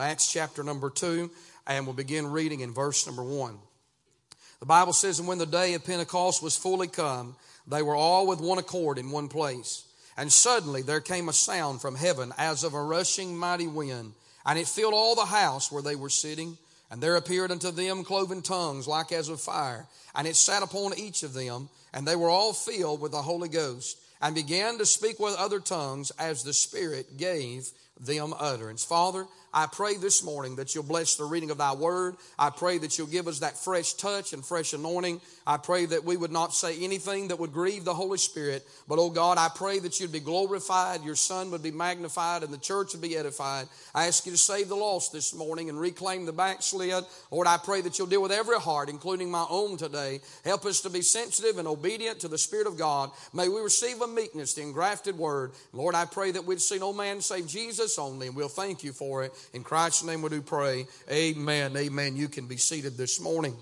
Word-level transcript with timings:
Acts 0.00 0.32
chapter 0.32 0.62
number 0.62 0.90
2, 0.90 1.30
and 1.66 1.86
we'll 1.86 1.94
begin 1.94 2.30
reading 2.30 2.60
in 2.60 2.72
verse 2.72 3.06
number 3.06 3.22
1. 3.22 3.58
The 4.60 4.66
Bible 4.66 4.92
says, 4.92 5.18
And 5.18 5.28
when 5.28 5.38
the 5.38 5.46
day 5.46 5.74
of 5.74 5.84
Pentecost 5.84 6.42
was 6.42 6.56
fully 6.56 6.88
come, 6.88 7.36
they 7.66 7.82
were 7.82 7.94
all 7.94 8.26
with 8.26 8.40
one 8.40 8.58
accord 8.58 8.98
in 8.98 9.10
one 9.10 9.28
place. 9.28 9.84
And 10.16 10.32
suddenly 10.32 10.82
there 10.82 11.00
came 11.00 11.28
a 11.28 11.32
sound 11.32 11.80
from 11.80 11.94
heaven 11.94 12.32
as 12.36 12.64
of 12.64 12.74
a 12.74 12.82
rushing 12.82 13.36
mighty 13.36 13.66
wind, 13.66 14.12
and 14.44 14.58
it 14.58 14.68
filled 14.68 14.94
all 14.94 15.14
the 15.14 15.24
house 15.24 15.72
where 15.72 15.82
they 15.82 15.96
were 15.96 16.10
sitting. 16.10 16.58
And 16.90 17.00
there 17.00 17.16
appeared 17.16 17.52
unto 17.52 17.70
them 17.70 18.02
cloven 18.02 18.42
tongues 18.42 18.88
like 18.88 19.12
as 19.12 19.28
of 19.28 19.40
fire, 19.40 19.86
and 20.14 20.26
it 20.26 20.34
sat 20.34 20.62
upon 20.62 20.98
each 20.98 21.22
of 21.22 21.34
them, 21.34 21.68
and 21.94 22.06
they 22.06 22.16
were 22.16 22.28
all 22.28 22.52
filled 22.52 23.00
with 23.00 23.12
the 23.12 23.22
Holy 23.22 23.48
Ghost, 23.48 23.96
and 24.20 24.34
began 24.34 24.76
to 24.78 24.84
speak 24.84 25.20
with 25.20 25.36
other 25.36 25.60
tongues 25.60 26.10
as 26.18 26.42
the 26.42 26.52
Spirit 26.52 27.16
gave 27.16 27.68
them 27.98 28.34
utterance. 28.38 28.84
Father, 28.84 29.26
I 29.52 29.66
pray 29.66 29.96
this 29.96 30.22
morning 30.22 30.56
that 30.56 30.74
you'll 30.74 30.84
bless 30.84 31.16
the 31.16 31.24
reading 31.24 31.50
of 31.50 31.58
thy 31.58 31.74
word. 31.74 32.16
I 32.38 32.50
pray 32.50 32.78
that 32.78 32.96
you'll 32.96 33.08
give 33.08 33.26
us 33.26 33.40
that 33.40 33.58
fresh 33.58 33.94
touch 33.94 34.32
and 34.32 34.44
fresh 34.44 34.72
anointing. 34.72 35.20
I 35.44 35.56
pray 35.56 35.86
that 35.86 36.04
we 36.04 36.16
would 36.16 36.30
not 36.30 36.54
say 36.54 36.78
anything 36.84 37.28
that 37.28 37.40
would 37.40 37.52
grieve 37.52 37.84
the 37.84 37.94
Holy 37.94 38.18
Spirit. 38.18 38.64
But, 38.86 39.00
oh 39.00 39.10
God, 39.10 39.38
I 39.38 39.48
pray 39.52 39.80
that 39.80 39.98
you'd 39.98 40.12
be 40.12 40.20
glorified, 40.20 41.02
your 41.02 41.16
Son 41.16 41.50
would 41.50 41.62
be 41.62 41.72
magnified, 41.72 42.44
and 42.44 42.52
the 42.52 42.58
church 42.58 42.92
would 42.92 43.02
be 43.02 43.16
edified. 43.16 43.66
I 43.92 44.06
ask 44.06 44.24
you 44.24 44.32
to 44.32 44.38
save 44.38 44.68
the 44.68 44.76
lost 44.76 45.12
this 45.12 45.34
morning 45.34 45.68
and 45.68 45.80
reclaim 45.80 46.26
the 46.26 46.32
backslid. 46.32 47.04
Lord, 47.32 47.48
I 47.48 47.56
pray 47.56 47.80
that 47.80 47.98
you'll 47.98 48.06
deal 48.06 48.22
with 48.22 48.30
every 48.30 48.58
heart, 48.58 48.88
including 48.88 49.30
my 49.30 49.46
own 49.50 49.76
today. 49.76 50.20
Help 50.44 50.64
us 50.64 50.80
to 50.82 50.90
be 50.90 51.02
sensitive 51.02 51.58
and 51.58 51.66
obedient 51.66 52.20
to 52.20 52.28
the 52.28 52.38
Spirit 52.38 52.68
of 52.68 52.78
God. 52.78 53.10
May 53.32 53.48
we 53.48 53.60
receive 53.60 54.00
a 54.00 54.06
meekness, 54.06 54.54
the 54.54 54.62
engrafted 54.62 55.18
word. 55.18 55.50
Lord, 55.72 55.96
I 55.96 56.04
pray 56.04 56.30
that 56.30 56.44
we'd 56.44 56.60
see 56.60 56.78
no 56.78 56.92
man 56.92 57.20
save 57.20 57.48
Jesus 57.48 57.98
only, 57.98 58.28
and 58.28 58.36
we'll 58.36 58.48
thank 58.48 58.84
you 58.84 58.92
for 58.92 59.24
it. 59.24 59.32
In 59.52 59.62
Christ's 59.62 60.04
name 60.04 60.22
we 60.22 60.28
do 60.28 60.42
pray. 60.42 60.86
Amen. 61.10 61.76
Amen. 61.76 62.16
You 62.16 62.28
can 62.28 62.46
be 62.46 62.56
seated 62.56 62.96
this 62.96 63.20
morning. 63.20 63.56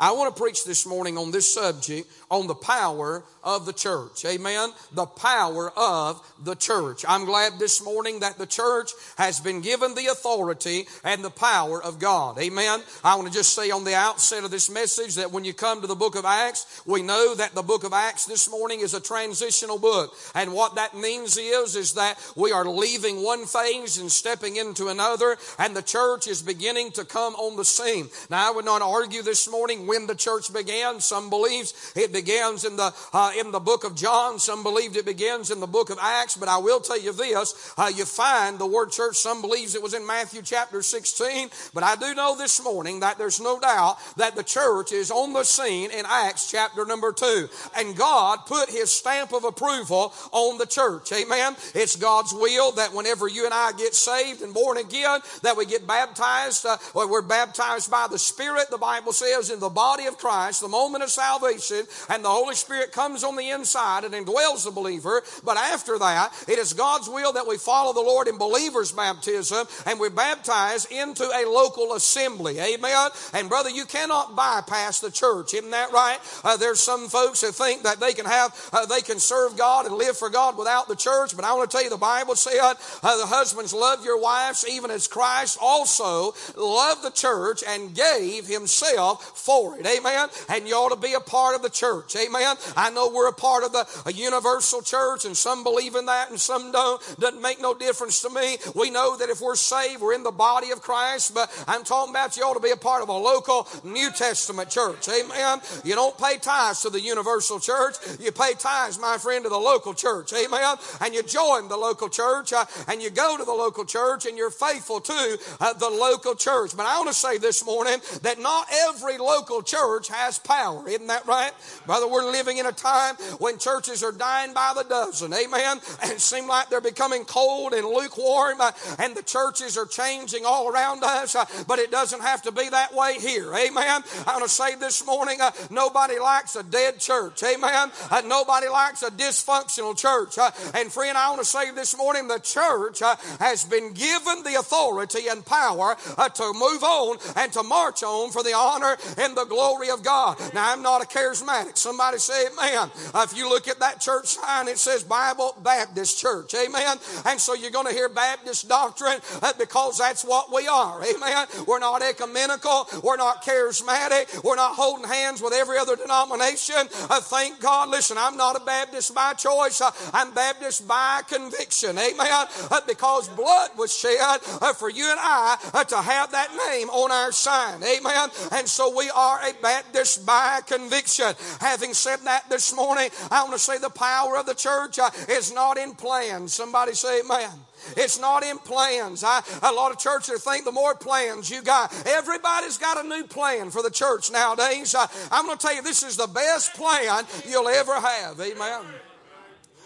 I 0.00 0.12
want 0.12 0.34
to 0.34 0.42
preach 0.42 0.64
this 0.64 0.86
morning 0.86 1.18
on 1.18 1.30
this 1.30 1.52
subject 1.52 2.10
on 2.30 2.46
the 2.46 2.54
power 2.54 3.22
of 3.44 3.66
the 3.66 3.72
church. 3.72 4.24
Amen. 4.24 4.70
The 4.92 5.04
power 5.04 5.70
of 5.76 6.26
the 6.42 6.54
church. 6.54 7.04
I'm 7.06 7.26
glad 7.26 7.58
this 7.58 7.84
morning 7.84 8.20
that 8.20 8.38
the 8.38 8.46
church 8.46 8.92
has 9.18 9.40
been 9.40 9.60
given 9.60 9.94
the 9.94 10.06
authority 10.06 10.86
and 11.04 11.22
the 11.22 11.30
power 11.30 11.82
of 11.82 11.98
God. 11.98 12.38
Amen. 12.38 12.80
I 13.04 13.16
want 13.16 13.28
to 13.28 13.34
just 13.34 13.54
say 13.54 13.70
on 13.70 13.84
the 13.84 13.94
outset 13.94 14.44
of 14.44 14.50
this 14.50 14.70
message 14.70 15.16
that 15.16 15.32
when 15.32 15.44
you 15.44 15.52
come 15.52 15.82
to 15.82 15.86
the 15.86 15.94
book 15.94 16.16
of 16.16 16.24
Acts, 16.24 16.82
we 16.86 17.02
know 17.02 17.34
that 17.34 17.54
the 17.54 17.62
book 17.62 17.84
of 17.84 17.92
Acts 17.92 18.24
this 18.24 18.50
morning 18.50 18.80
is 18.80 18.94
a 18.94 19.00
transitional 19.00 19.78
book. 19.78 20.14
And 20.34 20.54
what 20.54 20.76
that 20.76 20.96
means 20.96 21.36
is, 21.36 21.76
is 21.76 21.92
that 21.94 22.18
we 22.36 22.52
are 22.52 22.64
leaving 22.64 23.22
one 23.22 23.44
phase 23.44 23.98
and 23.98 24.10
stepping 24.10 24.56
into 24.56 24.88
another, 24.88 25.36
and 25.58 25.76
the 25.76 25.82
church 25.82 26.26
is 26.26 26.40
beginning 26.40 26.92
to 26.92 27.04
come 27.04 27.34
on 27.34 27.56
the 27.56 27.66
scene. 27.66 28.08
Now, 28.30 28.48
I 28.48 28.54
would 28.54 28.64
not 28.64 28.80
argue 28.80 29.22
this 29.22 29.50
morning 29.50 29.89
when 29.90 30.06
the 30.06 30.14
church 30.14 30.52
began. 30.52 31.00
Some 31.00 31.30
believes 31.30 31.92
it 31.96 32.12
begins 32.12 32.64
in 32.64 32.76
the, 32.76 32.94
uh, 33.12 33.32
in 33.36 33.50
the 33.50 33.58
book 33.58 33.82
of 33.82 33.96
John. 33.96 34.38
Some 34.38 34.62
believed 34.62 34.96
it 34.96 35.04
begins 35.04 35.50
in 35.50 35.58
the 35.58 35.66
book 35.66 35.90
of 35.90 35.98
Acts. 36.00 36.36
But 36.36 36.48
I 36.48 36.58
will 36.58 36.78
tell 36.78 37.00
you 37.00 37.12
this, 37.12 37.74
uh, 37.76 37.90
you 37.92 38.04
find 38.04 38.56
the 38.60 38.66
word 38.66 38.92
church, 38.92 39.16
some 39.16 39.40
believes 39.40 39.74
it 39.74 39.82
was 39.82 39.92
in 39.92 40.06
Matthew 40.06 40.42
chapter 40.42 40.80
16. 40.80 41.50
But 41.74 41.82
I 41.82 41.96
do 41.96 42.14
know 42.14 42.36
this 42.36 42.62
morning 42.62 43.00
that 43.00 43.18
there's 43.18 43.40
no 43.40 43.58
doubt 43.58 43.96
that 44.16 44.36
the 44.36 44.44
church 44.44 44.92
is 44.92 45.10
on 45.10 45.32
the 45.32 45.42
scene 45.42 45.90
in 45.90 46.04
Acts 46.08 46.48
chapter 46.48 46.86
number 46.86 47.12
2. 47.12 47.48
And 47.76 47.96
God 47.96 48.46
put 48.46 48.70
his 48.70 48.92
stamp 48.92 49.32
of 49.32 49.42
approval 49.42 50.14
on 50.30 50.58
the 50.58 50.66
church. 50.66 51.10
Amen. 51.10 51.56
It's 51.74 51.96
God's 51.96 52.32
will 52.32 52.70
that 52.72 52.94
whenever 52.94 53.26
you 53.26 53.44
and 53.44 53.52
I 53.52 53.72
get 53.72 53.96
saved 53.96 54.42
and 54.42 54.54
born 54.54 54.76
again, 54.76 55.18
that 55.42 55.56
we 55.56 55.66
get 55.66 55.84
baptized, 55.84 56.64
uh, 56.64 56.76
we're 56.94 57.22
baptized 57.22 57.90
by 57.90 58.06
the 58.08 58.20
Spirit, 58.20 58.70
the 58.70 58.78
Bible 58.78 59.12
says, 59.12 59.50
in 59.50 59.58
the 59.58 59.69
body 59.70 60.06
of 60.06 60.18
Christ, 60.18 60.60
the 60.60 60.68
moment 60.68 61.02
of 61.04 61.10
salvation, 61.10 61.86
and 62.08 62.24
the 62.24 62.28
Holy 62.28 62.54
Spirit 62.54 62.92
comes 62.92 63.24
on 63.24 63.36
the 63.36 63.50
inside 63.50 64.04
and 64.04 64.14
indwells 64.14 64.64
the 64.64 64.70
believer. 64.70 65.22
But 65.44 65.56
after 65.56 65.98
that, 65.98 66.32
it 66.48 66.58
is 66.58 66.72
God's 66.72 67.08
will 67.08 67.32
that 67.32 67.46
we 67.46 67.56
follow 67.56 67.92
the 67.92 68.00
Lord 68.00 68.28
in 68.28 68.38
believers' 68.38 68.92
baptism 68.92 69.66
and 69.86 70.00
we 70.00 70.08
baptize 70.08 70.86
into 70.86 71.24
a 71.24 71.48
local 71.48 71.94
assembly. 71.94 72.58
Amen. 72.58 73.10
And 73.34 73.48
brother, 73.48 73.70
you 73.70 73.84
cannot 73.84 74.36
bypass 74.36 75.00
the 75.00 75.10
church. 75.10 75.54
Isn't 75.54 75.70
that 75.70 75.92
right? 75.92 76.18
Uh, 76.44 76.56
there's 76.56 76.80
some 76.80 77.08
folks 77.08 77.40
who 77.40 77.52
think 77.52 77.82
that 77.82 78.00
they 78.00 78.12
can 78.12 78.26
have, 78.26 78.70
uh, 78.72 78.86
they 78.86 79.00
can 79.00 79.18
serve 79.18 79.56
God 79.56 79.86
and 79.86 79.94
live 79.94 80.16
for 80.16 80.30
God 80.30 80.56
without 80.56 80.88
the 80.88 80.96
church. 80.96 81.36
But 81.36 81.44
I 81.44 81.54
want 81.54 81.70
to 81.70 81.76
tell 81.76 81.84
you, 81.84 81.90
the 81.90 81.96
Bible 81.96 82.34
said, 82.34 82.58
uh, 82.60 83.18
the 83.18 83.26
husbands 83.26 83.72
love 83.72 84.04
your 84.04 84.20
wives 84.20 84.64
even 84.68 84.90
as 84.90 85.06
Christ 85.06 85.58
also 85.60 86.34
loved 86.56 87.02
the 87.02 87.10
church 87.10 87.62
and 87.66 87.94
gave 87.94 88.46
himself 88.46 89.38
for 89.38 89.59
Amen. 89.68 90.28
And 90.48 90.66
you 90.66 90.74
ought 90.74 90.90
to 90.90 91.00
be 91.00 91.14
a 91.14 91.20
part 91.20 91.54
of 91.54 91.62
the 91.62 91.70
church. 91.70 92.16
Amen. 92.16 92.56
I 92.76 92.90
know 92.90 93.10
we're 93.10 93.28
a 93.28 93.32
part 93.32 93.64
of 93.64 93.72
the 93.72 93.86
a 94.06 94.12
universal 94.12 94.82
church 94.82 95.24
and 95.24 95.36
some 95.36 95.64
believe 95.64 95.94
in 95.94 96.06
that 96.06 96.30
and 96.30 96.40
some 96.40 96.72
don't. 96.72 97.00
Doesn't 97.18 97.42
make 97.42 97.60
no 97.60 97.74
difference 97.74 98.22
to 98.22 98.30
me. 98.30 98.58
We 98.74 98.90
know 98.90 99.16
that 99.16 99.28
if 99.28 99.40
we're 99.40 99.56
saved, 99.56 100.00
we're 100.00 100.14
in 100.14 100.22
the 100.22 100.30
body 100.30 100.70
of 100.70 100.80
Christ, 100.80 101.34
but 101.34 101.50
I'm 101.66 101.84
talking 101.84 102.12
about 102.12 102.36
you 102.36 102.44
ought 102.44 102.54
to 102.54 102.60
be 102.60 102.70
a 102.70 102.76
part 102.76 103.02
of 103.02 103.08
a 103.08 103.12
local 103.12 103.68
New 103.84 104.10
Testament 104.10 104.70
church. 104.70 105.08
Amen. 105.08 105.60
You 105.84 105.94
don't 105.94 106.16
pay 106.16 106.38
tithes 106.38 106.82
to 106.82 106.90
the 106.90 107.00
universal 107.00 107.60
church. 107.60 107.96
You 108.20 108.32
pay 108.32 108.54
tithes, 108.54 108.98
my 108.98 109.18
friend, 109.18 109.44
to 109.44 109.50
the 109.50 109.58
local 109.58 109.94
church. 109.94 110.32
Amen. 110.32 110.76
And 111.00 111.14
you 111.14 111.22
join 111.22 111.68
the 111.68 111.76
local 111.76 112.08
church 112.08 112.52
uh, 112.52 112.64
and 112.88 113.02
you 113.02 113.10
go 113.10 113.36
to 113.36 113.44
the 113.44 113.52
local 113.52 113.84
church 113.84 114.26
and 114.26 114.36
you're 114.36 114.50
faithful 114.50 115.00
to 115.00 115.38
uh, 115.60 115.72
the 115.74 115.90
local 115.90 116.34
church. 116.34 116.76
But 116.76 116.86
I 116.86 116.96
want 116.98 117.08
to 117.08 117.14
say 117.14 117.38
this 117.38 117.64
morning 117.64 117.98
that 118.22 118.38
not 118.38 118.66
every 118.88 119.18
local 119.18 119.49
church 119.58 120.08
has 120.08 120.38
power. 120.38 120.88
Isn't 120.88 121.08
that 121.08 121.26
right? 121.26 121.50
Brother, 121.86 122.06
we're 122.06 122.30
living 122.30 122.58
in 122.58 122.66
a 122.66 122.72
time 122.72 123.16
when 123.38 123.58
churches 123.58 124.04
are 124.04 124.12
dying 124.12 124.54
by 124.54 124.72
the 124.76 124.84
dozen. 124.84 125.34
Amen. 125.34 125.80
And 126.02 126.12
it 126.12 126.20
seems 126.20 126.46
like 126.46 126.70
they're 126.70 126.80
becoming 126.80 127.24
cold 127.24 127.74
and 127.74 127.84
lukewarm, 127.84 128.60
uh, 128.60 128.70
and 128.98 129.16
the 129.16 129.22
churches 129.22 129.76
are 129.76 129.86
changing 129.86 130.44
all 130.46 130.68
around 130.68 131.02
us, 131.02 131.34
uh, 131.34 131.44
but 131.66 131.80
it 131.80 131.90
doesn't 131.90 132.22
have 132.22 132.42
to 132.42 132.52
be 132.52 132.68
that 132.68 132.94
way 132.94 133.16
here. 133.18 133.52
Amen. 133.52 134.02
I 134.26 134.32
want 134.32 134.44
to 134.44 134.48
say 134.48 134.76
this 134.76 135.04
morning 135.04 135.40
uh, 135.40 135.50
nobody 135.70 136.18
likes 136.20 136.54
a 136.54 136.62
dead 136.62 137.00
church. 137.00 137.42
Amen. 137.42 137.90
Nobody 138.26 138.68
likes 138.68 139.02
a 139.02 139.10
dysfunctional 139.10 139.96
church. 139.96 140.38
And 140.74 140.92
friend, 140.92 141.16
I 141.18 141.30
want 141.30 141.40
to 141.40 141.46
say 141.46 141.72
this 141.72 141.96
morning 141.96 142.28
the 142.28 142.38
church 142.38 143.00
has 143.40 143.64
been 143.64 143.92
given 143.92 144.42
the 144.44 144.56
authority 144.58 145.28
and 145.28 145.44
power 145.44 145.96
to 146.34 146.52
move 146.52 146.82
on 146.82 147.18
and 147.36 147.52
to 147.52 147.62
march 147.62 148.02
on 148.02 148.30
for 148.30 148.42
the 148.42 148.54
honor 148.54 148.96
and 149.18 149.36
the 149.36 149.39
glory 149.46 149.90
of 149.90 150.02
God. 150.02 150.38
Now, 150.54 150.72
I'm 150.72 150.82
not 150.82 151.02
a 151.02 151.06
charismatic. 151.06 151.76
Somebody 151.76 152.18
say 152.18 152.46
amen. 152.46 152.90
Uh, 153.14 153.26
if 153.28 153.36
you 153.36 153.48
look 153.48 153.68
at 153.68 153.80
that 153.80 154.00
church 154.00 154.26
sign, 154.26 154.68
it 154.68 154.78
says 154.78 155.02
Bible 155.02 155.56
Baptist 155.62 156.18
Church. 156.18 156.54
Amen. 156.54 156.96
And 157.26 157.40
so 157.40 157.54
you're 157.54 157.70
going 157.70 157.86
to 157.86 157.92
hear 157.92 158.08
Baptist 158.08 158.68
doctrine 158.68 159.20
uh, 159.42 159.52
because 159.58 159.98
that's 159.98 160.24
what 160.24 160.52
we 160.52 160.66
are. 160.68 161.02
Amen. 161.04 161.46
We're 161.66 161.78
not 161.78 162.02
ecumenical. 162.02 162.88
We're 163.02 163.16
not 163.16 163.44
charismatic. 163.44 164.42
We're 164.44 164.56
not 164.56 164.74
holding 164.74 165.08
hands 165.08 165.42
with 165.42 165.52
every 165.52 165.78
other 165.78 165.96
denomination. 165.96 166.88
Uh, 167.08 167.20
thank 167.20 167.60
God. 167.60 167.88
Listen, 167.88 168.16
I'm 168.18 168.36
not 168.36 168.60
a 168.60 168.64
Baptist 168.64 169.14
by 169.14 169.34
choice. 169.34 169.80
I'm 170.12 170.32
Baptist 170.32 170.86
by 170.86 171.22
conviction. 171.28 171.98
Amen. 171.98 172.46
Because 172.86 173.28
blood 173.28 173.70
was 173.76 173.96
shed 173.96 174.40
for 174.76 174.90
you 174.90 175.10
and 175.10 175.18
I 175.20 175.56
to 175.88 175.96
have 175.96 176.32
that 176.32 176.50
name 176.70 176.88
on 176.90 177.10
our 177.10 177.32
sign. 177.32 177.82
Amen. 177.82 178.28
And 178.52 178.68
so 178.68 178.96
we 178.96 179.10
are 179.10 179.29
a 179.38 179.52
Baptist 179.62 180.26
by 180.26 180.60
conviction. 180.66 181.32
Having 181.60 181.94
said 181.94 182.18
that 182.24 182.48
this 182.48 182.74
morning, 182.74 183.10
I 183.30 183.42
want 183.42 183.54
to 183.54 183.58
say 183.58 183.78
the 183.78 183.90
power 183.90 184.36
of 184.36 184.46
the 184.46 184.54
church 184.54 184.98
uh, 184.98 185.10
is 185.28 185.52
not 185.52 185.78
in 185.78 185.94
plans. 185.94 186.54
Somebody 186.54 186.94
say 186.94 187.20
amen. 187.20 187.50
It's 187.96 188.18
not 188.18 188.42
in 188.42 188.58
plans. 188.58 189.24
I, 189.24 189.42
a 189.62 189.72
lot 189.72 189.92
of 189.92 189.98
churches 189.98 190.44
think 190.44 190.64
the 190.64 190.72
more 190.72 190.94
plans 190.94 191.50
you 191.50 191.62
got, 191.62 191.94
everybody's 192.06 192.78
got 192.78 193.04
a 193.04 193.08
new 193.08 193.24
plan 193.24 193.70
for 193.70 193.82
the 193.82 193.90
church 193.90 194.30
nowadays. 194.30 194.94
I, 194.94 195.06
I'm 195.30 195.46
going 195.46 195.56
to 195.56 195.66
tell 195.66 195.74
you, 195.74 195.82
this 195.82 196.02
is 196.02 196.16
the 196.16 196.26
best 196.26 196.74
plan 196.74 197.24
you'll 197.48 197.68
ever 197.68 197.94
have. 197.94 198.40
Amen. 198.40 198.82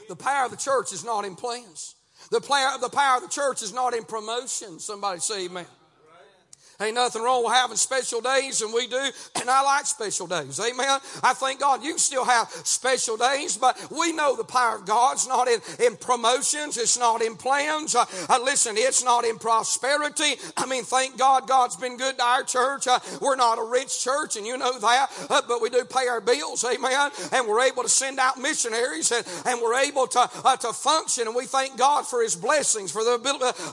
The 0.08 0.16
power 0.16 0.46
of 0.46 0.50
the 0.50 0.56
church 0.56 0.92
is 0.92 1.04
not 1.04 1.24
in 1.24 1.36
plans. 1.36 1.94
The 2.30 2.40
power, 2.40 2.78
the 2.80 2.88
power 2.88 3.18
of 3.18 3.22
the 3.22 3.28
church 3.28 3.62
is 3.62 3.72
not 3.72 3.94
in 3.94 4.04
promotion. 4.04 4.78
Somebody 4.78 5.20
say 5.20 5.46
amen. 5.46 5.66
Ain't 6.80 6.94
nothing 6.94 7.22
wrong 7.22 7.44
with 7.44 7.52
having 7.52 7.76
special 7.76 8.20
days, 8.20 8.60
and 8.62 8.72
we 8.72 8.86
do, 8.86 8.96
and 9.40 9.48
I 9.48 9.62
like 9.62 9.86
special 9.86 10.26
days. 10.26 10.58
Amen. 10.58 10.98
I 11.22 11.32
thank 11.34 11.60
God 11.60 11.84
you 11.84 11.98
still 11.98 12.24
have 12.24 12.50
special 12.64 13.16
days, 13.16 13.56
but 13.56 13.78
we 13.90 14.12
know 14.12 14.34
the 14.36 14.44
power 14.44 14.76
of 14.76 14.86
God's 14.86 15.28
not 15.28 15.46
in, 15.48 15.60
in 15.84 15.96
promotions, 15.96 16.76
it's 16.76 16.98
not 16.98 17.22
in 17.22 17.36
plans. 17.36 17.94
Uh, 17.94 18.04
uh, 18.28 18.40
listen, 18.42 18.74
it's 18.76 19.04
not 19.04 19.24
in 19.24 19.38
prosperity. 19.38 20.34
I 20.56 20.66
mean, 20.66 20.84
thank 20.84 21.16
God 21.16 21.46
God's 21.46 21.76
been 21.76 21.96
good 21.96 22.18
to 22.18 22.24
our 22.24 22.42
church. 22.42 22.86
Uh, 22.86 22.98
we're 23.20 23.36
not 23.36 23.58
a 23.58 23.64
rich 23.64 24.02
church, 24.02 24.36
and 24.36 24.46
you 24.46 24.58
know 24.58 24.78
that, 24.78 25.10
uh, 25.30 25.42
but 25.46 25.62
we 25.62 25.70
do 25.70 25.84
pay 25.84 26.08
our 26.08 26.20
bills. 26.20 26.64
Amen. 26.64 27.10
And 27.32 27.46
we're 27.46 27.62
able 27.62 27.84
to 27.84 27.88
send 27.88 28.18
out 28.18 28.38
missionaries, 28.38 29.12
and, 29.12 29.24
and 29.46 29.60
we're 29.60 29.78
able 29.78 30.06
to, 30.08 30.28
uh, 30.44 30.56
to 30.56 30.72
function, 30.72 31.28
and 31.28 31.36
we 31.36 31.46
thank 31.46 31.76
God 31.76 32.06
for 32.06 32.22
His 32.22 32.34
blessings, 32.34 32.90
for 32.90 33.04
the, 33.04 33.20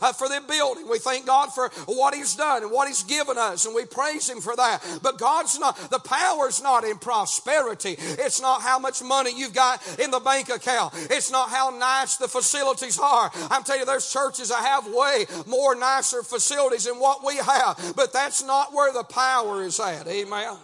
uh, 0.02 0.14
for 0.14 0.30
the 0.30 0.42
building. 0.48 0.88
We 0.88 1.00
thank 1.00 1.26
God 1.26 1.54
for 1.54 1.70
what 1.86 2.14
He's 2.14 2.36
done 2.36 2.64
and 2.64 2.72
what 2.72 2.88
He's 2.88 2.91
given 3.04 3.38
us, 3.38 3.66
and 3.66 3.74
we 3.76 3.86
praise 3.86 4.30
Him 4.30 4.42
for 4.42 4.56
that. 4.56 5.00
But 5.02 5.18
God's 5.18 5.60
not, 5.60 5.78
the 5.90 6.00
power's 6.00 6.62
not 6.62 6.84
in 6.84 6.98
prosperity. 6.98 7.96
It's 7.98 8.42
not 8.42 8.62
how 8.62 8.80
much 8.80 9.02
money 9.02 9.32
you've 9.36 9.54
got 9.54 10.00
in 10.00 10.12
the 10.12 10.20
bank 10.20 10.50
account. 10.50 10.94
It's 11.10 11.32
not 11.32 11.50
how 11.50 11.70
nice 11.70 12.18
the 12.18 12.28
facilities 12.28 13.00
are. 13.00 13.32
I'm 13.50 13.64
telling 13.64 13.82
you, 13.82 13.86
there's 13.86 14.12
churches 14.12 14.50
that 14.50 14.64
have 14.64 14.88
way 14.88 15.26
more 15.48 15.76
nicer 15.76 16.24
facilities 16.24 16.86
than 16.86 16.96
what 16.96 17.26
we 17.26 17.38
have, 17.38 17.94
but 17.96 18.14
that's 18.14 18.44
not 18.44 18.74
where 18.74 18.94
the 18.94 19.04
power 19.04 19.64
is 19.64 19.80
at. 19.80 20.08
Amen. 20.08 20.58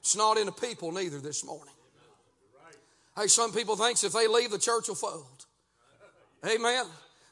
It's 0.00 0.16
not 0.16 0.38
in 0.38 0.46
the 0.46 0.52
people 0.52 0.92
neither 0.92 1.18
this 1.18 1.44
morning. 1.44 1.74
Hey, 3.18 3.28
some 3.28 3.52
people 3.52 3.76
thinks 3.76 4.04
if 4.04 4.12
they 4.12 4.28
leave, 4.28 4.50
the 4.50 4.58
church 4.58 4.88
will 4.88 4.94
fold. 4.94 5.46
Amen. 6.46 6.84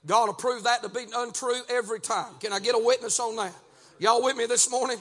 God 0.07 0.27
will 0.27 0.35
prove 0.35 0.65
that 0.65 0.83
to 0.83 0.89
be 0.89 1.05
untrue 1.15 1.61
every 1.69 2.01
time. 2.01 2.35
Can 2.41 2.53
I 2.53 2.59
get 2.59 2.75
a 2.75 2.79
witness 2.79 3.21
on 3.21 3.37
that? 3.37 3.55
Y'all 4.01 4.23
with 4.23 4.37
me 4.37 4.47
this 4.47 4.69
morning? 4.69 4.99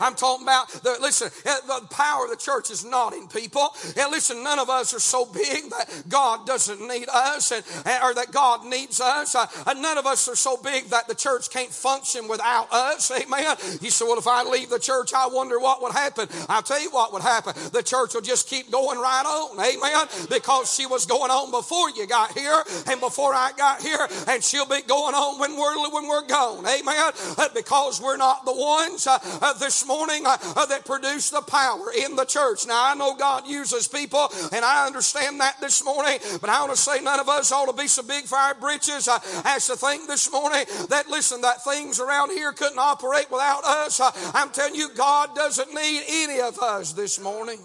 I'm 0.00 0.14
talking 0.14 0.44
about 0.44 0.68
the 0.70 0.96
listen, 1.00 1.30
eh, 1.44 1.56
the 1.66 1.86
power 1.88 2.24
of 2.24 2.30
the 2.30 2.36
church 2.36 2.70
is 2.70 2.84
not 2.84 3.12
in 3.12 3.28
people. 3.28 3.68
And 3.96 4.10
listen, 4.10 4.42
none 4.42 4.58
of 4.58 4.68
us 4.70 4.94
are 4.94 5.00
so 5.00 5.24
big 5.26 5.70
that 5.70 6.04
God 6.08 6.46
doesn't 6.46 6.80
need 6.80 7.08
us 7.12 7.52
and, 7.52 7.64
or 8.02 8.14
that 8.14 8.32
God 8.32 8.64
needs 8.64 9.00
us. 9.00 9.36
None 9.66 9.98
of 9.98 10.06
us 10.06 10.28
are 10.28 10.36
so 10.36 10.56
big 10.56 10.86
that 10.86 11.08
the 11.08 11.14
church 11.14 11.50
can't 11.50 11.70
function 11.70 12.28
without 12.28 12.72
us. 12.72 13.10
Amen. 13.10 13.56
You 13.80 13.90
say, 13.90 14.04
well, 14.04 14.18
if 14.18 14.26
I 14.26 14.42
leave 14.44 14.70
the 14.70 14.78
church, 14.78 15.12
I 15.14 15.26
wonder 15.28 15.58
what 15.58 15.82
would 15.82 15.92
happen. 15.92 16.28
I'll 16.48 16.62
tell 16.62 16.80
you 16.80 16.90
what 16.90 17.12
would 17.12 17.22
happen. 17.22 17.54
The 17.72 17.82
church 17.82 18.14
will 18.14 18.20
just 18.20 18.48
keep 18.48 18.70
going 18.70 18.98
right 18.98 19.24
on. 19.24 19.58
Amen. 19.58 20.06
Because 20.28 20.74
she 20.74 20.86
was 20.86 21.06
going 21.06 21.30
on 21.30 21.50
before 21.50 21.90
you 21.90 22.06
got 22.06 22.36
here 22.36 22.62
and 22.88 23.00
before 23.00 23.34
I 23.34 23.52
got 23.56 23.82
here, 23.82 24.08
and 24.28 24.42
she'll 24.42 24.66
be 24.66 24.82
going 24.82 25.14
on 25.14 25.40
when 25.40 25.56
we're 25.56 25.74
when 25.90 26.08
we're 26.08 26.26
gone. 26.26 26.66
Amen. 26.66 27.12
Because 27.54 28.00
we're 28.00 28.16
not 28.16 28.44
the 28.44 28.54
ones 28.54 29.06
uh, 29.06 29.18
uh 29.42 29.54
morning 29.86 30.26
uh, 30.26 30.36
uh, 30.56 30.66
that 30.66 30.84
produce 30.84 31.30
the 31.30 31.40
power 31.40 31.92
in 31.96 32.16
the 32.16 32.24
church. 32.24 32.66
Now, 32.66 32.92
I 32.92 32.94
know 32.94 33.14
God 33.14 33.46
uses 33.46 33.88
people, 33.88 34.28
and 34.52 34.64
I 34.64 34.86
understand 34.86 35.40
that 35.40 35.60
this 35.60 35.84
morning, 35.84 36.18
but 36.40 36.50
I 36.50 36.60
want 36.60 36.72
to 36.72 36.78
say 36.78 37.00
none 37.00 37.20
of 37.20 37.28
us 37.28 37.52
ought 37.52 37.66
to 37.66 37.72
be 37.72 37.88
so 37.88 38.02
big 38.02 38.24
for 38.24 38.36
our 38.36 38.54
britches 38.54 39.08
uh, 39.08 39.18
as 39.44 39.66
to 39.66 39.76
think 39.76 40.06
this 40.06 40.30
morning 40.30 40.64
that, 40.88 41.08
listen, 41.08 41.40
that 41.42 41.64
things 41.64 42.00
around 42.00 42.30
here 42.30 42.52
couldn't 42.52 42.78
operate 42.78 43.30
without 43.30 43.64
us. 43.64 44.00
Uh, 44.00 44.10
I'm 44.34 44.50
telling 44.50 44.74
you, 44.74 44.88
God 44.94 45.34
doesn't 45.34 45.72
need 45.72 46.02
any 46.08 46.40
of 46.40 46.58
us 46.58 46.92
this 46.92 47.20
morning. 47.20 47.60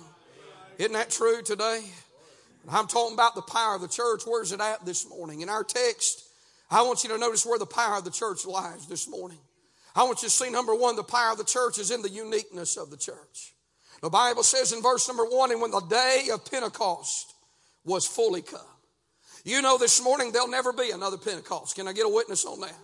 Isn't 0.77 0.94
that 0.94 1.10
true 1.10 1.42
today? 1.42 1.83
I'm 2.72 2.88
talking 2.88 3.15
about 3.15 3.36
the 3.36 3.42
power 3.42 3.75
of 3.75 3.81
the 3.81 3.88
church. 3.88 4.24
Where's 4.25 4.51
it 4.51 4.62
at 4.62 4.86
this 4.86 5.10
morning? 5.10 5.42
In 5.42 5.50
our 5.50 5.63
text, 5.63 6.25
I 6.69 6.83
want 6.83 7.04
you 7.04 7.10
to 7.10 7.18
notice 7.18 7.45
where 7.45 7.57
the 7.57 7.65
power 7.65 7.98
of 7.98 8.04
the 8.04 8.12
church 8.12 8.45
lies 8.45 8.86
this 8.86 9.07
morning. 9.10 9.39
I 9.95 10.03
want 10.03 10.21
you 10.21 10.30
to 10.30 10.33
see 10.33 10.50
number 10.50 10.75
one, 10.75 10.95
the 10.95 11.03
power 11.03 11.31
of 11.31 11.38
the 11.38 11.44
church 11.44 11.80
is 11.80 11.91
in 11.91 12.01
the 12.01 12.09
uniqueness 12.09 12.77
of 12.77 12.89
the 12.89 12.97
church. 12.97 13.53
The 14.01 14.09
Bible 14.09 14.44
says 14.44 14.71
in 14.71 14.81
verse 14.81 15.07
number 15.07 15.25
one, 15.25 15.51
and 15.51 15.62
when 15.62 15.71
the 15.71 15.81
day 15.81 16.27
of 16.31 16.50
Pentecost 16.50 17.33
was 17.83 18.06
fully 18.06 18.41
come. 18.41 18.62
You 19.44 19.62
know, 19.62 19.77
this 19.77 20.03
morning 20.03 20.31
there'll 20.31 20.47
never 20.47 20.71
be 20.71 20.91
another 20.91 21.18
Pentecost. 21.18 21.75
Can 21.75 21.88
I 21.88 21.94
get 21.94 22.06
a 22.06 22.09
witness 22.09 22.45
on 22.45 22.62
that? 22.62 22.75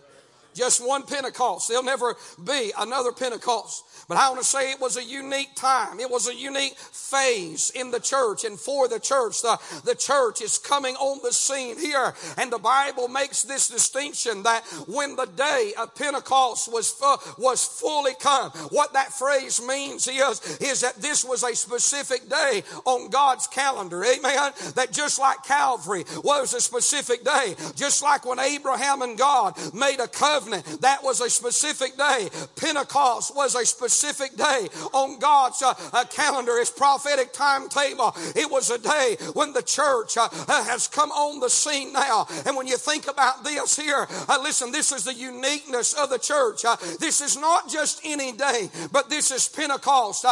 Just 0.56 0.84
one 0.84 1.02
Pentecost. 1.02 1.68
There'll 1.68 1.84
never 1.84 2.16
be 2.42 2.72
another 2.78 3.12
Pentecost. 3.12 3.84
But 4.08 4.16
I 4.16 4.28
want 4.30 4.40
to 4.40 4.46
say 4.46 4.70
it 4.70 4.80
was 4.80 4.96
a 4.96 5.04
unique 5.04 5.54
time. 5.54 6.00
It 6.00 6.10
was 6.10 6.28
a 6.28 6.34
unique 6.34 6.76
phase 6.78 7.70
in 7.74 7.90
the 7.90 8.00
church 8.00 8.44
and 8.44 8.58
for 8.58 8.88
the 8.88 9.00
church. 9.00 9.42
The, 9.42 9.58
the 9.84 9.94
church 9.94 10.40
is 10.40 10.58
coming 10.58 10.94
on 10.96 11.20
the 11.22 11.32
scene 11.32 11.78
here. 11.78 12.14
And 12.38 12.50
the 12.50 12.58
Bible 12.58 13.08
makes 13.08 13.42
this 13.42 13.68
distinction 13.68 14.44
that 14.44 14.64
when 14.86 15.16
the 15.16 15.26
day 15.26 15.72
of 15.78 15.94
Pentecost 15.94 16.72
was, 16.72 16.90
fu- 16.90 17.42
was 17.42 17.64
fully 17.64 18.14
come, 18.18 18.50
what 18.70 18.92
that 18.94 19.12
phrase 19.12 19.60
means 19.60 20.06
is, 20.06 20.58
is 20.60 20.80
that 20.80 20.96
this 20.96 21.24
was 21.24 21.42
a 21.42 21.54
specific 21.54 22.28
day 22.28 22.62
on 22.84 23.10
God's 23.10 23.46
calendar. 23.46 24.04
Amen. 24.04 24.52
That 24.74 24.92
just 24.92 25.18
like 25.18 25.42
Calvary 25.42 26.04
was 26.22 26.54
a 26.54 26.60
specific 26.60 27.24
day, 27.24 27.56
just 27.74 28.02
like 28.02 28.24
when 28.24 28.38
Abraham 28.38 29.02
and 29.02 29.18
God 29.18 29.56
made 29.74 29.98
a 30.00 30.08
covenant, 30.08 30.45
that 30.52 31.02
was 31.02 31.20
a 31.20 31.30
specific 31.30 31.96
day. 31.96 32.28
Pentecost 32.56 33.34
was 33.34 33.54
a 33.54 33.64
specific 33.66 34.36
day 34.36 34.68
on 34.92 35.18
God's 35.18 35.62
uh, 35.62 35.74
uh, 35.92 36.04
calendar, 36.04 36.58
His 36.58 36.70
prophetic 36.70 37.32
timetable. 37.32 38.14
It 38.34 38.50
was 38.50 38.70
a 38.70 38.78
day 38.78 39.16
when 39.34 39.52
the 39.52 39.62
church 39.62 40.16
uh, 40.16 40.28
uh, 40.32 40.64
has 40.64 40.88
come 40.88 41.10
on 41.10 41.40
the 41.40 41.50
scene 41.50 41.92
now. 41.92 42.26
And 42.46 42.56
when 42.56 42.66
you 42.66 42.76
think 42.76 43.08
about 43.08 43.44
this 43.44 43.76
here, 43.76 44.06
uh, 44.28 44.38
listen, 44.42 44.72
this 44.72 44.92
is 44.92 45.04
the 45.04 45.14
uniqueness 45.14 45.94
of 45.94 46.10
the 46.10 46.18
church. 46.18 46.64
Uh, 46.64 46.76
this 47.00 47.20
is 47.20 47.36
not 47.36 47.68
just 47.68 48.00
any 48.04 48.32
day, 48.32 48.70
but 48.92 49.10
this 49.10 49.30
is 49.30 49.48
Pentecost. 49.48 50.24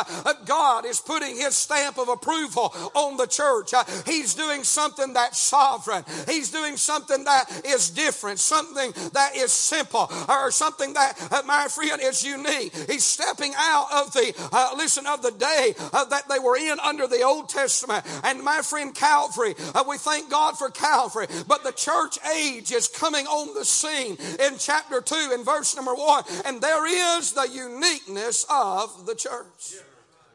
God 0.45 0.87
is 0.87 1.01
putting 1.01 1.37
His 1.37 1.55
stamp 1.55 1.99
of 1.99 2.09
approval 2.09 2.75
on 2.95 3.17
the 3.17 3.27
church. 3.27 3.73
He's 4.07 4.35
doing 4.35 4.65
something 4.65 5.13
that's 5.15 5.39
sovereign. 5.39 6.05
He's 6.29 6.51
doing 6.51 6.77
something 6.77 7.25
that 7.25 7.63
is 7.65 7.91
different, 7.91 8.39
something 8.39 8.93
that 9.13 9.37
is 9.37 9.53
simple, 9.53 10.04
or 10.29 10.51
something 10.51 10.95
that, 10.95 11.43
my 11.47 11.69
friend, 11.69 12.01
is 12.03 12.25
unique. 12.25 12.75
He's 12.89 13.05
stepping 13.05 13.53
out 13.57 13.89
of 13.93 14.13
the, 14.13 14.35
uh, 14.53 14.75
listen, 14.77 15.07
of 15.07 15.23
the 15.23 15.33
day 15.33 15.75
uh, 15.93 16.05
that 16.07 16.29
they 16.29 16.39
were 16.39 16.57
in 16.57 16.79
under 16.81 17.07
the 17.07 17.23
Old 17.23 17.49
Testament. 17.49 18.05
And 18.23 18.43
my 18.43 18.63
friend 18.63 18.95
Calvary, 18.95 19.55
uh, 19.75 19.85
we 19.89 19.99
thank 19.99 20.31
God 20.31 20.59
for 20.59 20.71
Calvary, 20.71 21.27
but 21.47 21.65
the 21.65 21.73
church 21.73 22.19
age 22.37 22.73
is 22.73 22.89
coming 22.89 23.27
on 23.27 23.55
the 23.55 23.65
scene 23.65 24.17
in 24.41 24.59
chapter 24.59 25.01
2 25.01 25.33
in 25.35 25.45
verse 25.45 25.75
number 25.77 25.95
1. 25.95 26.25
And 26.45 26.61
there 26.61 26.87
is 27.19 27.33
the 27.33 27.49
uniqueness 27.49 28.47
of 28.51 29.07
the 29.07 29.15
church. 29.15 29.75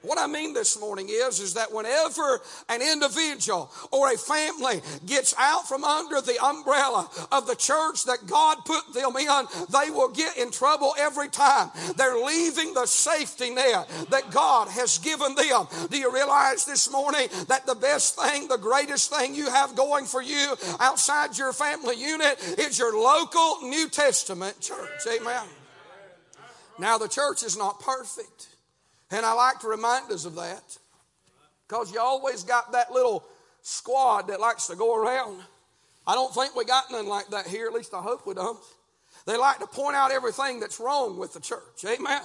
What 0.02 0.18
I 0.18 0.28
mean 0.28 0.54
this 0.54 0.80
morning 0.80 1.08
is, 1.10 1.42
is 1.42 1.56
that 1.56 1.74
whenever 1.74 2.40
an 2.70 2.82
individual 2.82 3.70
or 3.92 4.12
a 4.12 4.18
family 4.18 4.82
gets 5.06 5.36
out 5.38 5.68
from 5.68 5.84
under 5.84 6.22
the 6.22 6.42
umbrella 6.44 7.10
of 7.34 7.48
the 7.48 7.56
church 7.56 8.06
that 8.06 8.26
God 8.26 8.60
put 8.66 8.94
them 8.94 9.18
in, 9.18 9.46
they 9.70 9.92
will 9.92 10.08
get 10.08 10.38
in 10.38 10.52
trouble 10.52 10.94
every 10.98 11.28
time. 11.28 11.70
They're 11.98 12.18
leaving 12.18 12.74
the 12.74 12.86
safety 12.86 13.50
net 13.50 13.90
that 14.10 14.32
God 14.32 14.70
has 14.70 15.00
given 15.00 15.36
them. 15.36 15.68
Do 15.90 15.98
you 15.98 16.14
realize 16.14 16.64
this 16.64 16.90
morning 16.90 17.28
that 17.50 17.66
the 17.66 17.76
best 17.76 18.18
thing, 18.18 18.48
the 18.48 18.58
greatest 18.58 19.14
thing 19.14 19.36
you 19.36 19.50
have 19.50 19.76
going 19.76 20.06
for 20.06 20.22
you 20.22 20.56
outside 20.80 21.38
your 21.38 21.52
family 21.52 21.96
unit 21.96 22.40
is 22.58 22.80
your 22.80 22.98
local 22.98 23.58
New 23.64 23.90
Testament 23.90 24.62
church? 24.62 25.08
Amen. 25.08 25.44
Now, 26.78 26.98
the 26.98 27.10
church 27.10 27.44
is 27.44 27.58
not 27.58 27.82
perfect. 27.82 28.48
And 29.12 29.26
I 29.26 29.34
like 29.34 29.60
to 29.60 29.68
remind 29.68 30.12
us 30.12 30.26
of 30.26 30.36
that 30.36 30.78
because 31.68 31.92
you 31.94 32.00
always 32.00 32.44
got 32.44 32.72
that 32.72 32.92
little 32.92 33.24
squad 33.62 34.28
that 34.28 34.40
likes 34.40 34.68
to 34.68 34.76
go 34.76 34.96
around. 34.96 35.42
I 36.06 36.16
don't 36.16 36.34
think 36.34 36.56
we 36.56 36.66
got 36.66 36.92
none 36.92 37.08
like 37.08 37.28
that 37.28 37.48
here, 37.48 37.68
at 37.68 37.74
least 37.74 37.94
I 37.94 38.02
hope 38.02 38.26
we 38.26 38.34
don't. 38.34 38.60
They 39.26 39.38
like 39.38 39.60
to 39.60 39.68
point 39.68 39.96
out 39.96 40.12
everything 40.12 40.60
that's 40.60 40.80
wrong 40.80 41.18
with 41.18 41.34
the 41.34 41.40
church. 41.40 41.86
Amen. 41.86 42.22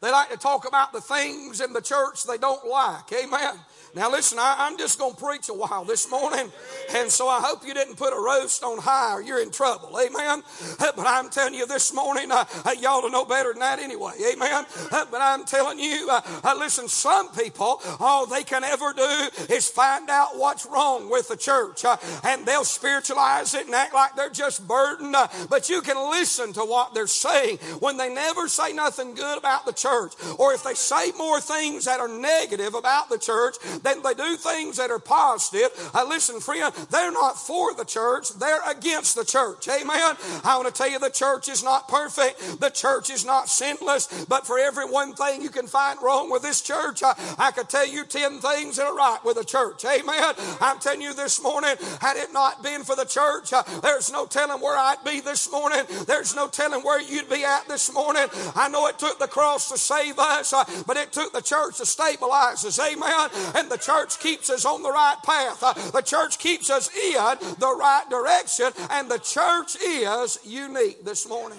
They 0.00 0.10
like 0.10 0.30
to 0.30 0.36
talk 0.36 0.68
about 0.68 0.92
the 0.92 1.00
things 1.00 1.60
in 1.60 1.72
the 1.72 1.80
church 1.80 2.24
they 2.24 2.36
don't 2.36 2.66
like. 2.66 3.10
Amen. 3.12 3.54
Now, 3.94 4.10
listen, 4.10 4.40
I, 4.40 4.66
am 4.66 4.76
just 4.76 4.98
going 4.98 5.14
to 5.14 5.20
preach 5.20 5.48
a 5.48 5.54
while 5.54 5.84
this 5.84 6.10
morning, 6.10 6.50
and 6.96 7.08
so 7.08 7.28
I 7.28 7.40
hope 7.40 7.64
you 7.64 7.72
didn't 7.74 7.94
put 7.94 8.12
a 8.12 8.20
roast 8.20 8.64
on 8.64 8.78
high 8.78 9.12
or 9.12 9.22
you're 9.22 9.40
in 9.40 9.52
trouble. 9.52 9.96
Amen. 10.00 10.42
But 10.78 11.06
I'm 11.06 11.30
telling 11.30 11.54
you 11.54 11.64
this 11.64 11.94
morning, 11.94 12.32
uh, 12.32 12.44
y'all 12.80 13.02
to 13.02 13.10
know 13.10 13.24
better 13.24 13.52
than 13.52 13.60
that 13.60 13.78
anyway. 13.78 14.14
Amen. 14.32 14.64
But 14.90 15.20
I'm 15.20 15.44
telling 15.44 15.78
you, 15.78 16.08
uh, 16.10 16.20
uh, 16.42 16.56
listen, 16.58 16.88
some 16.88 17.30
people, 17.30 17.80
all 18.00 18.26
they 18.26 18.42
can 18.42 18.64
ever 18.64 18.92
do 18.94 19.28
is 19.48 19.68
find 19.68 20.10
out 20.10 20.36
what's 20.38 20.66
wrong 20.66 21.08
with 21.08 21.28
the 21.28 21.36
church, 21.36 21.84
uh, 21.84 21.96
and 22.24 22.44
they'll 22.44 22.64
spiritualize 22.64 23.54
it 23.54 23.66
and 23.66 23.74
act 23.76 23.94
like 23.94 24.16
they're 24.16 24.28
just 24.28 24.66
burdened. 24.66 25.14
Uh, 25.14 25.28
but 25.48 25.68
you 25.68 25.80
can 25.82 26.10
listen 26.10 26.52
to 26.54 26.62
what 26.62 26.94
they're 26.94 27.06
saying 27.06 27.58
when 27.78 27.96
they 27.96 28.12
never 28.12 28.48
say 28.48 28.72
nothing 28.72 29.14
good 29.14 29.38
about 29.38 29.66
the 29.66 29.72
church, 29.72 30.14
or 30.38 30.52
if 30.52 30.64
they 30.64 30.74
say 30.74 31.12
more 31.16 31.40
things 31.40 31.84
that 31.84 32.00
are 32.00 32.08
negative 32.08 32.74
about 32.74 33.08
the 33.08 33.18
church 33.18 33.56
than 33.84 34.02
they 34.02 34.14
do 34.14 34.36
things 34.36 34.78
that 34.78 34.90
are 34.90 34.98
positive, 34.98 35.70
uh, 35.94 36.04
listen, 36.08 36.40
friend, 36.40 36.74
they're 36.90 37.12
not 37.12 37.38
for 37.38 37.74
the 37.74 37.84
church, 37.84 38.30
they're 38.30 38.68
against 38.68 39.14
the 39.14 39.24
church. 39.24 39.68
Amen. 39.68 40.16
I 40.42 40.56
want 40.56 40.66
to 40.66 40.74
tell 40.74 40.90
you 40.90 40.98
the 40.98 41.10
church 41.10 41.48
is 41.48 41.62
not 41.62 41.88
perfect, 41.88 42.60
the 42.60 42.70
church 42.70 43.10
is 43.10 43.24
not 43.24 43.48
sinless, 43.48 44.24
but 44.24 44.46
for 44.46 44.58
every 44.58 44.86
one 44.86 45.14
thing 45.14 45.42
you 45.42 45.50
can 45.50 45.66
find 45.66 46.00
wrong 46.02 46.30
with 46.30 46.42
this 46.42 46.60
church, 46.62 47.02
I, 47.02 47.14
I 47.38 47.50
could 47.50 47.68
tell 47.68 47.86
you 47.86 48.04
10 48.04 48.40
things 48.40 48.76
that 48.76 48.86
are 48.86 48.96
right 48.96 49.18
with 49.24 49.36
the 49.36 49.44
church. 49.44 49.84
Amen. 49.84 50.34
I'm 50.60 50.78
telling 50.78 51.02
you 51.02 51.14
this 51.14 51.42
morning, 51.42 51.76
had 52.00 52.16
it 52.16 52.32
not 52.32 52.62
been 52.62 52.82
for 52.82 52.96
the 52.96 53.04
church, 53.04 53.52
uh, 53.52 53.62
there's 53.82 54.10
no 54.10 54.26
telling 54.26 54.60
where 54.60 54.78
I'd 54.78 55.04
be 55.04 55.20
this 55.20 55.50
morning. 55.50 55.84
There's 56.06 56.34
no 56.34 56.48
telling 56.48 56.80
where 56.82 57.00
you'd 57.00 57.28
be 57.28 57.44
at 57.44 57.68
this 57.68 57.92
morning. 57.92 58.26
I 58.54 58.68
know 58.68 58.86
it 58.86 58.98
took 58.98 59.18
the 59.18 59.28
cross 59.28 59.68
to 59.70 59.78
save 59.78 60.18
us, 60.18 60.52
uh, 60.52 60.64
but 60.86 60.96
it 60.96 61.12
took 61.12 61.32
the 61.32 61.42
church 61.42 61.78
to 61.78 61.86
stabilize 61.86 62.64
us. 62.64 62.78
Amen. 62.78 63.28
And 63.54 63.70
the 63.74 63.80
church 63.80 64.20
keeps 64.20 64.50
us 64.50 64.64
on 64.64 64.84
the 64.84 64.90
right 64.92 65.16
path. 65.24 65.60
Uh, 65.60 65.72
the 65.90 66.00
church 66.00 66.38
keeps 66.38 66.70
us 66.70 66.94
in 66.94 67.36
the 67.58 67.76
right 67.76 68.04
direction, 68.08 68.70
and 68.88 69.10
the 69.10 69.18
church 69.18 69.74
is 69.82 70.38
unique 70.44 71.04
this 71.04 71.28
morning 71.28 71.58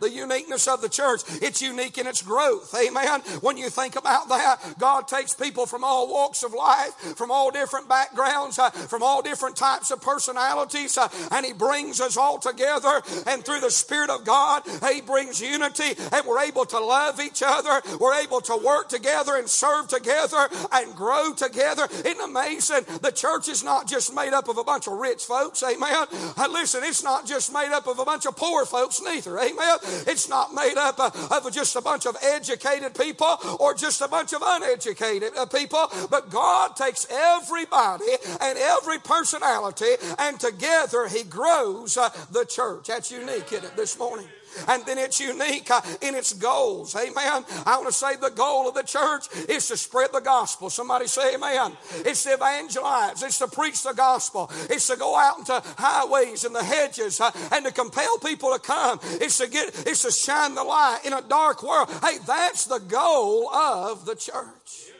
the 0.00 0.10
uniqueness 0.10 0.68
of 0.68 0.80
the 0.80 0.88
church. 0.88 1.22
It's 1.42 1.62
unique 1.62 1.98
in 1.98 2.06
its 2.06 2.22
growth. 2.22 2.74
Amen. 2.74 3.20
When 3.40 3.56
you 3.56 3.70
think 3.70 3.96
about 3.96 4.28
that, 4.28 4.78
God 4.78 5.08
takes 5.08 5.34
people 5.34 5.66
from 5.66 5.84
all 5.84 6.08
walks 6.08 6.42
of 6.42 6.52
life, 6.52 6.94
from 7.16 7.30
all 7.30 7.50
different 7.50 7.88
backgrounds, 7.88 8.58
uh, 8.58 8.70
from 8.70 9.02
all 9.02 9.22
different 9.22 9.56
types 9.56 9.90
of 9.90 10.00
personalities, 10.00 10.98
uh, 10.98 11.08
and 11.30 11.44
He 11.46 11.52
brings 11.52 12.00
us 12.00 12.16
all 12.16 12.38
together. 12.38 13.02
And 13.26 13.44
through 13.44 13.60
the 13.60 13.70
Spirit 13.70 14.10
of 14.10 14.24
God, 14.24 14.62
He 14.90 15.00
brings 15.00 15.40
unity, 15.40 15.94
and 16.12 16.26
we're 16.26 16.42
able 16.42 16.64
to 16.66 16.80
love 16.80 17.20
each 17.20 17.42
other. 17.44 17.82
We're 18.00 18.20
able 18.20 18.40
to 18.42 18.56
work 18.56 18.88
together 18.88 19.36
and 19.36 19.48
serve 19.48 19.88
together 19.88 20.48
and 20.72 20.94
grow 20.94 21.32
together. 21.34 21.86
Isn't 22.04 22.20
amazing? 22.20 22.84
The 23.02 23.12
church 23.12 23.48
is 23.48 23.64
not 23.64 23.86
just 23.86 24.14
made 24.14 24.32
up 24.32 24.48
of 24.48 24.58
a 24.58 24.64
bunch 24.64 24.86
of 24.86 24.94
rich 24.94 25.24
folks. 25.24 25.62
Amen. 25.62 26.06
Uh, 26.36 26.48
listen, 26.50 26.82
it's 26.84 27.02
not 27.02 27.26
just 27.26 27.52
made 27.52 27.72
up 27.72 27.86
of 27.86 27.98
a 27.98 28.04
bunch 28.04 28.26
of 28.26 28.36
poor 28.36 28.64
folks 28.64 29.00
neither. 29.02 29.38
Amen. 29.38 29.78
It's 30.06 30.28
not 30.28 30.54
made 30.54 30.76
up 30.76 30.98
of 30.98 31.52
just 31.52 31.76
a 31.76 31.80
bunch 31.80 32.06
of 32.06 32.16
educated 32.22 32.94
people 32.94 33.36
or 33.60 33.74
just 33.74 34.00
a 34.00 34.08
bunch 34.08 34.32
of 34.32 34.42
uneducated 34.44 35.36
uh, 35.36 35.46
people, 35.46 35.90
but 36.10 36.30
God 36.30 36.76
takes 36.76 37.06
everybody 37.10 38.04
and 38.40 38.58
every 38.58 38.98
personality 38.98 39.94
and 40.18 40.38
together 40.38 41.08
He 41.08 41.22
grows 41.22 41.96
uh, 41.96 42.10
the 42.30 42.44
church. 42.44 42.88
That's 42.88 43.10
unique 43.10 43.52
in 43.52 43.64
it 43.64 43.76
this 43.76 43.98
morning 43.98 44.28
and 44.68 44.84
then 44.86 44.98
it's 44.98 45.20
unique 45.20 45.70
uh, 45.70 45.80
in 46.00 46.14
its 46.14 46.32
goals. 46.32 46.94
Amen. 46.94 47.44
I 47.66 47.76
want 47.76 47.86
to 47.86 47.92
say 47.92 48.16
the 48.16 48.30
goal 48.30 48.68
of 48.68 48.74
the 48.74 48.82
church 48.82 49.26
is 49.48 49.68
to 49.68 49.76
spread 49.76 50.10
the 50.12 50.20
gospel. 50.20 50.70
Somebody 50.70 51.06
say 51.06 51.34
amen. 51.34 51.76
It's 52.04 52.24
to 52.24 52.34
evangelize. 52.34 53.22
It's 53.22 53.38
to 53.38 53.48
preach 53.48 53.82
the 53.82 53.92
gospel. 53.92 54.50
It's 54.70 54.86
to 54.88 54.96
go 54.96 55.16
out 55.16 55.38
into 55.38 55.62
highways 55.78 56.44
and 56.44 56.54
the 56.54 56.64
hedges 56.64 57.20
uh, 57.20 57.30
and 57.52 57.64
to 57.64 57.72
compel 57.72 58.18
people 58.18 58.52
to 58.52 58.58
come. 58.58 59.00
It's 59.02 59.38
to 59.38 59.48
get, 59.48 59.68
it's 59.86 60.02
to 60.02 60.10
shine 60.10 60.54
the 60.54 60.64
light 60.64 61.00
in 61.04 61.12
a 61.12 61.22
dark 61.22 61.62
world. 61.62 61.90
Hey, 62.02 62.18
that's 62.26 62.64
the 62.66 62.78
goal 62.78 63.48
of 63.50 64.04
the 64.06 64.14
church. 64.14 64.92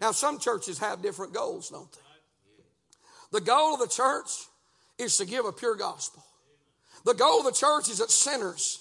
Now, 0.00 0.12
some 0.12 0.38
churches 0.38 0.78
have 0.78 1.02
different 1.02 1.34
goals, 1.34 1.68
don't 1.68 1.90
they? 1.92 1.98
The 3.32 3.40
goal 3.40 3.74
of 3.74 3.80
the 3.80 3.86
church 3.86 4.30
is 4.98 5.16
to 5.18 5.26
give 5.26 5.44
a 5.44 5.52
pure 5.52 5.76
gospel. 5.76 6.24
The 7.04 7.14
goal 7.14 7.40
of 7.40 7.46
the 7.46 7.52
church 7.52 7.88
is 7.88 7.98
that 7.98 8.10
sinners 8.10 8.79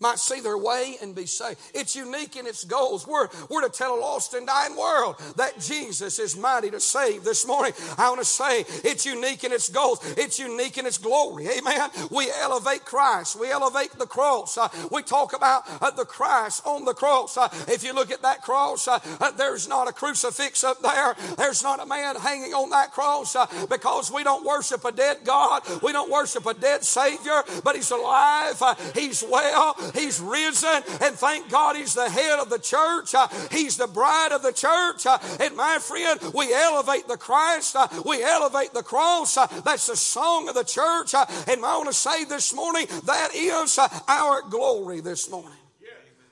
might 0.00 0.18
see 0.18 0.40
their 0.40 0.58
way 0.58 0.96
and 1.02 1.14
be 1.14 1.26
saved. 1.26 1.60
It's 1.74 1.94
unique 1.94 2.36
in 2.36 2.46
its 2.46 2.64
goals. 2.64 3.06
We're, 3.06 3.28
we're 3.48 3.62
to 3.62 3.68
tell 3.68 3.94
a 3.96 4.00
lost 4.00 4.34
and 4.34 4.46
dying 4.46 4.76
world 4.76 5.16
that 5.36 5.60
Jesus 5.60 6.18
is 6.18 6.36
mighty 6.36 6.70
to 6.70 6.80
save 6.80 7.22
this 7.22 7.46
morning. 7.46 7.72
I 7.98 8.08
want 8.08 8.20
to 8.20 8.26
say 8.26 8.64
it's 8.82 9.04
unique 9.04 9.44
in 9.44 9.52
its 9.52 9.68
goals. 9.68 10.00
It's 10.16 10.38
unique 10.38 10.78
in 10.78 10.86
its 10.86 10.98
glory. 10.98 11.48
Amen. 11.48 11.90
We 12.10 12.30
elevate 12.40 12.84
Christ. 12.84 13.38
We 13.38 13.50
elevate 13.50 13.92
the 13.92 14.06
cross. 14.06 14.56
Uh, 14.56 14.68
we 14.90 15.02
talk 15.02 15.36
about 15.36 15.64
uh, 15.82 15.90
the 15.90 16.04
Christ 16.04 16.66
on 16.66 16.84
the 16.84 16.94
cross. 16.94 17.36
Uh, 17.36 17.48
if 17.68 17.84
you 17.84 17.94
look 17.94 18.10
at 18.10 18.22
that 18.22 18.42
cross, 18.42 18.88
uh, 18.88 18.98
uh, 19.20 19.30
there's 19.32 19.68
not 19.68 19.88
a 19.88 19.92
crucifix 19.92 20.64
up 20.64 20.80
there. 20.80 21.14
There's 21.36 21.62
not 21.62 21.80
a 21.80 21.86
man 21.86 22.16
hanging 22.16 22.54
on 22.54 22.70
that 22.70 22.92
cross 22.92 23.36
uh, 23.36 23.46
because 23.68 24.10
we 24.10 24.24
don't 24.24 24.44
worship 24.44 24.84
a 24.84 24.92
dead 24.92 25.18
God. 25.24 25.62
We 25.82 25.92
don't 25.92 26.10
worship 26.10 26.46
a 26.46 26.54
dead 26.54 26.84
Savior, 26.84 27.42
but 27.62 27.76
He's 27.76 27.90
alive. 27.90 28.62
He's 28.94 29.22
well. 29.28 29.76
He's 29.94 30.20
risen, 30.20 30.82
and 31.00 31.14
thank 31.14 31.50
God 31.50 31.76
He's 31.76 31.94
the 31.94 32.08
head 32.08 32.38
of 32.38 32.50
the 32.50 32.58
church. 32.58 33.14
Uh, 33.14 33.28
he's 33.50 33.76
the 33.76 33.86
bride 33.86 34.32
of 34.32 34.42
the 34.42 34.52
church. 34.52 35.06
Uh, 35.06 35.18
and 35.40 35.56
my 35.56 35.78
friend, 35.78 36.20
we 36.34 36.52
elevate 36.52 37.08
the 37.08 37.16
Christ, 37.16 37.76
uh, 37.76 37.88
we 38.04 38.22
elevate 38.22 38.72
the 38.72 38.82
cross. 38.82 39.34
That's 39.34 39.86
the 39.86 39.96
song 39.96 40.48
of 40.48 40.54
the 40.54 40.64
church. 40.64 41.14
And 41.14 41.64
I 41.64 41.76
want 41.76 41.88
to 41.88 41.94
say 41.94 42.24
this 42.24 42.54
morning, 42.54 42.86
that 43.06 43.30
is 43.34 43.78
our 44.08 44.42
glory 44.48 45.00
this 45.00 45.30
morning. 45.30 45.58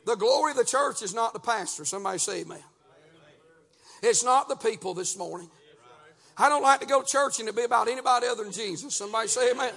The 0.04 0.16
glory 0.16 0.52
of 0.52 0.56
the 0.56 0.64
church 0.64 1.02
is 1.02 1.14
not 1.14 1.34
the 1.34 1.38
pastor. 1.38 1.84
Somebody 1.84 2.18
say 2.18 2.40
amen. 2.40 2.62
It's 4.02 4.24
not 4.24 4.48
the 4.48 4.56
people 4.56 4.94
this 4.94 5.16
morning. 5.18 5.50
I 6.36 6.48
don't 6.48 6.62
like 6.62 6.80
to 6.80 6.86
go 6.86 7.02
to 7.02 7.06
church 7.06 7.40
and 7.40 7.48
to 7.48 7.52
be 7.52 7.64
about 7.64 7.88
anybody 7.88 8.26
other 8.26 8.44
than 8.44 8.52
Jesus. 8.52 8.94
Somebody 8.94 9.28
say 9.28 9.50
amen. 9.50 9.72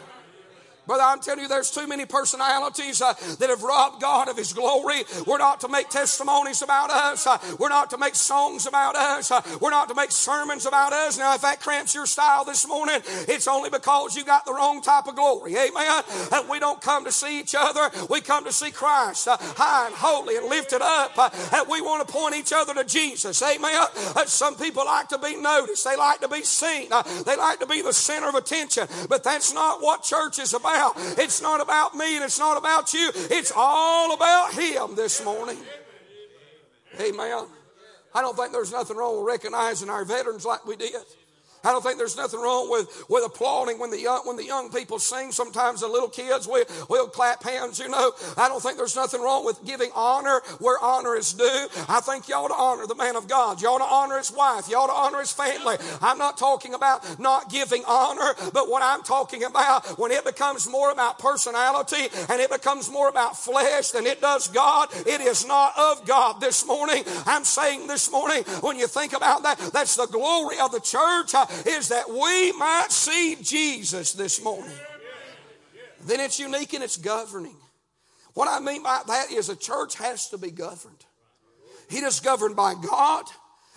Brother, 0.92 1.06
I'm 1.06 1.22
telling 1.22 1.44
you, 1.44 1.48
there's 1.48 1.72
too 1.72 1.88
many 1.88 2.06
personalities 2.06 3.02
uh, 3.02 3.14
that 3.40 3.50
have 3.50 3.64
robbed 3.64 4.02
God 4.02 4.28
of 4.28 4.36
His 4.36 4.52
glory. 4.52 5.06
We're 5.26 5.38
not 5.38 5.62
to 5.62 5.70
make 5.70 5.88
testimonies 5.88 6.62
about 6.62 6.90
us. 6.90 7.26
Uh, 7.26 7.38
we're 7.58 7.70
not 7.70 7.92
to 7.92 7.98
make 7.98 8.14
songs 8.14 8.66
about 8.66 8.98
us. 8.98 9.32
Uh, 9.32 9.40
we're 9.62 9.70
not 9.70 9.88
to 9.88 9.96
make 9.96 10.12
sermons 10.12 10.66
about 10.66 10.92
us. 10.92 11.18
Now, 11.18 11.34
if 11.34 11.44
that 11.44 11.62
cramps 11.62 11.96
your 11.96 12.06
style 12.06 12.44
this 12.44 12.68
morning, 12.68 13.00
it's 13.30 13.48
only 13.48 13.70
because 13.70 14.18
you 14.18 14.26
got 14.26 14.44
the 14.44 14.54
wrong 14.54 14.82
type 14.82 15.08
of 15.08 15.16
glory. 15.16 15.56
Amen. 15.56 16.04
And 16.34 16.50
we 16.50 16.60
don't 16.60 16.82
come 16.82 17.06
to 17.06 17.12
see 17.14 17.40
each 17.40 17.56
other. 17.58 17.90
We 18.10 18.20
come 18.20 18.44
to 18.44 18.52
see 18.52 18.72
Christ 18.72 19.30
uh, 19.30 19.38
high 19.40 19.86
and 19.86 19.96
holy 19.96 20.36
and 20.36 20.48
lifted 20.48 20.82
up. 20.82 21.18
Uh, 21.18 21.30
and 21.54 21.70
we 21.70 21.80
want 21.80 22.06
to 22.06 22.14
point 22.14 22.36
each 22.36 22.52
other 22.54 22.74
to 22.74 22.84
Jesus. 22.84 23.42
Amen. 23.42 23.88
Uh, 24.14 24.26
some 24.26 24.58
people 24.58 24.84
like 24.84 25.08
to 25.08 25.18
be 25.18 25.38
noticed. 25.38 25.86
They 25.86 25.96
like 25.96 26.20
to 26.20 26.28
be 26.28 26.44
seen. 26.44 26.90
they 27.26 27.38
like 27.38 27.62
to 27.62 27.66
be 27.66 27.82
the 27.82 27.94
center 27.94 28.28
of 28.28 28.36
attention. 28.36 28.90
But 29.08 29.24
that's 29.24 29.54
not 29.54 29.82
what 29.82 30.04
church 30.04 30.38
is 30.38 30.54
about 30.54 30.81
It's 31.18 31.42
not 31.42 31.62
about 31.62 31.96
me 31.96 32.16
and 32.16 32.24
it's 32.24 32.40
not 32.40 32.58
about 32.58 32.94
you. 32.94 33.12
It's 33.14 33.52
all 33.56 34.14
about 34.14 34.54
Him 34.54 34.96
this 34.96 35.24
morning. 35.24 35.58
Amen. 37.00 37.46
I 38.14 38.22
don't 38.22 38.36
think 38.36 38.52
there's 38.52 38.72
nothing 38.72 38.98
wrong 38.98 39.18
with 39.18 39.28
recognizing 39.28 39.90
our 39.90 40.04
veterans 40.04 40.46
like 40.46 40.66
we 40.66 40.76
did. 40.76 40.94
I 41.64 41.72
don't 41.72 41.84
think 41.84 41.98
there's 41.98 42.18
nothing 42.18 42.40
wrong 42.40 42.70
with, 42.70 43.06
with 43.08 43.24
applauding 43.26 43.80
when 43.80 43.92
the 43.92 44.00
young 44.00 44.22
when 44.26 44.38
the 44.38 44.46
young 44.46 44.72
people 44.72 45.00
sing. 45.00 45.32
Sometimes 45.32 45.82
the 45.82 45.88
little 45.88 46.10
kids 46.10 46.48
will 46.48 46.66
will 46.90 47.08
clap 47.08 47.44
hands. 47.44 47.80
You 47.80 47.90
know, 47.90 48.14
I 48.38 48.48
don't 48.48 48.62
think 48.62 48.78
there's 48.78 48.96
nothing 48.96 49.22
wrong 49.22 49.46
with 49.46 49.64
giving 49.66 49.92
honor 49.96 50.42
where 50.60 50.82
honor 50.82 51.16
is 51.16 51.34
due. 51.34 51.68
I 51.88 52.00
think 52.02 52.28
you 52.28 52.36
ought 52.36 52.48
to 52.48 52.56
honor 52.56 52.88
the 52.88 52.96
man 52.96 53.16
of 53.16 53.28
God. 53.28 53.62
You 53.62 53.68
ought 53.70 53.78
to 53.80 53.94
honor 53.94 54.18
his 54.18 54.32
wife. 54.32 54.70
You 54.70 54.78
ought 54.78 54.88
to 54.88 54.94
honor 54.94 55.20
his 55.20 55.32
family. 55.32 55.78
I'm 56.02 56.18
not 56.18 56.38
talking 56.38 56.74
about 56.74 57.20
not 57.20 57.50
giving 57.52 57.84
honor, 57.88 58.34
but 58.54 58.70
what 58.70 58.82
I'm 58.82 59.04
talking 59.04 59.44
about 59.44 59.86
when 60.00 60.12
it 60.12 60.26
becomes 60.26 60.68
more 60.68 60.92
about 60.92 61.20
personality 61.20 62.08
and 62.30 62.42
it 62.42 62.50
becomes 62.50 62.90
more 62.90 63.10
about 63.10 63.38
flesh 63.38 63.92
than 63.92 64.06
it 64.06 64.22
does 64.22 64.48
God, 64.48 64.90
it 65.06 65.22
is 65.22 65.46
not 65.46 65.78
of 65.78 66.06
God. 66.08 66.42
This 66.42 66.66
morning, 66.66 67.04
I'm 67.26 67.44
saying 67.44 67.88
this 67.88 68.12
morning, 68.12 68.44
when 68.62 68.80
you 68.80 68.88
think 68.88 69.14
about 69.14 69.44
that, 69.44 69.60
that's 69.74 69.96
the 69.96 70.08
glory 70.08 70.60
of 70.60 70.72
the 70.72 70.80
church 70.80 71.34
is 71.66 71.90
that 71.90 72.10
we 72.10 72.52
might 72.54 72.88
see 72.92 73.38
Jesus 73.42 74.14
this 74.14 74.44
morning. 74.44 74.72
Then 76.06 76.20
it's 76.20 76.40
unique 76.40 76.74
in 76.74 76.82
its 76.82 76.98
governing. 76.98 77.58
What 78.34 78.48
I 78.48 78.60
mean 78.60 78.84
by 78.84 79.02
that 79.08 79.32
is 79.32 79.50
a 79.50 79.56
church 79.56 79.96
has 79.96 80.30
to 80.30 80.38
be 80.38 80.52
governed. 80.52 81.06
It 81.90 82.04
is 82.04 82.20
governed 82.20 82.56
by 82.56 82.76
God, 82.76 83.26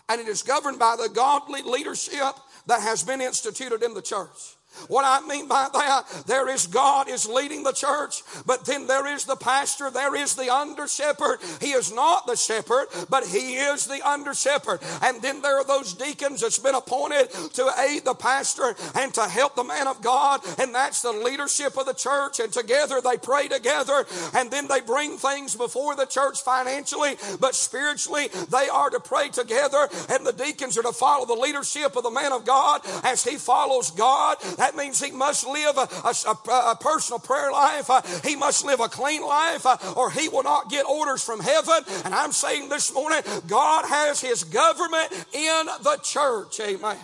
and 0.08 0.20
it 0.20 0.28
is 0.28 0.42
governed 0.42 0.78
by 0.78 0.96
the 0.96 1.08
godly 1.08 1.62
leadership 1.62 2.34
that 2.66 2.80
has 2.80 3.02
been 3.02 3.20
instituted 3.20 3.82
in 3.82 3.94
the 3.94 4.02
church. 4.02 4.53
What 4.88 5.04
I 5.04 5.26
mean 5.26 5.48
by 5.48 5.68
that, 5.72 6.24
there 6.26 6.48
is 6.48 6.66
God 6.66 7.08
is 7.08 7.28
leading 7.28 7.62
the 7.62 7.72
church, 7.72 8.22
but 8.46 8.64
then 8.64 8.86
there 8.86 9.06
is 9.06 9.24
the 9.24 9.36
pastor, 9.36 9.90
there 9.90 10.14
is 10.14 10.34
the 10.34 10.52
under 10.52 10.86
shepherd. 10.86 11.38
He 11.60 11.72
is 11.72 11.92
not 11.92 12.26
the 12.26 12.36
shepherd, 12.36 12.86
but 13.08 13.26
he 13.26 13.56
is 13.56 13.86
the 13.86 14.06
under 14.06 14.34
shepherd. 14.34 14.80
And 15.02 15.22
then 15.22 15.42
there 15.42 15.58
are 15.58 15.64
those 15.64 15.94
deacons 15.94 16.40
that's 16.40 16.58
been 16.58 16.74
appointed 16.74 17.30
to 17.54 17.70
aid 17.78 18.04
the 18.04 18.14
pastor 18.14 18.74
and 18.94 19.12
to 19.14 19.22
help 19.22 19.56
the 19.56 19.64
man 19.64 19.88
of 19.88 20.02
God, 20.02 20.40
and 20.58 20.74
that's 20.74 21.02
the 21.02 21.12
leadership 21.12 21.76
of 21.78 21.86
the 21.86 21.94
church. 21.94 22.40
And 22.40 22.52
together 22.52 23.00
they 23.00 23.16
pray 23.16 23.48
together, 23.48 24.04
and 24.34 24.50
then 24.50 24.68
they 24.68 24.80
bring 24.80 25.16
things 25.16 25.54
before 25.54 25.96
the 25.96 26.06
church 26.06 26.42
financially, 26.42 27.16
but 27.40 27.54
spiritually 27.54 28.28
they 28.50 28.68
are 28.68 28.90
to 28.90 29.00
pray 29.00 29.28
together, 29.28 29.88
and 30.08 30.26
the 30.26 30.32
deacons 30.32 30.76
are 30.78 30.82
to 30.82 30.92
follow 30.92 31.26
the 31.26 31.34
leadership 31.34 31.96
of 31.96 32.02
the 32.02 32.10
man 32.10 32.32
of 32.32 32.44
God 32.44 32.82
as 33.02 33.24
he 33.24 33.36
follows 33.36 33.90
God 33.90 34.36
That 34.64 34.76
means 34.76 34.98
he 34.98 35.10
must 35.10 35.46
live 35.46 35.76
a, 35.76 35.88
a, 36.08 36.70
a, 36.70 36.76
personal 36.80 37.18
prayer 37.18 37.52
life. 37.52 37.90
Uh, 37.90 38.00
he 38.26 38.34
must 38.34 38.64
live 38.64 38.80
a 38.80 38.88
clean 38.88 39.20
life 39.20 39.66
uh, 39.66 39.76
or 39.94 40.10
he 40.10 40.30
will 40.30 40.42
not 40.42 40.70
get 40.70 40.86
orders 40.86 41.22
from 41.22 41.40
heaven. 41.40 41.82
And 42.02 42.14
I'm 42.14 42.32
saying 42.32 42.70
this 42.70 42.94
morning, 42.94 43.20
God 43.46 43.84
has 43.84 44.22
his 44.22 44.42
government 44.42 45.12
in 45.34 45.66
the 45.82 45.98
church. 46.02 46.58
Amen. 46.60 46.96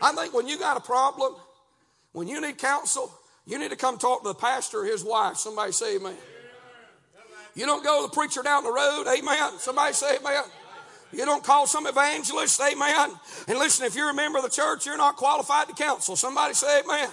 I 0.00 0.12
think 0.12 0.32
when 0.32 0.48
you 0.48 0.58
got 0.58 0.78
a 0.78 0.80
problem, 0.80 1.34
when 2.12 2.28
you 2.28 2.40
need 2.40 2.56
counsel, 2.56 3.12
you 3.44 3.58
need 3.58 3.70
to 3.70 3.76
come 3.76 3.98
talk 3.98 4.22
to 4.22 4.28
the 4.28 4.34
pastor 4.34 4.80
or 4.80 4.84
his 4.86 5.04
wife. 5.04 5.36
Somebody 5.36 5.72
say 5.72 5.96
amen. 5.96 6.16
You 7.54 7.66
don't 7.66 7.84
go 7.84 8.06
to 8.06 8.08
the 8.08 8.14
preacher 8.14 8.42
down 8.42 8.64
the 8.64 8.72
road, 8.72 9.04
amen. 9.14 9.58
Somebody 9.58 9.92
say 9.92 10.16
amen. 10.16 10.44
You 11.16 11.24
don't 11.24 11.44
call 11.44 11.66
some 11.66 11.86
evangelist, 11.86 12.60
amen. 12.60 13.10
And 13.48 13.58
listen, 13.58 13.86
if 13.86 13.94
you're 13.94 14.10
a 14.10 14.14
member 14.14 14.38
of 14.38 14.44
the 14.44 14.50
church, 14.50 14.86
you're 14.86 14.96
not 14.96 15.16
qualified 15.16 15.68
to 15.68 15.74
counsel. 15.74 16.16
Somebody 16.16 16.54
say 16.54 16.80
amen. 16.80 17.08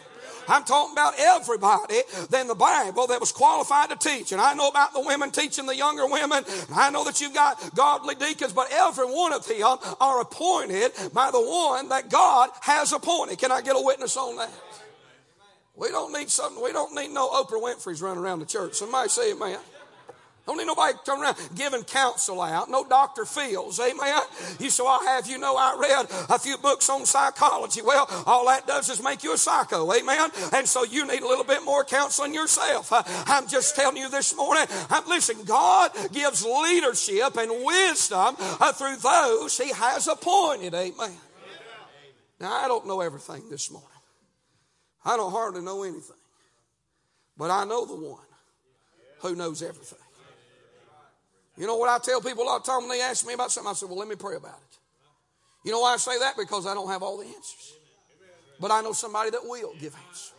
I'm 0.48 0.64
talking 0.64 0.94
about 0.94 1.14
everybody 1.18 2.02
than 2.30 2.48
the 2.48 2.56
Bible 2.56 3.08
that 3.08 3.20
was 3.20 3.32
qualified 3.32 3.90
to 3.90 3.96
teach. 3.96 4.32
And 4.32 4.42
I 4.42 4.54
know 4.54 4.70
about 4.70 4.94
the 4.94 5.02
women 5.02 5.32
teaching 5.32 5.66
the 5.66 5.76
younger 5.76 6.08
women. 6.08 6.44
I 6.74 6.90
know 6.90 7.06
that 7.06 7.22
you've 7.22 7.34
got 7.34 7.76
godly 7.76 8.16
deacons, 8.16 8.54
but 8.54 8.68
every 8.72 9.06
one 9.06 9.34
of 9.34 9.48
them 9.48 9.78
are 10.00 10.22
appointed 10.22 10.92
by 11.14 11.32
the 11.32 11.42
one 11.42 11.90
that 11.90 12.10
God 12.10 12.50
has 12.62 12.92
appointed. 12.92 13.38
Can 13.38 13.52
I 13.52 13.62
get 13.62 13.76
a 13.76 13.82
witness 13.82 14.18
on 14.18 14.38
that? 14.38 14.52
We 15.76 15.90
don't 15.90 16.12
need 16.12 16.30
something. 16.30 16.62
We 16.62 16.74
don't 16.74 16.94
need 16.94 17.12
no 17.12 17.30
Oprah 17.30 17.62
Winfrey's 17.62 18.02
running 18.02 18.24
around 18.24 18.40
the 18.40 18.46
church. 18.46 18.74
Somebody 18.74 19.10
say 19.10 19.32
amen. 19.34 19.60
Don't 20.46 20.58
need 20.58 20.66
nobody 20.66 20.98
turning 21.06 21.24
around 21.24 21.38
giving 21.56 21.84
counsel 21.84 22.42
out. 22.42 22.70
No 22.70 22.84
Dr. 22.84 23.26
Phil's. 23.26 23.80
Amen. 23.80 24.22
You 24.60 24.72
so 24.72 24.88
I'll 24.88 25.06
have 25.06 25.28
you 25.28 25.38
know 25.38 25.56
I 25.56 25.78
read 25.80 26.08
a 26.30 26.40
few 26.40 26.58
books 26.58 26.90
on 26.90 27.06
psychology. 27.06 27.82
Well, 27.84 28.08
all 28.26 28.48
that 28.48 28.66
does 28.66 28.90
is 28.90 29.04
make 29.04 29.24
you 29.24 29.34
a 29.34 29.38
psycho. 29.38 29.94
Amen. 29.94 30.30
And 30.54 30.68
so 30.68 30.84
you 30.84 31.06
need 31.06 31.22
a 31.22 31.28
little 31.28 31.46
bit 31.46 31.64
more 31.64 31.84
counseling 31.84 32.34
yourself. 32.34 32.92
I'm 33.28 33.48
just 33.48 33.76
telling 33.76 33.98
you 33.98 34.10
this 34.10 34.36
morning. 34.36 34.66
I'm, 34.90 35.08
listen, 35.08 35.44
God 35.46 35.92
gives 36.12 36.44
leadership 36.44 37.38
and 37.38 37.64
wisdom 37.64 38.36
uh, 38.40 38.72
through 38.74 38.98
those 38.98 39.58
He 39.58 39.72
has 39.72 40.08
appointed. 40.08 40.74
Amen. 40.74 41.18
Now 42.40 42.52
I 42.52 42.68
don't 42.68 42.88
know 42.88 43.02
everything 43.02 43.48
this 43.50 43.70
morning. 43.70 43.88
I 45.06 45.18
don't 45.18 45.32
hardly 45.32 45.62
know 45.62 45.84
anything. 45.84 46.16
But 47.38 47.52
I 47.52 47.64
know 47.66 47.86
the 47.86 47.96
one 47.96 48.26
who 49.20 49.36
knows 49.36 49.62
everything. 49.62 50.00
You 51.62 51.68
know 51.68 51.76
what 51.76 51.90
I 51.90 52.04
tell 52.04 52.20
people 52.22 52.44
a 52.44 52.46
lot 52.46 52.62
of 52.62 52.64
times 52.64 52.88
when 52.88 52.98
they 52.98 53.04
ask 53.04 53.24
me 53.24 53.36
about 53.36 53.52
something? 53.52 53.70
I 53.70 53.74
say, 53.74 53.86
well, 53.86 54.00
let 54.00 54.08
me 54.08 54.16
pray 54.16 54.36
about 54.36 54.58
it. 54.58 54.78
You 55.64 55.72
know 55.72 55.82
why 55.82 55.94
I 55.94 55.98
say 55.98 56.18
that? 56.18 56.34
Because 56.36 56.66
I 56.66 56.74
don't 56.74 56.88
have 56.90 57.04
all 57.04 57.20
the 57.20 57.28
answers. 57.28 57.76
But 58.60 58.72
I 58.72 58.82
know 58.82 58.94
somebody 58.94 59.30
that 59.30 59.46
will 59.46 59.72
give 59.80 59.94
answers 59.94 60.34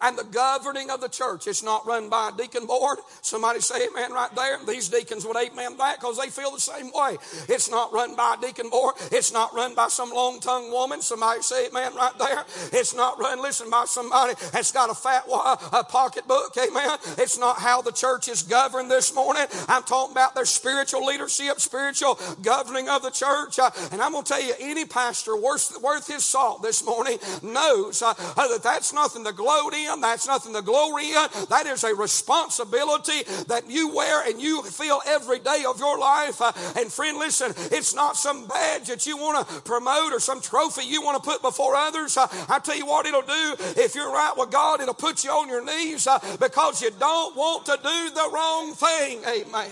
and 0.00 0.16
the 0.16 0.24
governing 0.24 0.90
of 0.90 1.00
the 1.00 1.08
church. 1.08 1.46
It's 1.46 1.62
not 1.62 1.86
run 1.86 2.08
by 2.08 2.30
a 2.32 2.36
deacon 2.36 2.66
board. 2.66 2.98
Somebody 3.22 3.60
say 3.60 3.86
amen 3.88 4.12
right 4.12 4.34
there. 4.34 4.58
These 4.66 4.88
deacons 4.88 5.26
would 5.26 5.36
amen 5.36 5.76
that 5.78 6.00
because 6.00 6.18
they 6.18 6.28
feel 6.28 6.52
the 6.52 6.60
same 6.60 6.90
way. 6.94 7.16
It's 7.48 7.70
not 7.70 7.92
run 7.92 8.14
by 8.14 8.36
a 8.38 8.46
deacon 8.46 8.70
board. 8.70 8.94
It's 9.12 9.32
not 9.32 9.54
run 9.54 9.74
by 9.74 9.88
some 9.88 10.10
long 10.10 10.40
tongued 10.40 10.72
woman. 10.72 11.02
Somebody 11.02 11.42
say 11.42 11.68
amen 11.68 11.94
right 11.94 12.16
there. 12.18 12.44
It's 12.72 12.94
not 12.94 13.18
run, 13.18 13.42
listen, 13.42 13.70
by 13.70 13.84
somebody 13.86 14.34
that's 14.52 14.72
got 14.72 14.90
a 14.90 14.94
fat 14.94 15.24
a 15.28 15.84
pocketbook. 15.84 16.56
Amen. 16.56 16.98
It's 17.18 17.38
not 17.38 17.58
how 17.58 17.82
the 17.82 17.92
church 17.92 18.28
is 18.28 18.42
governed 18.42 18.90
this 18.90 19.14
morning. 19.14 19.46
I'm 19.68 19.82
talking 19.82 20.12
about 20.12 20.34
their 20.34 20.44
spiritual 20.44 21.04
leadership, 21.04 21.60
spiritual 21.60 22.18
governing 22.42 22.88
of 22.88 23.02
the 23.02 23.10
church. 23.10 23.58
Uh, 23.58 23.70
and 23.92 24.00
I'm 24.00 24.12
going 24.12 24.24
to 24.24 24.32
tell 24.32 24.42
you, 24.42 24.54
any 24.60 24.84
pastor 24.84 25.36
worth, 25.36 25.80
worth 25.82 26.06
his 26.06 26.24
salt 26.24 26.62
this 26.62 26.84
morning 26.84 27.18
knows 27.42 28.02
uh, 28.02 28.14
that 28.14 28.60
that's 28.62 28.92
nothing 28.92 29.24
to 29.24 29.32
gloat 29.32 29.74
in 29.74 29.87
in. 29.92 30.00
That's 30.00 30.26
nothing 30.26 30.54
to 30.54 30.62
glory 30.62 31.08
in. 31.08 31.26
That 31.48 31.64
is 31.66 31.84
a 31.84 31.94
responsibility 31.94 33.22
that 33.48 33.64
you 33.68 33.94
wear 33.94 34.28
and 34.28 34.40
you 34.40 34.62
feel 34.62 35.00
every 35.06 35.38
day 35.38 35.64
of 35.68 35.78
your 35.78 35.98
life. 35.98 36.40
Uh, 36.40 36.52
and 36.76 36.92
friend, 36.92 37.18
listen, 37.18 37.52
it's 37.72 37.94
not 37.94 38.16
some 38.16 38.46
badge 38.46 38.88
that 38.88 39.06
you 39.06 39.16
want 39.16 39.48
to 39.48 39.60
promote 39.62 40.12
or 40.12 40.20
some 40.20 40.40
trophy 40.40 40.84
you 40.84 41.02
want 41.02 41.22
to 41.22 41.28
put 41.28 41.42
before 41.42 41.74
others. 41.74 42.16
Uh, 42.16 42.26
I 42.48 42.58
tell 42.58 42.76
you 42.76 42.86
what 42.86 43.06
it'll 43.06 43.22
do. 43.22 43.54
If 43.76 43.94
you're 43.94 44.12
right 44.12 44.34
with 44.36 44.50
God, 44.50 44.80
it'll 44.80 44.94
put 44.94 45.24
you 45.24 45.30
on 45.30 45.48
your 45.48 45.64
knees 45.64 46.06
uh, 46.06 46.18
because 46.40 46.82
you 46.82 46.90
don't 46.98 47.36
want 47.36 47.66
to 47.66 47.78
do 47.82 48.10
the 48.14 48.30
wrong 48.32 48.74
thing. 48.74 49.20
Amen. 49.24 49.70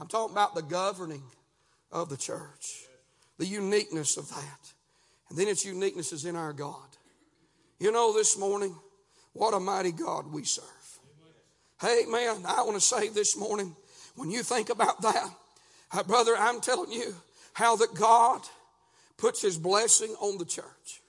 I'm 0.00 0.08
talking 0.08 0.34
about 0.34 0.54
the 0.54 0.62
governing 0.62 1.22
of 1.92 2.08
the 2.08 2.16
church, 2.16 2.86
the 3.38 3.46
uniqueness 3.46 4.16
of 4.16 4.28
that. 4.30 4.72
And 5.30 5.38
then 5.38 5.48
its 5.48 5.64
uniqueness 5.64 6.12
is 6.12 6.24
in 6.24 6.36
our 6.36 6.52
God. 6.52 6.88
You 7.78 7.92
know, 7.92 8.12
this 8.12 8.38
morning, 8.38 8.74
what 9.34 9.52
a 9.52 9.60
mighty 9.60 9.92
God 9.92 10.32
we 10.32 10.44
serve. 10.44 10.64
Hey, 11.80 12.04
man, 12.08 12.44
I 12.46 12.62
want 12.62 12.74
to 12.74 12.80
say 12.80 13.08
this 13.08 13.36
morning, 13.36 13.76
when 14.16 14.30
you 14.30 14.42
think 14.42 14.70
about 14.70 15.02
that, 15.02 15.28
uh, 15.92 16.02
brother, 16.04 16.34
I'm 16.38 16.60
telling 16.60 16.90
you 16.90 17.14
how 17.52 17.76
that 17.76 17.94
God 17.94 18.40
puts 19.18 19.42
his 19.42 19.58
blessing 19.58 20.14
on 20.20 20.38
the 20.38 20.44
church. 20.44 21.02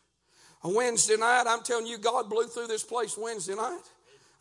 A 0.63 0.70
Wednesday 0.70 1.15
night, 1.15 1.44
I'm 1.48 1.62
telling 1.62 1.86
you, 1.86 1.98
God 1.98 2.29
blew 2.29 2.48
through 2.48 2.67
this 2.67 2.84
place 2.84 3.17
Wednesday 3.17 3.55
night. 3.55 3.84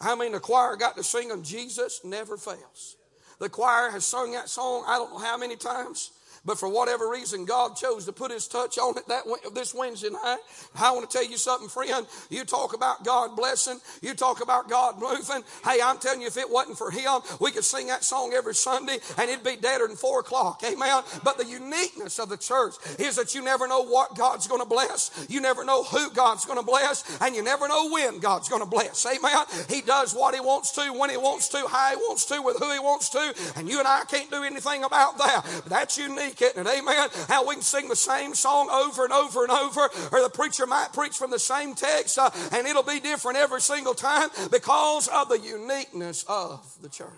I 0.00 0.14
mean, 0.14 0.32
the 0.32 0.40
choir 0.40 0.76
got 0.76 0.96
to 0.96 1.04
sing 1.04 1.30
of 1.30 1.42
Jesus 1.42 2.00
never 2.04 2.36
fails. 2.36 2.96
The 3.38 3.48
choir 3.48 3.90
has 3.90 4.04
sung 4.04 4.32
that 4.32 4.48
song 4.48 4.84
I 4.86 4.96
don't 4.96 5.12
know 5.12 5.18
how 5.18 5.36
many 5.36 5.56
times. 5.56 6.10
But 6.44 6.58
for 6.58 6.68
whatever 6.68 7.08
reason, 7.08 7.44
God 7.44 7.76
chose 7.76 8.04
to 8.04 8.12
put 8.12 8.30
His 8.30 8.46
touch 8.46 8.78
on 8.78 8.98
it 8.98 9.08
that 9.08 9.24
this 9.54 9.74
Wednesday 9.74 10.10
night. 10.10 10.38
I 10.78 10.92
want 10.92 11.08
to 11.08 11.16
tell 11.16 11.26
you 11.26 11.38
something, 11.38 11.68
friend. 11.68 12.06
You 12.28 12.44
talk 12.44 12.74
about 12.74 13.04
God 13.04 13.34
blessing. 13.34 13.80
You 14.02 14.14
talk 14.14 14.42
about 14.42 14.68
God 14.68 15.00
moving. 15.00 15.42
Hey, 15.64 15.78
I'm 15.82 15.98
telling 15.98 16.20
you, 16.20 16.26
if 16.26 16.36
it 16.36 16.50
wasn't 16.50 16.76
for 16.76 16.90
Him, 16.90 17.20
we 17.40 17.50
could 17.50 17.64
sing 17.64 17.86
that 17.86 18.04
song 18.04 18.32
every 18.34 18.54
Sunday 18.54 18.98
and 19.18 19.30
it'd 19.30 19.44
be 19.44 19.56
deader 19.56 19.86
than 19.86 19.96
four 19.96 20.20
o'clock. 20.20 20.62
Amen. 20.64 21.02
But 21.22 21.38
the 21.38 21.46
uniqueness 21.46 22.18
of 22.18 22.28
the 22.28 22.36
church 22.36 22.74
is 22.98 23.16
that 23.16 23.34
you 23.34 23.42
never 23.42 23.66
know 23.66 23.82
what 23.82 24.16
God's 24.16 24.46
going 24.46 24.60
to 24.60 24.68
bless. 24.68 25.26
You 25.28 25.40
never 25.40 25.64
know 25.64 25.82
who 25.84 26.10
God's 26.10 26.44
going 26.44 26.58
to 26.58 26.64
bless, 26.64 27.18
and 27.20 27.34
you 27.34 27.42
never 27.42 27.68
know 27.68 27.90
when 27.90 28.18
God's 28.18 28.48
going 28.48 28.62
to 28.62 28.68
bless. 28.68 29.06
Amen. 29.06 29.44
He 29.68 29.80
does 29.80 30.14
what 30.14 30.34
He 30.34 30.40
wants 30.40 30.72
to, 30.72 30.92
when 30.92 31.10
He 31.10 31.16
wants 31.16 31.48
to, 31.50 31.66
how 31.68 31.90
He 31.90 31.96
wants 31.96 32.26
to, 32.26 32.42
with 32.42 32.58
who 32.58 32.70
He 32.72 32.78
wants 32.78 33.08
to, 33.10 33.34
and 33.56 33.68
you 33.68 33.78
and 33.78 33.88
I 33.88 34.04
can't 34.04 34.30
do 34.30 34.42
anything 34.42 34.84
about 34.84 35.18
that. 35.18 35.42
But 35.62 35.70
that's 35.70 35.98
unique 35.98 36.33
it, 36.42 36.56
and 36.56 36.66
amen. 36.66 37.08
How 37.28 37.46
we 37.46 37.54
can 37.54 37.62
sing 37.62 37.88
the 37.88 37.96
same 37.96 38.34
song 38.34 38.68
over 38.70 39.04
and 39.04 39.12
over 39.12 39.42
and 39.42 39.52
over, 39.52 39.88
or 40.12 40.22
the 40.22 40.30
preacher 40.32 40.66
might 40.66 40.92
preach 40.92 41.16
from 41.16 41.30
the 41.30 41.38
same 41.38 41.74
text, 41.74 42.18
uh, 42.18 42.30
and 42.52 42.66
it'll 42.66 42.82
be 42.82 43.00
different 43.00 43.38
every 43.38 43.60
single 43.60 43.94
time 43.94 44.28
because 44.50 45.08
of 45.08 45.28
the 45.28 45.38
uniqueness 45.38 46.24
of 46.28 46.64
the 46.82 46.88
church. 46.88 47.08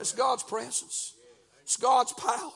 It's 0.00 0.12
God's 0.12 0.42
presence, 0.42 1.14
it's 1.62 1.76
God's 1.76 2.12
power. 2.12 2.52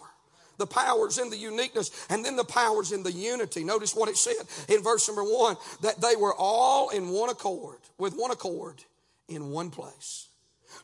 The 0.58 0.66
powers 0.66 1.18
in 1.18 1.30
the 1.30 1.36
uniqueness, 1.36 1.92
and 2.10 2.24
then 2.24 2.34
the 2.34 2.42
powers 2.42 2.90
in 2.90 3.04
the 3.04 3.12
unity. 3.12 3.62
Notice 3.62 3.94
what 3.94 4.08
it 4.08 4.16
said 4.16 4.42
in 4.68 4.82
verse 4.82 5.06
number 5.06 5.22
one 5.22 5.56
that 5.82 6.00
they 6.00 6.16
were 6.16 6.34
all 6.34 6.88
in 6.88 7.10
one 7.10 7.30
accord, 7.30 7.78
with 7.96 8.14
one 8.14 8.32
accord, 8.32 8.82
in 9.28 9.50
one 9.50 9.70
place. 9.70 10.27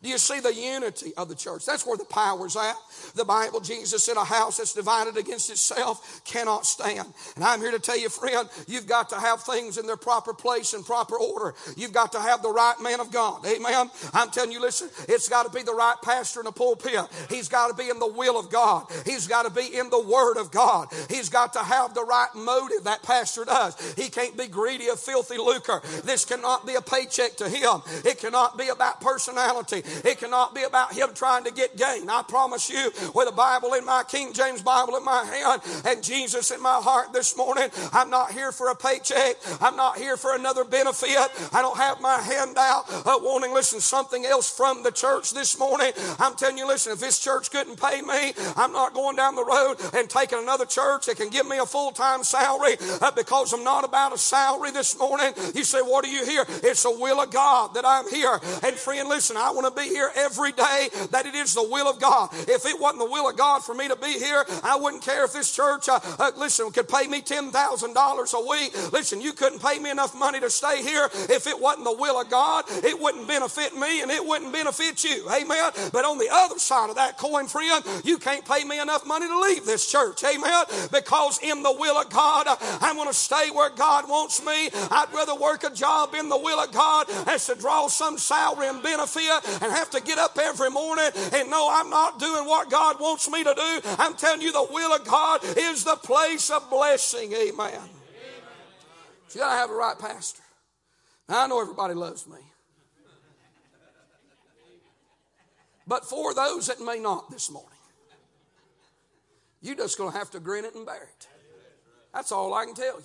Do 0.05 0.11
you 0.11 0.19
see 0.19 0.39
the 0.39 0.55
unity 0.55 1.15
of 1.17 1.31
the 1.31 1.35
church? 1.35 1.65
That's 1.65 1.87
where 1.87 1.97
the 1.97 2.05
power's 2.05 2.57
at. 2.57 2.77
The 3.15 3.25
Bible, 3.25 3.61
Jesus 3.61 4.05
said, 4.05 4.19
a 4.19 4.25
house 4.25 4.59
that's 4.59 4.75
divided 4.75 5.17
against 5.17 5.49
itself 5.49 6.21
cannot 6.27 6.67
stand. 6.67 7.09
And 7.37 7.43
I'm 7.43 7.61
here 7.61 7.71
to 7.71 7.79
tell 7.79 7.99
you, 7.99 8.11
friend, 8.11 8.47
you've 8.69 8.87
got 8.87 9.09
to 9.09 9.17
have 9.17 9.43
things 9.45 9.79
in 9.79 9.87
their 9.87 9.97
proper 9.97 10.35
place 10.35 10.75
and 10.75 10.85
proper 10.85 11.17
order. 11.17 11.55
You've 11.79 11.95
got 11.95 12.13
to 12.13 12.21
have 12.21 12.43
the 12.43 12.51
right 12.51 12.75
man 12.83 13.01
of 13.01 13.11
God. 13.11 13.47
Amen. 13.47 13.91
I'm 14.13 14.31
telling 14.31 14.53
you, 14.53 14.61
listen, 14.61 14.91
it's 15.09 15.31
got 15.31 15.47
to 15.47 15.51
be 15.51 15.63
the 15.63 15.73
right 15.73 15.97
pastor 16.03 16.41
in 16.41 16.45
the 16.45 16.53
pulpit. 16.53 17.01
He's 17.31 17.49
got 17.49 17.69
to 17.69 17.75
be 17.75 17.89
in 17.89 17.99
the 17.99 18.07
will 18.07 18.39
of 18.39 18.51
God. 18.51 18.85
He's 19.07 19.27
got 19.27 19.45
to 19.45 19.51
be 19.51 19.75
in 19.75 19.89
the 19.89 20.01
word 20.01 20.37
of 20.37 20.51
God. 20.51 20.89
He's 21.09 21.31
got 21.31 21.55
to 21.55 21.61
have 21.61 21.95
the 21.95 22.05
right 22.05 22.29
motive, 22.35 22.85
that 22.85 23.03
pastor 23.03 23.47
does. 23.47 23.95
He 23.95 24.11
can't 24.11 24.37
be 24.37 24.49
greedy 24.49 24.89
of 24.89 25.01
filthy 25.01 25.39
lucre. 25.39 25.81
This 26.05 26.27
cannot 26.27 26.67
be 26.67 26.75
a 26.75 26.83
paycheck 26.83 27.37
to 27.37 27.49
him. 27.49 27.81
It 28.05 28.19
cannot 28.19 28.59
be 28.59 28.69
about 28.69 29.01
personality. 29.01 29.83
It 30.05 30.19
cannot 30.19 30.55
be 30.55 30.63
about 30.63 30.95
him 30.95 31.09
trying 31.15 31.45
to 31.45 31.53
get 31.53 31.77
gain. 31.77 32.09
I 32.09 32.23
promise 32.23 32.71
you, 32.71 32.93
with 33.15 33.29
a 33.29 33.33
Bible 33.33 33.75
in 33.75 33.85
my 33.85 34.05
King 34.05 34.33
James 34.33 34.63
Bible 34.63 34.97
in 34.97 35.05
my 35.05 35.25
hand 35.25 35.63
and 35.85 36.03
Jesus 36.03 36.51
in 36.51 36.63
my 36.63 36.77
heart 36.81 37.13
this 37.13 37.37
morning, 37.37 37.69
I'm 37.93 38.11
not 38.11 38.33
here 38.33 38.53
for 38.53 38.69
a 38.69 38.75
paycheck. 38.77 39.37
I'm 39.61 39.77
not 39.77 39.99
here 39.99 40.17
for 40.17 40.35
another 40.35 40.65
benefit. 40.65 41.17
I 41.53 41.61
don't 41.63 41.77
have 41.77 42.01
my 42.01 42.21
hand 42.21 42.57
out 42.57 42.85
uh, 42.89 43.19
wanting, 43.21 43.53
listen, 43.53 43.81
something 43.81 44.25
else 44.25 44.55
from 44.55 44.83
the 44.83 44.91
church 44.91 45.33
this 45.33 45.59
morning. 45.59 45.93
I'm 46.19 46.35
telling 46.35 46.59
you, 46.59 46.67
listen, 46.67 46.93
if 46.93 47.01
this 47.01 47.19
church 47.19 47.51
couldn't 47.51 47.81
pay 47.81 48.01
me, 48.01 48.33
I'm 48.57 48.73
not 48.73 48.95
going 48.95 49.17
down 49.17 49.35
the 49.35 49.45
road 49.45 49.77
and 49.95 50.09
taking 50.09 50.39
another 50.39 50.67
church 50.67 51.07
that 51.07 51.17
can 51.17 51.31
give 51.31 51.47
me 51.47 51.59
a 51.59 51.67
full 51.67 51.91
time 51.91 52.23
salary 52.23 52.77
uh, 53.01 53.11
because 53.11 53.53
I'm 53.53 53.65
not 53.65 53.85
about 53.85 54.15
a 54.15 54.19
salary 54.19 54.71
this 54.71 54.99
morning. 54.99 55.33
You 55.55 55.65
say, 55.65 55.81
What 55.81 56.05
are 56.05 56.09
you 56.09 56.25
here? 56.25 56.45
It's 56.63 56.85
the 56.85 56.91
will 56.91 57.21
of 57.21 57.31
God 57.31 57.75
that 57.75 57.85
I'm 57.85 58.09
here. 58.09 58.39
And 58.63 58.77
friend, 58.77 59.09
listen, 59.09 59.37
I 59.37 59.51
want 59.51 59.65
want 59.65 59.77
to 59.77 59.83
be 59.83 59.84
here 59.89 60.11
every 60.17 60.53
day, 60.53 60.89
that 61.11 61.27
it 61.27 61.35
is 61.35 61.55
the 61.55 61.63
will 61.63 61.89
of 61.89 62.01
God. 62.01 62.31
If 62.33 62.67
it 62.67 62.81
wasn't 62.81 63.01
the 63.01 63.11
will 63.11 63.29
of 63.29 63.37
God 63.37 63.65
for 63.65 63.75
me 63.75 63.89
to 63.89 63.97
be 63.97 64.19
here, 64.19 64.45
I 64.63 64.77
wouldn't 64.77 65.03
care 65.03 65.25
if 65.25 65.33
this 65.33 65.55
church, 65.55 65.89
uh, 65.89 66.01
uh, 66.19 66.33
listen, 66.37 66.71
could 66.71 66.89
pay 66.89 67.07
me 67.07 67.23
$10,000 67.23 68.35
a 68.35 68.49
week. 68.49 68.93
Listen, 68.93 69.21
you 69.21 69.33
couldn't 69.33 69.63
pay 69.63 69.79
me 69.79 69.91
enough 69.91 70.15
money 70.15 70.41
to 70.41 70.51
stay 70.51 70.83
here. 70.83 71.09
If 71.13 71.47
it 71.47 71.59
wasn't 71.59 71.85
the 71.85 71.97
will 71.97 72.21
of 72.21 72.31
God, 72.31 72.65
it 72.69 72.99
wouldn't 72.99 73.27
benefit 73.29 73.75
me 73.75 74.03
and 74.03 74.11
it 74.11 74.25
wouldn't 74.25 74.53
benefit 74.53 75.05
you. 75.05 75.29
Amen. 75.31 75.73
But 75.93 76.05
on 76.05 76.19
the 76.19 76.29
other 76.31 76.59
side 76.59 76.91
of 76.91 76.97
that 76.97 77.19
coin, 77.19 77.47
friend, 77.47 77.85
you 78.05 78.19
can't 78.19 78.45
pay 78.45 78.65
me 78.65 78.81
enough 78.81 79.07
money 79.07 79.27
to 79.27 79.41
leave 79.41 79.65
this 79.65 79.91
church. 79.91 80.23
Amen. 80.25 80.65
Because 80.93 81.39
in 81.43 81.63
the 81.63 81.73
will 81.73 81.97
of 81.97 82.11
God, 82.11 82.47
I'm 82.81 82.97
going 82.97 83.09
to 83.09 83.15
stay 83.15 83.51
where 83.51 83.71
God 83.71 84.09
wants 84.09 84.45
me. 84.45 84.71
I'd 84.91 85.13
rather 85.13 85.35
work 85.35 85.65
a 85.65 85.71
job 85.71 86.15
in 86.15 86.29
the 86.29 86.39
will 86.39 86.61
of 86.61 86.73
God 86.73 87.07
as 87.27 87.47
to 87.47 87.55
draw 87.55 87.89
some 87.89 88.19
salary 88.19 88.69
and 88.69 88.83
benefit 88.83 89.41
and 89.65 89.73
have 89.73 89.91
to 89.91 90.03
get 90.03 90.19
up 90.19 90.39
every 90.39 90.69
morning 90.69 91.09
and 91.33 91.51
know 91.51 91.69
I'm 91.71 91.89
not 91.89 92.21
doing 92.21 92.45
what 92.45 92.71
God 92.71 93.01
wants 93.01 93.31
me 93.31 93.43
to 93.43 93.55
do. 93.55 93.81
I'm 93.99 94.15
telling 94.15 94.43
you, 94.43 94.53
the 94.53 94.67
will 94.71 94.95
of 94.95 95.05
God 95.07 95.41
is 95.57 95.85
the 95.85 95.97
place 95.97 96.51
of 96.51 96.69
blessing. 96.69 97.33
Amen. 97.33 97.81
You 99.33 99.41
got 99.41 99.53
to 99.53 99.57
have 99.57 99.71
a 99.71 99.75
right 99.75 99.99
pastor. 99.99 100.43
Now, 101.29 101.45
I 101.45 101.47
know 101.47 101.61
everybody 101.61 101.95
loves 101.95 102.29
me. 102.29 102.39
But 105.87 106.05
for 106.05 106.35
those 106.35 106.67
that 106.67 106.81
may 106.81 106.99
not 106.99 107.31
this 107.31 107.51
morning, 107.51 107.71
you're 109.63 109.77
just 109.77 109.97
going 109.97 110.13
to 110.13 110.19
have 110.19 110.31
to 110.33 110.41
grin 110.41 110.67
it 110.67 110.75
and 110.75 110.85
bear 110.85 111.05
it. 111.05 111.29
That's 112.13 112.33
all 112.33 112.53
I 112.53 112.67
can 112.67 112.75
tell 112.75 112.99
you. 112.99 113.05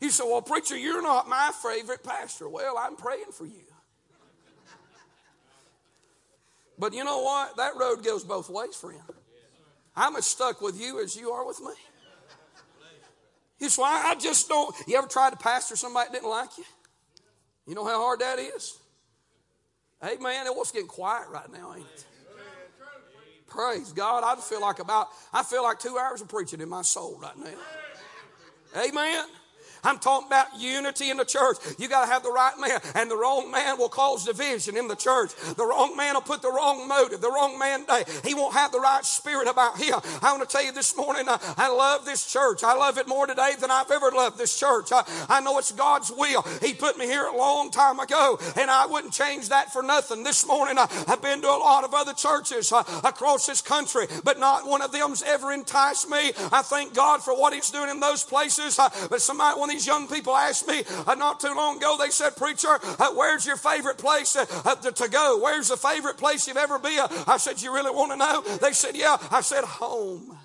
He 0.00 0.10
said, 0.10 0.24
Well, 0.24 0.42
preacher, 0.42 0.76
you're 0.76 1.02
not 1.02 1.28
my 1.28 1.50
favorite 1.62 2.02
pastor. 2.02 2.48
Well, 2.48 2.76
I'm 2.78 2.96
praying 2.96 3.32
for 3.32 3.46
you. 3.46 3.65
But 6.78 6.92
you 6.92 7.04
know 7.04 7.22
what? 7.22 7.56
That 7.56 7.76
road 7.76 8.04
goes 8.04 8.24
both 8.24 8.50
ways, 8.50 8.74
friend. 8.74 9.00
I'm 9.96 10.14
as 10.16 10.26
stuck 10.26 10.60
with 10.60 10.78
you 10.80 11.02
as 11.02 11.16
you 11.16 11.30
are 11.30 11.46
with 11.46 11.60
me. 11.60 11.72
You 13.58 13.70
say, 13.70 13.82
I 13.82 14.14
just 14.16 14.48
don't. 14.48 14.74
You 14.86 14.98
ever 14.98 15.06
tried 15.06 15.30
to 15.30 15.38
pastor 15.38 15.76
somebody 15.76 16.08
that 16.08 16.20
didn't 16.20 16.28
like 16.28 16.50
you? 16.58 16.64
You 17.66 17.74
know 17.74 17.86
how 17.86 18.00
hard 18.00 18.20
that 18.20 18.38
is? 18.38 18.78
Hey, 20.02 20.16
man, 20.20 20.46
it 20.46 20.54
was 20.54 20.70
getting 20.70 20.88
quiet 20.88 21.28
right 21.30 21.50
now, 21.50 21.74
ain't 21.74 21.86
it? 21.86 22.04
Praise 23.46 23.92
God. 23.92 24.22
I 24.24 24.38
feel 24.40 24.60
like 24.60 24.78
about, 24.78 25.08
I 25.32 25.42
feel 25.42 25.62
like 25.62 25.78
two 25.78 25.96
hours 25.98 26.20
of 26.20 26.28
preaching 26.28 26.60
in 26.60 26.68
my 26.68 26.82
soul 26.82 27.18
right 27.20 27.36
now. 27.38 28.82
Amen. 28.82 29.24
I'm 29.86 29.98
talking 29.98 30.26
about 30.26 30.48
unity 30.58 31.10
in 31.10 31.16
the 31.16 31.24
church. 31.24 31.58
You 31.78 31.88
got 31.88 32.04
to 32.04 32.12
have 32.12 32.22
the 32.22 32.32
right 32.32 32.54
man, 32.58 32.80
and 32.94 33.10
the 33.10 33.16
wrong 33.16 33.50
man 33.50 33.78
will 33.78 33.88
cause 33.88 34.24
division 34.24 34.76
in 34.76 34.88
the 34.88 34.96
church. 34.96 35.30
The 35.56 35.64
wrong 35.64 35.96
man 35.96 36.14
will 36.14 36.22
put 36.22 36.42
the 36.42 36.50
wrong 36.50 36.88
motive, 36.88 37.20
the 37.20 37.30
wrong 37.30 37.58
man. 37.58 37.86
He 38.24 38.34
won't 38.34 38.54
have 38.54 38.72
the 38.72 38.80
right 38.80 39.04
spirit 39.04 39.48
about 39.48 39.78
him. 39.78 39.94
I 40.22 40.32
want 40.32 40.48
to 40.48 40.52
tell 40.52 40.64
you 40.64 40.72
this 40.72 40.96
morning, 40.96 41.28
uh, 41.28 41.38
I 41.56 41.68
love 41.68 42.04
this 42.04 42.30
church. 42.30 42.64
I 42.64 42.74
love 42.74 42.98
it 42.98 43.06
more 43.06 43.26
today 43.26 43.52
than 43.60 43.70
I've 43.70 43.90
ever 43.90 44.10
loved 44.10 44.38
this 44.38 44.58
church. 44.58 44.88
I, 44.90 45.04
I 45.28 45.40
know 45.40 45.58
it's 45.58 45.70
God's 45.70 46.10
will. 46.10 46.42
He 46.60 46.74
put 46.74 46.98
me 46.98 47.06
here 47.06 47.26
a 47.26 47.36
long 47.36 47.70
time 47.70 48.00
ago, 48.00 48.38
and 48.56 48.70
I 48.70 48.86
wouldn't 48.86 49.12
change 49.12 49.50
that 49.50 49.72
for 49.72 49.82
nothing. 49.82 50.24
This 50.24 50.46
morning, 50.46 50.78
uh, 50.78 50.86
I've 51.06 51.22
been 51.22 51.42
to 51.42 51.48
a 51.48 51.62
lot 51.62 51.84
of 51.84 51.94
other 51.94 52.12
churches 52.12 52.72
uh, 52.72 52.82
across 53.04 53.46
this 53.46 53.62
country, 53.62 54.06
but 54.24 54.40
not 54.40 54.66
one 54.66 54.82
of 54.82 54.90
them's 54.90 55.22
ever 55.22 55.52
enticed 55.52 56.10
me. 56.10 56.32
I 56.50 56.62
thank 56.62 56.92
God 56.94 57.22
for 57.22 57.38
what 57.38 57.54
He's 57.54 57.70
doing 57.70 57.90
in 57.90 58.00
those 58.00 58.24
places. 58.24 58.80
But 59.08 59.22
somebody, 59.22 59.60
one 59.60 59.70
of 59.70 59.75
these 59.76 59.86
young 59.86 60.08
people 60.08 60.34
asked 60.34 60.66
me 60.66 60.82
uh, 61.06 61.14
not 61.14 61.38
too 61.38 61.52
long 61.54 61.76
ago, 61.76 61.96
they 61.98 62.08
said, 62.08 62.34
Preacher, 62.34 62.78
uh, 62.82 63.12
where's 63.14 63.44
your 63.44 63.56
favorite 63.56 63.98
place 63.98 64.34
uh, 64.34 64.74
to, 64.76 64.90
to, 64.90 65.08
go? 65.08 65.38
Where's 65.42 65.68
the 65.68 65.76
favorite 65.76 66.16
place 66.16 66.48
you've 66.48 66.56
ever 66.56 66.78
been? 66.78 67.06
I 67.26 67.36
said, 67.36 67.60
You 67.60 67.74
really 67.74 67.90
want 67.90 68.12
to 68.12 68.16
know? 68.16 68.58
They 68.58 68.72
said, 68.72 68.96
Yeah. 68.96 69.18
I 69.30 69.42
said, 69.42 69.64
Home. 69.64 70.36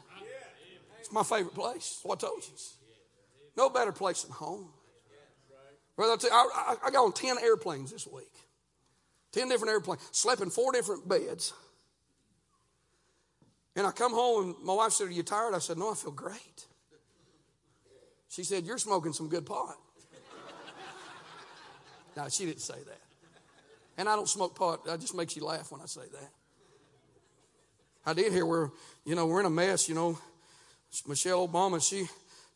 It's 1.00 1.14
my 1.14 1.24
favorite 1.24 1.56
place. 1.56 2.00
What 2.04 2.22
I 2.22 2.28
told 2.28 2.44
you. 2.44 2.54
No 3.56 3.70
better 3.70 3.94
place 3.94 4.24
than 4.24 4.32
home. 4.32 4.68
Brother, 5.96 6.28
I, 6.32 6.76
I, 6.84 6.88
I 6.88 6.92
got 6.92 7.06
on 7.06 7.14
10 7.14 7.38
airplanes 7.42 7.92
this 7.92 8.08
week. 8.08 8.32
10 9.32 9.48
different 9.48 9.72
airplanes. 9.72 10.02
Slept 10.12 10.42
in 10.42 10.50
four 10.50 10.74
different 10.74 11.08
beds. 11.08 11.54
And 13.78 13.88
I 13.88 13.92
come 13.92 14.14
home 14.14 14.44
and 14.46 14.56
my 14.66 14.74
wife 14.74 14.92
said, 14.92 15.08
Are 15.08 15.12
you 15.12 15.24
tired? 15.24 15.54
I 15.54 15.60
said, 15.60 15.78
No, 15.78 15.92
I 15.92 15.96
feel 15.96 16.12
great. 16.12 16.66
She 18.32 18.46
said, 18.46 18.66
You're 18.66 18.78
smoking 18.78 19.12
some 19.12 19.28
good 19.28 19.46
pot. 19.46 19.76
now, 22.18 22.30
she 22.30 22.46
didn't 22.46 22.62
say 22.62 22.76
that. 22.76 23.02
And 23.98 24.08
I 24.08 24.16
don't 24.16 24.30
smoke 24.30 24.56
pot. 24.56 24.86
That 24.86 25.02
just 25.02 25.14
makes 25.14 25.36
you 25.36 25.46
laugh 25.46 25.72
when 25.72 25.82
I 25.82 25.86
say 25.86 26.02
that. 26.14 26.30
I 28.06 28.14
did 28.14 28.32
hear 28.32 28.46
where, 28.46 28.72
you 29.06 29.16
know, 29.16 29.28
we're 29.28 29.42
in 29.42 29.46
a 29.46 29.52
mess, 29.52 29.88
you 29.90 29.96
know. 29.96 30.18
Michelle 31.08 31.48
Obama, 31.48 31.86
she 31.88 32.08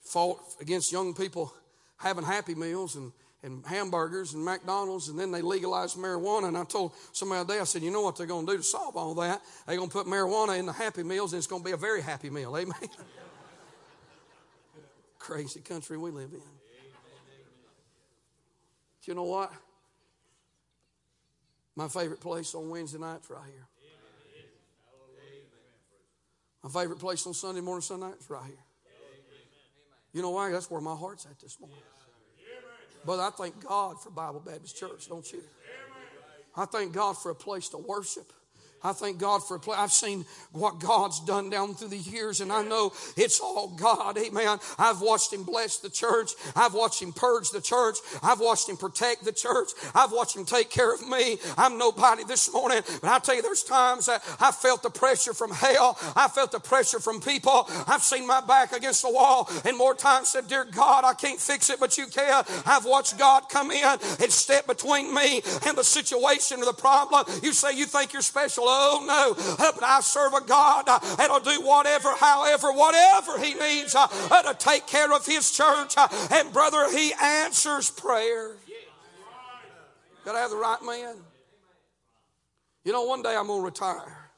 fought 0.02 0.40
against 0.62 0.92
young 0.92 1.14
people 1.14 1.54
having 1.98 2.24
Happy 2.24 2.56
Meals 2.56 2.96
and, 2.96 3.12
and 3.44 3.66
hamburgers 3.66 4.34
and 4.34 4.44
McDonald's, 4.44 5.10
and 5.10 5.20
then 5.20 5.32
they 5.32 5.42
legalized 5.42 5.98
marijuana. 5.98 6.48
And 6.48 6.58
I 6.58 6.64
told 6.64 6.94
somebody 7.12 7.46
today, 7.46 7.60
I 7.60 7.66
said, 7.66 7.82
you 7.82 7.92
know 7.92 8.02
what 8.02 8.16
they're 8.16 8.26
going 8.26 8.46
to 8.46 8.52
do 8.54 8.58
to 8.58 8.64
solve 8.64 8.96
all 8.96 9.14
that? 9.16 9.42
They're 9.68 9.78
going 9.78 9.90
to 9.90 9.94
put 9.94 10.08
marijuana 10.08 10.58
in 10.58 10.66
the 10.66 10.74
Happy 10.74 11.04
Meals, 11.04 11.34
and 11.34 11.38
it's 11.38 11.48
going 11.48 11.62
to 11.62 11.66
be 11.66 11.74
a 11.74 11.78
very 11.78 12.02
happy 12.02 12.30
meal. 12.30 12.56
Amen 12.58 12.74
crazy 15.26 15.60
country 15.60 15.98
we 15.98 16.12
live 16.12 16.32
in. 16.34 16.42
You 19.06 19.16
know 19.16 19.24
what? 19.24 19.52
My 21.76 21.88
favorite 21.88 22.22
place 22.22 22.54
on 22.54 22.70
Wednesday 22.70 23.00
nights 23.00 23.30
right 23.30 23.42
here. 23.46 23.68
My 26.64 26.70
favorite 26.70 27.00
place 27.00 27.26
on 27.26 27.34
Sunday 27.34 27.62
morning, 27.62 27.82
Sunday 27.82 28.08
nights 28.08 28.30
right 28.30 28.46
here. 28.46 28.56
You 30.14 30.22
know 30.22 30.30
why? 30.30 30.52
That's 30.52 30.70
where 30.70 30.82
my 30.82 30.96
heart's 30.96 31.26
at 31.26 31.40
this 31.40 31.60
morning. 31.60 31.78
But 33.04 33.20
I 33.20 33.30
thank 33.32 33.64
God 33.64 34.02
for 34.02 34.10
Bible 34.12 34.42
Baptist 34.46 34.78
Church, 34.78 35.10
don't 35.10 35.32
you? 35.32 35.44
I 36.56 36.66
thank 36.66 36.94
God 36.94 37.18
for 37.18 37.32
a 37.32 37.36
place 37.36 37.70
to 37.70 37.78
worship. 37.78 38.32
I 38.86 38.94
thank 38.94 39.18
God 39.18 39.46
for 39.46 39.56
a 39.56 39.60
place. 39.60 39.80
I've 39.80 39.92
seen 39.92 40.26
what 40.52 40.80
God's 40.80 41.20
done 41.22 41.50
down 41.50 41.74
through 41.74 41.88
the 41.88 41.98
years, 41.98 42.40
and 42.40 42.52
I 42.52 42.62
know 42.62 42.94
it's 43.18 43.40
all 43.40 43.70
God. 43.70 44.16
Amen. 44.18 44.60
I've 44.78 45.02
watched 45.02 45.34
Him 45.34 45.44
bless 45.44 45.78
the 45.78 45.90
church. 45.90 46.34
I've 46.56 46.76
watched 46.76 47.02
Him 47.02 47.12
purge 47.12 47.50
the 47.50 47.62
church. 47.62 47.98
I've 48.22 48.40
watched 48.40 48.70
Him 48.70 48.78
protect 48.78 49.26
the 49.26 49.32
church. 49.32 49.70
I've 49.96 50.12
watched 50.12 50.36
Him 50.36 50.46
take 50.46 50.70
care 50.70 50.94
of 50.94 51.08
me. 51.08 51.40
I'm 51.58 51.80
nobody 51.80 52.24
this 52.26 52.54
morning, 52.54 52.82
but 53.02 53.10
I 53.10 53.18
tell 53.18 53.36
you, 53.36 53.42
there's 53.42 53.64
times 53.64 54.06
that 54.06 54.24
I 54.40 54.52
felt 54.52 54.84
the 54.84 54.92
pressure 54.92 55.34
from 55.34 55.50
hell. 55.50 55.98
I 56.16 56.28
felt 56.28 56.52
the 56.52 56.60
pressure 56.60 57.00
from 57.00 57.22
people. 57.22 57.68
I've 57.88 58.04
seen 58.04 58.28
my 58.28 58.42
back 58.42 58.72
against 58.72 59.02
the 59.02 59.12
wall, 59.12 59.50
and 59.66 59.76
more 59.76 59.96
times 59.96 60.30
said, 60.30 60.48
Dear 60.48 60.64
God, 60.64 61.04
I 61.06 61.16
can't 61.16 61.40
fix 61.40 61.72
it, 61.72 61.80
but 61.80 61.98
you 61.98 62.06
can. 62.06 62.44
I've 62.68 62.86
watched 62.86 63.18
God 63.18 63.50
come 63.50 63.72
in 63.72 63.98
and 64.22 64.32
step 64.32 64.68
between 64.68 65.12
me 65.12 65.42
and 65.66 65.76
the 65.76 65.84
situation 65.84 66.60
or 66.60 66.66
the 66.66 66.74
problem. 66.74 67.26
You 67.42 67.52
say 67.52 67.76
you 67.76 67.86
think 67.86 68.14
you're 68.14 68.22
special. 68.22 68.75
Oh, 68.78 69.04
no. 69.08 69.56
But 69.58 69.84
I 69.84 70.02
serve 70.02 70.34
a 70.34 70.42
God 70.42 70.86
that'll 70.86 71.40
do 71.40 71.62
whatever, 71.62 72.14
however, 72.16 72.72
whatever 72.74 73.40
He 73.40 73.54
needs 73.54 73.96
uh, 73.96 74.08
to 74.08 74.56
take 74.58 74.86
care 74.86 75.12
of 75.14 75.26
His 75.26 75.52
church. 75.52 75.94
Uh, 75.98 76.08
and 76.32 76.52
brother, 76.52 76.92
He 76.92 77.14
answers 77.22 77.90
prayer. 77.90 78.56
Got 80.26 80.34
to 80.34 80.40
have 80.40 80.50
the 80.50 80.58
right 80.58 80.84
man. 80.84 81.16
You 82.84 82.92
know, 82.92 83.04
one 83.04 83.22
day 83.22 83.36
I'm 83.36 83.48
going 83.48 83.62
to 83.62 83.66
retire. 83.66 84.30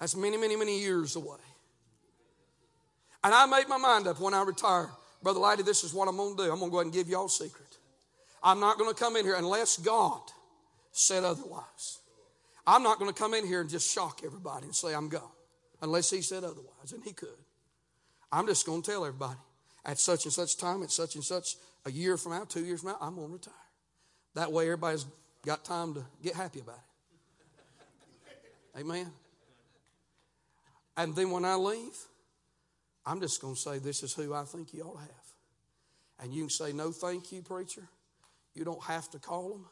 That's 0.00 0.16
many, 0.16 0.36
many, 0.36 0.56
many 0.56 0.80
years 0.80 1.14
away. 1.14 1.38
And 3.22 3.34
I 3.34 3.46
made 3.46 3.68
my 3.68 3.76
mind 3.76 4.06
up 4.06 4.18
when 4.18 4.34
I 4.34 4.42
retire, 4.42 4.90
Brother 5.22 5.40
Lighty, 5.40 5.64
this 5.64 5.84
is 5.84 5.92
what 5.92 6.08
I'm 6.08 6.16
going 6.16 6.36
to 6.36 6.44
do. 6.44 6.50
I'm 6.50 6.58
going 6.58 6.70
to 6.70 6.72
go 6.72 6.78
ahead 6.78 6.86
and 6.86 6.94
give 6.94 7.08
y'all 7.08 7.26
a 7.26 7.30
secret. 7.30 7.76
I'm 8.42 8.58
not 8.58 8.78
going 8.78 8.92
to 8.92 8.98
come 8.98 9.16
in 9.16 9.24
here 9.24 9.36
unless 9.36 9.76
God 9.76 10.22
said 10.92 11.24
otherwise. 11.24 11.99
I'm 12.66 12.82
not 12.82 12.98
going 12.98 13.12
to 13.12 13.18
come 13.18 13.34
in 13.34 13.46
here 13.46 13.60
and 13.60 13.70
just 13.70 13.92
shock 13.92 14.20
everybody 14.24 14.66
and 14.66 14.74
say 14.74 14.94
I'm 14.94 15.08
gone 15.08 15.30
unless 15.82 16.10
he 16.10 16.22
said 16.22 16.44
otherwise, 16.44 16.92
and 16.92 17.02
he 17.02 17.12
could. 17.12 17.28
I'm 18.30 18.46
just 18.46 18.66
going 18.66 18.82
to 18.82 18.90
tell 18.90 19.04
everybody 19.04 19.38
at 19.84 19.98
such 19.98 20.24
and 20.24 20.32
such 20.32 20.56
time, 20.56 20.82
at 20.82 20.90
such 20.90 21.14
and 21.14 21.24
such 21.24 21.56
a 21.86 21.90
year 21.90 22.16
from 22.16 22.32
now, 22.32 22.44
two 22.44 22.64
years 22.64 22.80
from 22.80 22.90
now, 22.90 22.98
I'm 23.00 23.16
going 23.16 23.28
to 23.28 23.32
retire. 23.32 23.54
That 24.34 24.52
way, 24.52 24.64
everybody's 24.64 25.06
got 25.44 25.64
time 25.64 25.94
to 25.94 26.04
get 26.22 26.34
happy 26.34 26.60
about 26.60 26.76
it. 26.76 28.80
Amen. 28.80 29.10
And 30.96 31.16
then 31.16 31.30
when 31.30 31.44
I 31.44 31.54
leave, 31.54 31.96
I'm 33.04 33.20
just 33.20 33.40
going 33.40 33.54
to 33.54 33.60
say, 33.60 33.78
This 33.78 34.02
is 34.02 34.12
who 34.12 34.34
I 34.34 34.44
think 34.44 34.72
you 34.72 34.82
ought 34.82 34.94
to 34.94 35.00
have. 35.00 35.10
And 36.20 36.34
you 36.34 36.42
can 36.42 36.50
say, 36.50 36.72
No, 36.72 36.92
thank 36.92 37.32
you, 37.32 37.42
preacher. 37.42 37.88
You 38.54 38.64
don't 38.64 38.82
have 38.84 39.10
to 39.10 39.18
call 39.18 39.50
them. 39.50 39.66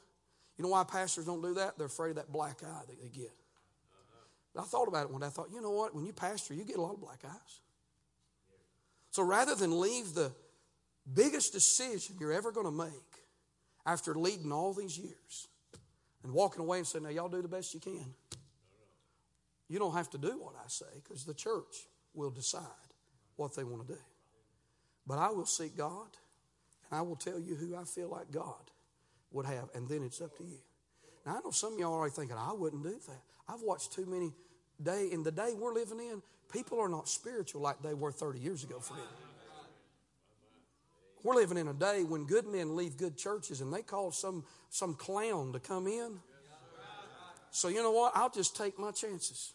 You 0.59 0.65
know 0.65 0.71
why 0.71 0.85
pastors 0.85 1.25
don't 1.25 1.41
do 1.41 1.55
that? 1.55 1.79
They're 1.79 1.87
afraid 1.87 2.11
of 2.11 2.17
that 2.17 2.33
black 2.33 2.63
eye 2.63 2.83
that 2.87 3.01
they 3.01 3.09
get. 3.09 3.33
But 4.55 4.63
I 4.63 4.65
thought 4.65 4.89
about 4.89 5.05
it 5.05 5.11
one 5.11 5.21
day. 5.21 5.29
I 5.29 5.31
thought, 5.31 5.49
you 5.53 5.63
know 5.63 5.71
what? 5.71 5.95
When 5.95 6.05
you 6.05 6.13
pastor, 6.13 6.53
you 6.53 6.65
get 6.65 6.77
a 6.77 6.83
lot 6.83 6.95
of 6.95 7.01
black 7.01 7.21
eyes. 7.25 7.61
So 9.11 9.23
rather 9.23 9.55
than 9.55 9.81
leave 9.81 10.15
the 10.15 10.33
biggest 11.15 11.53
decision 11.53 12.17
you're 12.19 12.33
ever 12.33 12.53
going 12.53 12.67
to 12.67 12.73
make 12.73 12.91
after 13.87 14.15
leading 14.15 14.53
all 14.53 14.75
these 14.75 14.99
years, 14.99 15.49
and 16.23 16.33
walking 16.33 16.61
away 16.61 16.79
and 16.79 16.87
saying, 16.87 17.05
Now, 17.05 17.11
y'all 17.11 17.29
do 17.29 17.43
the 17.43 17.49
best 17.49 17.75
you 17.75 17.81
can. 17.81 18.15
You 19.69 19.79
don't 19.79 19.95
have 19.95 20.11
to 20.11 20.19
do 20.19 20.39
what 20.39 20.55
I 20.57 20.69
say 20.69 20.87
because 21.03 21.25
the 21.25 21.35
church 21.35 21.87
will 22.15 22.31
decide 22.31 22.63
what 23.37 23.55
they 23.55 23.65
want 23.65 23.87
to 23.87 23.95
do. 23.95 24.01
But 25.07 25.19
I 25.19 25.31
will 25.31 25.47
seek 25.47 25.77
God 25.77 26.09
and 26.91 26.99
I 26.99 27.03
will 27.03 27.17
tell 27.17 27.39
you 27.39 27.55
who 27.55 27.77
I 27.77 27.85
feel 27.85 28.09
like 28.09 28.31
God 28.31 28.71
would 29.33 29.47
have, 29.47 29.69
and 29.75 29.89
then 29.89 30.03
it's 30.03 30.21
up 30.21 30.37
to 30.39 30.45
you. 30.45 30.59
Now, 31.27 31.37
I 31.37 31.41
know 31.45 31.51
some 31.51 31.75
of 31.75 31.79
y'all 31.79 31.93
are 31.93 31.99
already 31.99 32.15
thinking, 32.15 32.37
I 32.39 32.53
wouldn't 32.53 32.83
do 32.83 32.99
that. 33.09 33.23
I've 33.49 33.63
watched 33.63 33.93
too 33.93 34.07
many 34.07 34.33
day 34.83 35.09
in 35.13 35.23
the 35.23 35.33
day 35.33 35.55
we're 35.57 35.75
living 35.75 35.99
in, 35.99 36.23
people 36.53 36.81
are 36.81 36.89
not 36.89 37.09
spiritual 37.09 37.61
like 37.61 37.83
they 37.83 37.95
were 37.95 38.13
30 38.13 38.39
years 38.39 38.65
ago, 38.65 38.79
friend. 38.81 39.03
We're 41.25 41.35
living 41.35 41.59
in 41.59 41.67
a 41.69 41.75
day 41.75 42.05
when 42.05 42.27
good 42.27 42.47
men 42.47 42.77
leave 42.77 42.97
good 42.97 43.17
churches 43.17 43.61
and 43.61 43.73
they 43.73 43.83
call 43.83 44.13
some, 44.13 44.45
some 44.71 44.95
clown 44.95 45.53
to 45.53 45.59
come 45.59 45.87
in. 45.89 46.19
So, 47.51 47.69
you 47.69 47.83
know 47.83 47.91
what? 47.91 48.13
I'll 48.15 48.31
just 48.31 48.57
take 48.57 48.79
my 48.79 48.93
chances. 48.93 49.53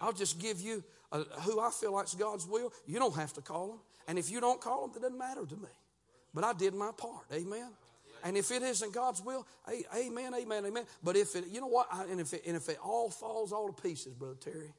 I'll 0.00 0.12
just 0.12 0.38
give 0.38 0.60
you 0.60 0.84
a, 1.10 1.20
who 1.42 1.60
I 1.60 1.70
feel 1.70 1.92
like's 1.92 2.14
God's 2.14 2.46
will. 2.46 2.72
You 2.86 2.98
don't 2.98 3.16
have 3.16 3.32
to 3.34 3.40
call 3.40 3.68
them. 3.68 3.78
And 4.06 4.18
if 4.18 4.30
you 4.30 4.40
don't 4.40 4.60
call 4.60 4.86
them, 4.86 4.96
it 4.96 5.02
doesn't 5.02 5.18
matter 5.18 5.44
to 5.44 5.56
me. 5.56 5.68
But 6.32 6.44
I 6.44 6.52
did 6.52 6.74
my 6.74 6.90
part. 6.96 7.24
Amen. 7.32 7.70
And 8.24 8.38
if 8.38 8.50
it 8.50 8.62
isn't 8.62 8.94
God's 8.94 9.22
will, 9.22 9.46
amen, 9.94 10.34
amen, 10.34 10.64
amen. 10.64 10.84
But 11.02 11.14
if 11.16 11.36
it, 11.36 11.44
you 11.50 11.60
know 11.60 11.66
what, 11.66 11.88
and 12.10 12.18
if 12.18 12.32
it, 12.32 12.42
and 12.46 12.56
if 12.56 12.70
it 12.70 12.78
all 12.82 13.10
falls 13.10 13.52
all 13.52 13.70
to 13.70 13.82
pieces, 13.82 14.14
Brother 14.14 14.36
Terry, 14.40 14.72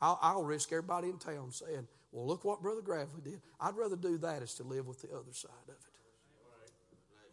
I'll, 0.00 0.18
I'll 0.20 0.42
risk 0.42 0.72
everybody 0.72 1.08
in 1.08 1.18
town 1.18 1.52
saying, 1.52 1.86
well, 2.10 2.26
look 2.26 2.44
what 2.44 2.60
Brother 2.60 2.80
Gravely 2.82 3.20
did. 3.22 3.40
I'd 3.60 3.76
rather 3.76 3.94
do 3.94 4.18
that 4.18 4.42
as 4.42 4.54
to 4.54 4.64
live 4.64 4.88
with 4.88 5.00
the 5.00 5.08
other 5.08 5.32
side 5.32 5.50
of 5.68 5.74
it. 5.74 5.80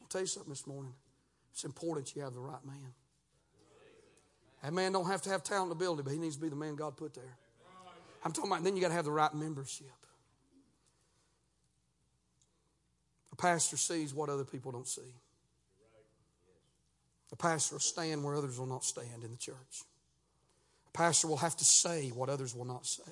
I'll 0.01 0.07
tell 0.07 0.21
you 0.21 0.27
something 0.27 0.51
this 0.51 0.67
morning. 0.67 0.93
It's 1.51 1.63
important 1.63 2.15
you 2.15 2.21
have 2.21 2.33
the 2.33 2.39
right 2.39 2.63
man. 2.63 2.93
That 4.61 4.73
man 4.73 4.91
don't 4.91 5.07
have 5.07 5.21
to 5.23 5.29
have 5.29 5.43
talent 5.43 5.71
ability, 5.71 6.03
but 6.03 6.13
he 6.13 6.19
needs 6.19 6.35
to 6.35 6.41
be 6.41 6.49
the 6.49 6.55
man 6.55 6.75
God 6.75 6.97
put 6.97 7.15
there. 7.15 7.37
I'm 8.23 8.31
talking 8.31 8.51
about 8.51 8.63
then 8.63 8.75
you 8.75 8.81
got 8.81 8.89
to 8.89 8.93
have 8.93 9.05
the 9.05 9.11
right 9.11 9.33
membership. 9.33 9.87
A 13.35 13.41
pastor 13.41 13.75
sees 13.75 14.13
what 14.13 14.29
other 14.29 14.45
people 14.45 14.71
don't 14.71 14.87
see. 14.87 15.13
A 17.33 17.35
pastor 17.35 17.75
will 17.75 17.81
stand 17.81 18.23
where 18.23 18.33
others 18.33 18.57
will 18.57 18.65
not 18.65 18.85
stand 18.85 19.25
in 19.25 19.31
the 19.31 19.37
church. 19.37 19.83
A 20.87 20.97
pastor 20.97 21.27
will 21.27 21.35
have 21.35 21.57
to 21.57 21.65
say 21.65 22.11
what 22.15 22.29
others 22.29 22.55
will 22.55 22.63
not 22.63 22.85
say. 22.85 23.11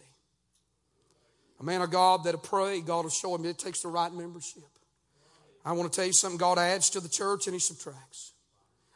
A 1.60 1.64
man 1.64 1.82
of 1.82 1.92
God 1.92 2.24
that'll 2.24 2.40
pray, 2.40 2.80
God 2.80 3.04
will 3.04 3.12
show 3.12 3.36
him 3.36 3.44
it 3.44 3.58
takes 3.58 3.82
the 3.82 3.90
right 3.90 4.14
membership. 4.14 4.64
I 5.66 5.74
want 5.74 5.92
to 5.92 5.96
tell 5.96 6.08
you 6.08 6.14
something 6.14 6.38
God 6.38 6.58
adds 6.58 6.90
to 6.92 7.02
the 7.02 7.10
church 7.10 7.48
and 7.48 7.54
he 7.54 7.60
subtracts. 7.60 8.32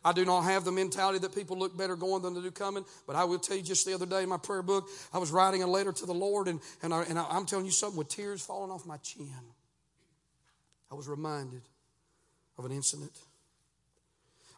I 0.05 0.13
do 0.13 0.23
not 0.23 0.43
have 0.43 0.63
the 0.63 0.71
mentality 0.71 1.19
that 1.19 1.35
people 1.35 1.59
look 1.59 1.77
better 1.77 1.97
going 1.97 2.21
than 2.21 2.35
they 2.35 2.41
do 2.41 2.51
coming, 2.51 2.85
but 3.05 3.17
I 3.17 3.25
will 3.25 3.39
tell 3.39 3.57
you 3.57 3.63
just 3.63 3.85
the 3.85 3.93
other 3.93 4.05
day 4.05 4.23
in 4.23 4.29
my 4.29 4.37
prayer 4.37 4.61
book, 4.61 4.87
I 5.11 5.17
was 5.17 5.31
writing 5.31 5.61
a 5.61 5.67
letter 5.67 5.91
to 5.91 6.05
the 6.05 6.13
Lord, 6.13 6.47
and, 6.47 6.61
and, 6.81 6.93
I, 6.93 7.03
and 7.03 7.19
I, 7.19 7.25
I'm 7.29 7.45
telling 7.45 7.65
you 7.65 7.71
something 7.71 7.97
with 7.97 8.07
tears 8.07 8.41
falling 8.41 8.71
off 8.71 8.85
my 8.85 8.95
chin. 8.97 9.33
I 10.91 10.95
was 10.95 11.07
reminded 11.07 11.61
of 12.57 12.65
an 12.65 12.71
incident. 12.71 13.11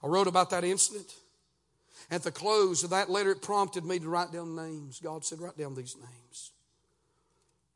I 0.03 0.07
wrote 0.07 0.27
about 0.27 0.49
that 0.51 0.63
incident. 0.63 1.13
At 2.11 2.23
the 2.23 2.31
close 2.31 2.83
of 2.83 2.91
that 2.91 3.09
letter, 3.09 3.31
it 3.31 3.41
prompted 3.41 3.83
me 3.83 3.99
to 3.99 4.07
write 4.07 4.31
down 4.31 4.55
names. 4.55 4.99
God 4.99 5.25
said, 5.25 5.39
Write 5.39 5.57
down 5.57 5.75
these 5.75 5.95
names. 5.95 6.51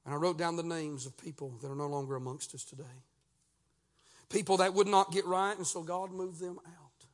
And 0.05 0.13
I 0.13 0.17
wrote 0.17 0.37
down 0.37 0.55
the 0.55 0.63
names 0.63 1.05
of 1.05 1.17
people 1.17 1.57
that 1.61 1.69
are 1.69 1.75
no 1.75 1.87
longer 1.87 2.15
amongst 2.15 2.55
us 2.55 2.63
today. 2.63 2.83
People 4.29 4.57
that 4.57 4.73
would 4.73 4.87
not 4.87 5.11
get 5.11 5.25
right, 5.25 5.55
and 5.55 5.67
so 5.67 5.83
God 5.83 6.11
moved 6.11 6.39
them 6.39 6.57
out. 6.65 7.05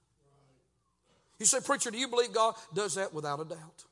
You 1.40 1.46
say, 1.46 1.60
Preacher, 1.60 1.92
do 1.92 1.98
you 1.98 2.08
believe 2.08 2.34
God 2.34 2.56
does 2.74 2.96
that? 2.96 3.14
Without 3.14 3.40
a 3.40 3.46
doubt. 3.46 3.86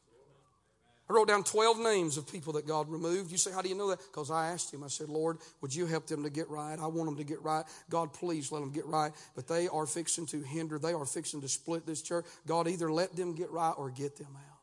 I 1.09 1.13
wrote 1.13 1.29
down 1.29 1.43
12 1.43 1.79
names 1.79 2.17
of 2.17 2.29
people 2.29 2.53
that 2.53 2.67
God 2.67 2.89
removed. 2.89 3.31
You 3.31 3.37
say, 3.37 3.51
How 3.51 3.61
do 3.61 3.69
you 3.69 3.75
know 3.75 3.89
that? 3.89 3.99
Because 3.99 4.29
I 4.29 4.49
asked 4.49 4.73
Him, 4.73 4.83
I 4.83 4.87
said, 4.87 5.07
Lord, 5.07 5.37
would 5.61 5.73
you 5.73 5.85
help 5.85 6.05
them 6.07 6.23
to 6.23 6.29
get 6.29 6.49
right? 6.49 6.77
I 6.77 6.87
want 6.87 7.05
them 7.05 7.17
to 7.17 7.23
get 7.23 7.41
right. 7.41 7.63
God, 7.89 8.13
please 8.13 8.51
let 8.51 8.59
them 8.59 8.71
get 8.71 8.85
right. 8.85 9.13
But 9.35 9.47
they 9.47 9.69
are 9.69 9.85
fixing 9.85 10.25
to 10.27 10.41
hinder, 10.41 10.77
they 10.79 10.93
are 10.93 11.05
fixing 11.05 11.39
to 11.41 11.47
split 11.47 11.85
this 11.85 12.01
church. 12.01 12.25
God, 12.45 12.67
either 12.67 12.91
let 12.91 13.15
them 13.15 13.35
get 13.35 13.49
right 13.51 13.73
or 13.77 13.89
get 13.89 14.17
them 14.17 14.35
out. 14.35 14.57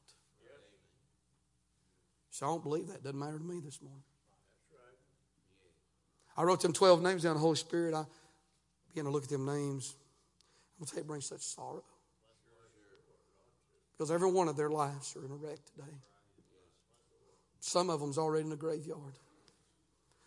So 2.30 2.46
I 2.46 2.48
don't 2.48 2.62
believe 2.62 2.88
that. 2.88 3.02
Doesn't 3.02 3.18
matter 3.18 3.38
to 3.38 3.44
me 3.44 3.61
this 3.64 3.80
morning. 3.80 4.02
I 6.37 6.42
wrote 6.42 6.61
them 6.61 6.72
12 6.72 7.00
names 7.00 7.22
down, 7.22 7.35
the 7.35 7.40
Holy 7.40 7.57
Spirit. 7.57 7.94
I 7.94 8.04
began 8.88 9.04
to 9.04 9.11
look 9.11 9.22
at 9.22 9.28
them 9.30 9.46
names. 9.46 9.94
I'm 10.74 10.80
going 10.80 10.87
to 10.87 10.90
tell 10.90 10.98
you, 10.98 11.04
it 11.04 11.07
brings 11.07 11.26
such 11.26 11.42
sorrow. 11.42 11.85
Because 13.92 14.11
every 14.11 14.30
one 14.30 14.48
of 14.48 14.57
their 14.57 14.70
lives 14.70 15.14
are 15.16 15.24
in 15.24 15.30
a 15.30 15.37
wreck 15.37 15.59
today. 15.76 15.96
Some 17.66 17.88
of 17.88 17.98
them's 17.98 18.18
already 18.18 18.44
in 18.44 18.50
the 18.50 18.57
graveyard. 18.57 19.14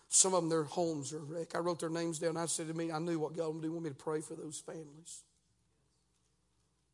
Some 0.09 0.33
of 0.33 0.41
them, 0.41 0.49
their 0.49 0.63
homes 0.63 1.13
are 1.13 1.19
wrecked. 1.19 1.55
I 1.55 1.59
wrote 1.59 1.79
their 1.79 1.89
names 1.91 2.17
down. 2.17 2.35
I 2.35 2.47
said 2.47 2.67
to 2.67 2.73
me, 2.73 2.91
I 2.91 2.97
knew 2.97 3.19
what 3.19 3.37
God 3.37 3.53
would 3.53 3.61
do. 3.61 3.71
Want 3.71 3.83
me 3.83 3.91
to 3.91 3.95
pray 3.95 4.21
for 4.21 4.33
those 4.33 4.57
families 4.65 5.21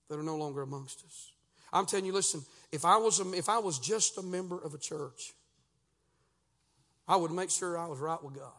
that 0.09 0.19
are 0.19 0.23
no 0.23 0.35
longer 0.35 0.61
amongst 0.61 1.05
us. 1.05 1.31
I'm 1.71 1.85
telling 1.85 2.05
you, 2.05 2.11
listen. 2.11 2.41
If 2.73 2.83
I 2.83 2.97
was 2.97 3.21
a, 3.21 3.31
if 3.31 3.47
I 3.47 3.59
was 3.59 3.79
just 3.79 4.17
a 4.17 4.21
member 4.21 4.59
of 4.59 4.73
a 4.73 4.77
church, 4.77 5.31
I 7.07 7.15
would 7.15 7.31
make 7.31 7.49
sure 7.49 7.77
I 7.77 7.87
was 7.87 7.99
right 7.99 8.21
with 8.21 8.35
God, 8.35 8.51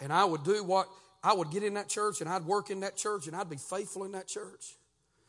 and 0.00 0.12
I 0.12 0.26
would 0.26 0.44
do 0.44 0.62
what 0.64 0.86
I 1.24 1.32
would 1.32 1.50
get 1.50 1.62
in 1.62 1.74
that 1.74 1.88
church, 1.88 2.20
and 2.20 2.28
I'd 2.28 2.44
work 2.44 2.68
in 2.68 2.80
that 2.80 2.98
church, 2.98 3.26
and 3.26 3.34
I'd 3.34 3.48
be 3.48 3.56
faithful 3.56 4.04
in 4.04 4.12
that 4.12 4.28
church. 4.28 4.76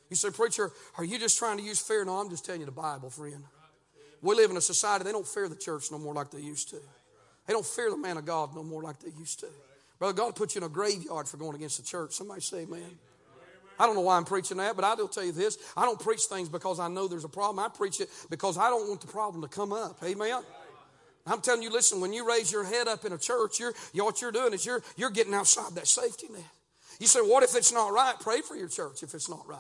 You 0.10 0.18
say, 0.18 0.32
preacher, 0.32 0.74
are 0.98 1.06
you 1.06 1.18
just 1.18 1.40
trying 1.40 1.58
to 1.60 1.64
use 1.64 1.80
fear? 1.80 2.04
No, 2.04 2.16
I'm 2.16 2.30
just 2.30 2.46
telling 2.46 2.60
you 2.60 2.66
the 2.66 2.74
Bible, 2.74 3.10
friend. 3.10 3.46
We 4.22 4.36
live 4.36 4.52
in 4.52 4.58
a 4.58 4.62
society, 4.62 5.06
they 5.06 5.12
don't 5.12 5.28
fear 5.28 5.48
the 5.48 5.56
church 5.56 5.92
no 5.92 5.98
more 5.98 6.14
like 6.14 6.32
they 6.32 6.42
used 6.42 6.70
to. 6.70 6.78
They 7.48 7.54
don't 7.54 7.66
fear 7.66 7.90
the 7.90 7.98
man 7.98 8.18
of 8.18 8.26
God 8.26 8.56
no 8.56 8.64
more 8.64 8.84
like 8.84 9.00
they 9.00 9.12
used 9.18 9.40
to. 9.40 9.48
Brother, 9.98 10.14
God 10.14 10.36
put 10.36 10.56
you 10.56 10.60
in 10.60 10.66
a 10.66 10.70
graveyard 10.70 11.28
for 11.28 11.38
going 11.38 11.56
against 11.56 11.78
the 11.78 11.84
church. 11.84 12.14
Somebody 12.14 12.42
say 12.42 12.60
amen. 12.60 12.98
I 13.80 13.86
don't 13.86 13.96
know 13.96 14.02
why 14.02 14.18
I'm 14.18 14.26
preaching 14.26 14.58
that, 14.58 14.76
but 14.76 14.84
I 14.84 14.94
will 14.94 15.08
tell 15.08 15.24
you 15.24 15.32
this. 15.32 15.58
I 15.76 15.86
don't 15.86 16.00
preach 16.00 16.24
things 16.24 16.50
because 16.50 16.80
I 16.80 16.90
know 16.90 17.08
there's 17.08 17.24
a 17.24 17.30
problem. 17.30 17.64
I 17.64 17.70
preach 17.70 18.02
it 18.02 18.10
because 18.30 18.58
I 18.58 18.70
don't 18.70 18.90
want 18.90 19.02
the 19.02 19.08
problem 19.08 19.42
to 19.42 19.48
come 19.48 19.72
up. 19.72 19.98
Amen. 20.04 20.42
I'm 21.26 21.42
telling 21.42 21.62
you, 21.62 21.72
listen, 21.72 22.02
when 22.02 22.12
you 22.12 22.28
raise 22.28 22.52
your 22.52 22.66
head 22.66 22.88
up 22.88 23.06
in 23.06 23.14
a 23.14 23.18
church, 23.18 23.60
you're, 23.60 23.74
you 23.94 24.04
what 24.04 24.22
you're 24.22 24.32
doing 24.32 24.54
is 24.54 24.66
you're, 24.66 24.82
you're 24.98 25.12
getting 25.12 25.34
outside 25.34 25.76
that 25.76 25.88
safety 25.88 26.28
net. 26.32 26.42
You 27.00 27.08
say, 27.08 27.20
what 27.22 27.44
if 27.44 27.56
it's 27.56 27.72
not 27.72 27.94
right? 27.94 28.16
Pray 28.20 28.42
for 28.42 28.56
your 28.56 28.68
church 28.68 29.04
if 29.04 29.14
it's 29.14 29.30
not 29.30 29.48
right. 29.48 29.60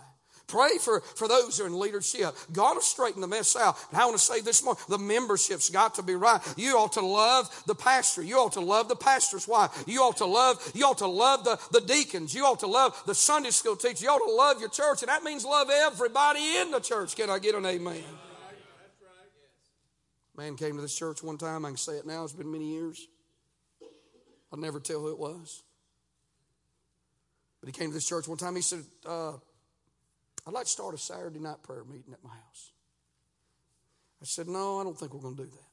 Pray 0.49 0.77
for, 0.79 0.99
for 1.01 1.27
those 1.27 1.57
who 1.57 1.63
are 1.63 1.67
in 1.67 1.79
leadership. 1.79 2.35
God 2.51 2.73
will 2.75 2.81
straighten 2.81 3.21
the 3.21 3.27
mess 3.27 3.55
out. 3.55 3.77
And 3.91 4.01
I 4.01 4.05
want 4.05 4.17
to 4.17 4.23
say 4.23 4.41
this 4.41 4.63
morning, 4.63 4.83
the 4.89 4.97
membership's 4.97 5.69
got 5.69 5.95
to 5.95 6.03
be 6.03 6.15
right. 6.15 6.41
You 6.57 6.77
ought 6.77 6.93
to 6.93 7.01
love 7.01 7.49
the 7.67 7.75
pastor. 7.75 8.23
You 8.23 8.37
ought 8.39 8.53
to 8.53 8.61
love 8.61 8.89
the 8.89 8.95
pastor's 8.95 9.47
wife. 9.47 9.83
You 9.87 10.01
ought 10.01 10.17
to 10.17 10.25
love, 10.25 10.71
you 10.73 10.85
ought 10.85 10.97
to 10.97 11.07
love 11.07 11.43
the, 11.43 11.59
the 11.71 11.81
deacons. 11.81 12.33
You 12.33 12.45
ought 12.45 12.59
to 12.61 12.67
love 12.67 13.01
the 13.05 13.15
Sunday 13.15 13.51
school 13.51 13.75
teacher. 13.75 14.03
You 14.03 14.09
ought 14.09 14.27
to 14.27 14.35
love 14.35 14.59
your 14.59 14.69
church. 14.69 15.03
And 15.03 15.09
that 15.09 15.23
means 15.23 15.45
love 15.45 15.69
everybody 15.69 16.57
in 16.57 16.71
the 16.71 16.79
church. 16.79 17.15
Can 17.15 17.29
I 17.29 17.39
get 17.39 17.55
an 17.55 17.65
amen? 17.65 18.03
Man 20.35 20.55
came 20.55 20.75
to 20.77 20.81
this 20.81 20.97
church 20.97 21.21
one 21.21 21.37
time. 21.37 21.65
I 21.65 21.69
can 21.69 21.77
say 21.77 21.93
it 21.93 22.05
now. 22.05 22.23
It's 22.23 22.33
been 22.33 22.51
many 22.51 22.71
years. 22.71 23.07
I'll 24.51 24.59
never 24.59 24.79
tell 24.79 25.01
who 25.01 25.11
it 25.11 25.19
was. 25.19 25.61
But 27.59 27.67
he 27.67 27.73
came 27.73 27.89
to 27.89 27.93
this 27.93 28.07
church 28.07 28.27
one 28.27 28.37
time. 28.37 28.55
He 28.55 28.61
said, 28.61 28.85
uh, 29.05 29.33
I'd 30.49 30.55
like 30.55 30.65
to 30.65 30.71
start 30.71 30.95
a 30.95 30.97
Saturday 30.97 31.37
night 31.37 31.61
prayer 31.61 31.83
meeting 31.83 32.11
at 32.11 32.23
my 32.23 32.31
house. 32.31 32.71
I 34.19 34.25
said, 34.25 34.47
No, 34.47 34.79
I 34.79 34.83
don't 34.83 34.97
think 34.97 35.13
we're 35.13 35.21
going 35.21 35.35
to 35.35 35.43
do 35.43 35.49
that. 35.49 35.69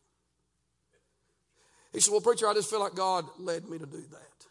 He 1.94 2.00
said, 2.00 2.12
Well, 2.12 2.20
preacher, 2.20 2.46
I 2.46 2.52
just 2.52 2.68
feel 2.68 2.80
like 2.80 2.94
God 2.94 3.24
led 3.38 3.66
me 3.70 3.78
to 3.78 3.86
do 3.86 4.02
that. 4.10 4.46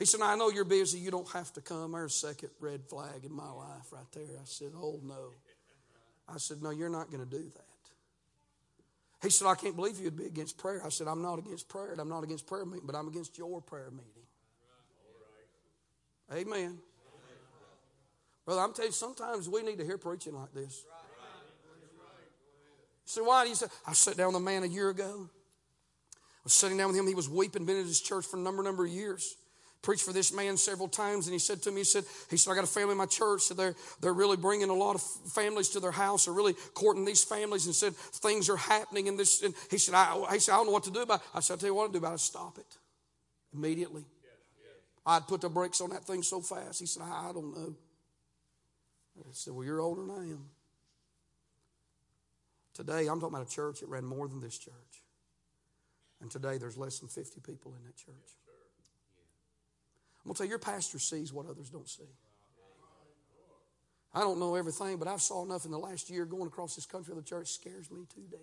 He 0.00 0.06
said, 0.06 0.22
I 0.22 0.34
know 0.34 0.50
you're 0.50 0.64
busy. 0.64 0.98
You 0.98 1.12
don't 1.12 1.30
have 1.30 1.52
to 1.52 1.60
come. 1.60 1.92
There's 1.92 2.16
a 2.16 2.26
second 2.26 2.50
red 2.58 2.82
flag 2.88 3.24
in 3.24 3.32
my 3.32 3.48
life 3.48 3.92
right 3.92 4.10
there. 4.12 4.24
I 4.24 4.44
said, 4.44 4.72
Oh, 4.74 4.98
no. 5.04 5.34
I 6.28 6.38
said, 6.38 6.60
No, 6.60 6.70
you're 6.70 6.88
not 6.88 7.08
going 7.08 7.24
to 7.24 7.30
do 7.30 7.44
that. 7.44 7.62
He 9.22 9.30
said, 9.30 9.46
I 9.46 9.54
can't 9.54 9.76
believe 9.76 10.00
you'd 10.00 10.16
be 10.16 10.26
against 10.26 10.58
prayer. 10.58 10.82
I 10.84 10.88
said, 10.88 11.06
I'm 11.06 11.22
not 11.22 11.38
against 11.38 11.68
prayer, 11.68 11.92
and 11.92 12.00
I'm 12.00 12.08
not 12.08 12.24
against 12.24 12.48
prayer 12.48 12.64
meeting, 12.64 12.88
but 12.88 12.96
I'm 12.96 13.06
against 13.06 13.38
your 13.38 13.60
prayer 13.60 13.92
meeting. 13.92 14.04
Amen. 16.32 16.78
Brother, 18.48 18.62
I'm 18.62 18.72
telling 18.72 18.88
you, 18.88 18.92
sometimes 18.94 19.46
we 19.46 19.62
need 19.62 19.76
to 19.76 19.84
hear 19.84 19.98
preaching 19.98 20.34
like 20.34 20.54
this. 20.54 20.86
So 23.04 23.24
why 23.24 23.44
you 23.44 23.54
say? 23.54 23.66
I 23.86 23.92
sat 23.92 24.16
down 24.16 24.28
with 24.28 24.36
a 24.36 24.40
man 24.40 24.62
a 24.62 24.66
year 24.66 24.88
ago. 24.88 25.28
I 26.14 26.44
was 26.44 26.54
sitting 26.54 26.78
down 26.78 26.86
with 26.86 26.96
him. 26.96 27.06
He 27.06 27.14
was 27.14 27.28
weeping, 27.28 27.66
been 27.66 27.76
in 27.76 27.84
his 27.84 28.00
church 28.00 28.24
for 28.24 28.38
a 28.38 28.40
number, 28.40 28.62
number 28.62 28.86
of 28.86 28.90
years. 28.90 29.36
Preached 29.82 30.02
for 30.02 30.14
this 30.14 30.32
man 30.32 30.56
several 30.56 30.88
times, 30.88 31.26
and 31.26 31.34
he 31.34 31.38
said 31.38 31.60
to 31.64 31.70
me, 31.70 31.80
he 31.80 31.84
said, 31.84 32.04
he 32.30 32.38
said, 32.38 32.50
I 32.50 32.54
got 32.54 32.64
a 32.64 32.68
family 32.68 32.92
in 32.92 32.96
my 32.96 33.04
church, 33.04 33.42
so 33.42 33.52
they're, 33.52 33.74
they're 34.00 34.14
really 34.14 34.38
bringing 34.38 34.70
a 34.70 34.74
lot 34.74 34.94
of 34.94 35.02
families 35.02 35.68
to 35.70 35.80
their 35.80 35.90
house, 35.90 36.24
they're 36.24 36.32
really 36.32 36.54
courting 36.72 37.04
these 37.04 37.22
families, 37.22 37.66
and 37.66 37.74
said, 37.74 37.94
things 37.94 38.48
are 38.48 38.56
happening 38.56 39.08
in 39.08 39.18
this. 39.18 39.42
And 39.42 39.52
he 39.70 39.76
said, 39.76 39.94
I, 39.94 40.24
he 40.32 40.38
said, 40.38 40.54
I 40.54 40.56
don't 40.56 40.66
know 40.68 40.72
what 40.72 40.84
to 40.84 40.90
do 40.90 41.02
about 41.02 41.20
it. 41.20 41.26
I 41.34 41.40
said, 41.40 41.52
I'll 41.52 41.58
tell 41.58 41.68
you 41.68 41.74
what 41.74 41.88
to 41.88 41.92
do 41.92 41.98
about 41.98 42.14
it. 42.14 42.20
Stop 42.20 42.56
it 42.56 42.78
immediately. 43.52 44.06
I'd 45.04 45.26
put 45.26 45.42
the 45.42 45.50
brakes 45.50 45.82
on 45.82 45.90
that 45.90 46.04
thing 46.04 46.22
so 46.22 46.40
fast. 46.40 46.80
He 46.80 46.86
said, 46.86 47.02
I, 47.02 47.28
I 47.28 47.32
don't 47.34 47.54
know. 47.54 47.74
I 49.26 49.32
said, 49.32 49.54
Well, 49.54 49.64
you're 49.64 49.80
older 49.80 50.02
than 50.02 50.10
I 50.10 50.22
am. 50.30 50.50
Today, 52.74 53.08
I'm 53.08 53.20
talking 53.20 53.34
about 53.34 53.46
a 53.46 53.50
church 53.50 53.80
that 53.80 53.88
ran 53.88 54.04
more 54.04 54.28
than 54.28 54.40
this 54.40 54.56
church. 54.56 55.02
And 56.20 56.30
today, 56.30 56.58
there's 56.58 56.76
less 56.76 57.00
than 57.00 57.08
50 57.08 57.40
people 57.40 57.74
in 57.76 57.84
that 57.84 57.96
church. 57.96 58.14
I'm 60.24 60.28
going 60.28 60.34
to 60.34 60.38
tell 60.38 60.46
you, 60.46 60.50
your 60.50 60.58
pastor 60.58 60.98
sees 60.98 61.32
what 61.32 61.46
others 61.46 61.70
don't 61.70 61.88
see. 61.88 62.04
I 64.14 64.20
don't 64.20 64.38
know 64.38 64.54
everything, 64.54 64.96
but 64.96 65.08
I've 65.08 65.20
saw 65.20 65.44
enough 65.44 65.64
in 65.64 65.70
the 65.70 65.78
last 65.78 66.10
year 66.10 66.24
going 66.24 66.46
across 66.46 66.74
this 66.74 66.86
country. 66.86 67.14
The 67.14 67.22
church 67.22 67.48
scares 67.48 67.90
me 67.90 68.06
to 68.14 68.20
death. 68.30 68.40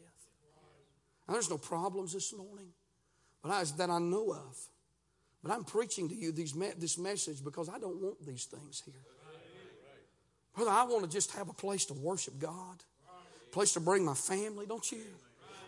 Now, 1.28 1.34
there's 1.34 1.50
no 1.50 1.58
problems 1.58 2.14
this 2.14 2.34
morning, 2.34 2.70
but 3.42 3.52
I, 3.52 3.64
that 3.78 3.90
I 3.90 4.00
know 4.00 4.32
of. 4.32 4.58
But 5.44 5.52
I'm 5.52 5.64
preaching 5.64 6.10
to 6.10 6.16
you 6.16 6.32
these, 6.32 6.54
this 6.78 6.98
message 6.98 7.44
because 7.44 7.70
I 7.70 7.80
don't 7.80 8.02
want 8.02 8.26
these 8.26 8.46
things 8.46 8.82
here. 8.86 9.15
Brother, 10.56 10.72
I 10.72 10.84
want 10.84 11.04
to 11.04 11.10
just 11.10 11.32
have 11.34 11.50
a 11.50 11.54
place 11.54 11.86
to 11.86 11.94
worship 11.94 12.40
God, 12.40 12.78
a 13.08 13.54
place 13.54 13.74
to 13.74 13.80
bring 13.80 14.06
my 14.06 14.14
family, 14.14 14.66
don't 14.66 14.90
you? 14.92 15.02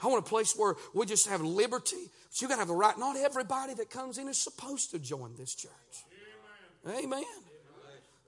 I 0.02 0.08
want 0.08 0.26
a 0.26 0.30
place 0.30 0.56
where 0.56 0.76
we 0.94 1.06
just 1.06 1.28
have 1.28 1.42
liberty. 1.42 2.10
But 2.30 2.42
you 2.42 2.48
got 2.48 2.56
to 2.56 2.60
have 2.60 2.68
the 2.68 2.76
right. 2.76 2.98
Not 2.98 3.18
everybody 3.18 3.74
that 3.76 3.90
comes 3.90 4.18
in 4.18 4.28
is 4.28 4.38
supposed 4.38 4.92
to 4.92 5.00
join 5.00 5.36
this 5.38 5.56
church. 5.56 5.72
Amen. 6.88 7.24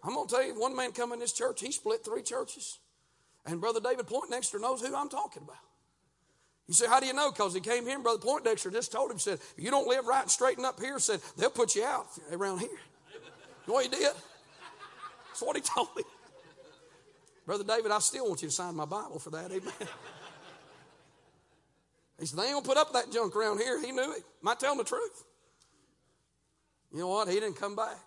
I'm 0.04 0.14
going 0.16 0.28
to 0.28 0.34
tell 0.34 0.44
you, 0.44 0.60
one 0.60 0.76
man 0.76 0.92
come 0.92 1.12
in 1.14 1.20
this 1.20 1.34
church, 1.34 1.62
he 1.62 1.72
split 1.72 2.04
three 2.04 2.24
churches. 2.24 2.80
And 3.46 3.62
Brother 3.62 3.80
David 3.80 4.08
Poindexter 4.08 4.60
knows 4.60 4.82
who 4.82 4.96
I'm 4.96 5.10
talking 5.10 5.44
about. 5.44 5.58
You 6.68 6.74
say, 6.74 6.88
how 6.88 7.00
do 7.00 7.08
you 7.08 7.14
know? 7.14 7.32
Because 7.32 7.54
he 7.54 7.62
came 7.62 7.86
here 7.86 7.96
and 7.96 8.04
Brother 8.04 8.20
Poindexter 8.20 8.70
just 8.70 8.92
told 8.92 9.12
him, 9.12 9.18
said, 9.18 9.40
if 9.58 9.64
you 9.64 9.72
don't 9.72 9.88
live 9.88 10.06
right 10.06 10.22
and 10.22 10.32
straighten 10.32 10.66
up 10.66 10.80
here, 10.80 11.00
said, 11.00 11.20
they'll 11.38 11.50
put 11.50 11.76
you 11.76 11.84
out 11.84 12.08
around 12.32 12.60
here. 12.60 12.70
You 12.70 13.68
know 13.68 13.74
what 13.74 13.86
he 13.86 13.90
did? 13.90 14.12
That's 15.28 15.42
what 15.42 15.56
he 15.56 15.62
told 15.76 15.90
me. 15.98 16.04
Brother 17.50 17.64
David, 17.64 17.90
I 17.90 17.98
still 17.98 18.28
want 18.28 18.44
you 18.44 18.48
to 18.48 18.54
sign 18.54 18.76
my 18.76 18.86
Bible 18.86 19.18
for 19.18 19.32
that. 19.32 19.46
Amen. 19.46 19.74
He 22.20 22.28
said, 22.28 22.38
they 22.38 22.44
ain't 22.44 22.64
to 22.64 22.70
put 22.70 22.78
up 22.78 22.94
that 22.94 23.12
junk 23.12 23.36
around 23.36 23.58
here. 23.58 23.82
He 23.82 23.92
knew 23.92 24.12
it. 24.12 24.24
Am 24.44 24.50
I 24.50 24.54
telling 24.54 24.78
the 24.78 24.84
truth? 24.84 25.24
You 26.94 27.00
know 27.00 27.08
what? 27.08 27.28
He 27.28 27.40
didn't 27.40 27.56
come 27.56 27.76
back. 27.76 28.04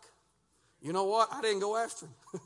You 0.81 0.93
know 0.93 1.03
what? 1.03 1.29
I 1.33 1.41
didn't 1.41 1.59
go 1.59 1.77
after 1.77 2.07
him. 2.07 2.13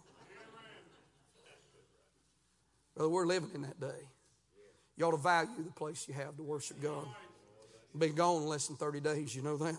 Brother, 2.96 3.10
we're 3.10 3.26
living 3.26 3.50
in 3.54 3.60
that 3.60 3.78
day. 3.78 4.08
You 4.96 5.04
ought 5.04 5.10
to 5.10 5.18
value 5.18 5.64
the 5.66 5.72
place 5.72 6.08
you 6.08 6.14
have 6.14 6.34
to 6.38 6.42
worship 6.42 6.80
God. 6.80 7.06
Been 7.94 8.14
gone 8.14 8.46
less 8.46 8.68
than 8.68 8.76
30 8.76 9.00
days, 9.00 9.36
you 9.36 9.42
know 9.42 9.58
that? 9.58 9.76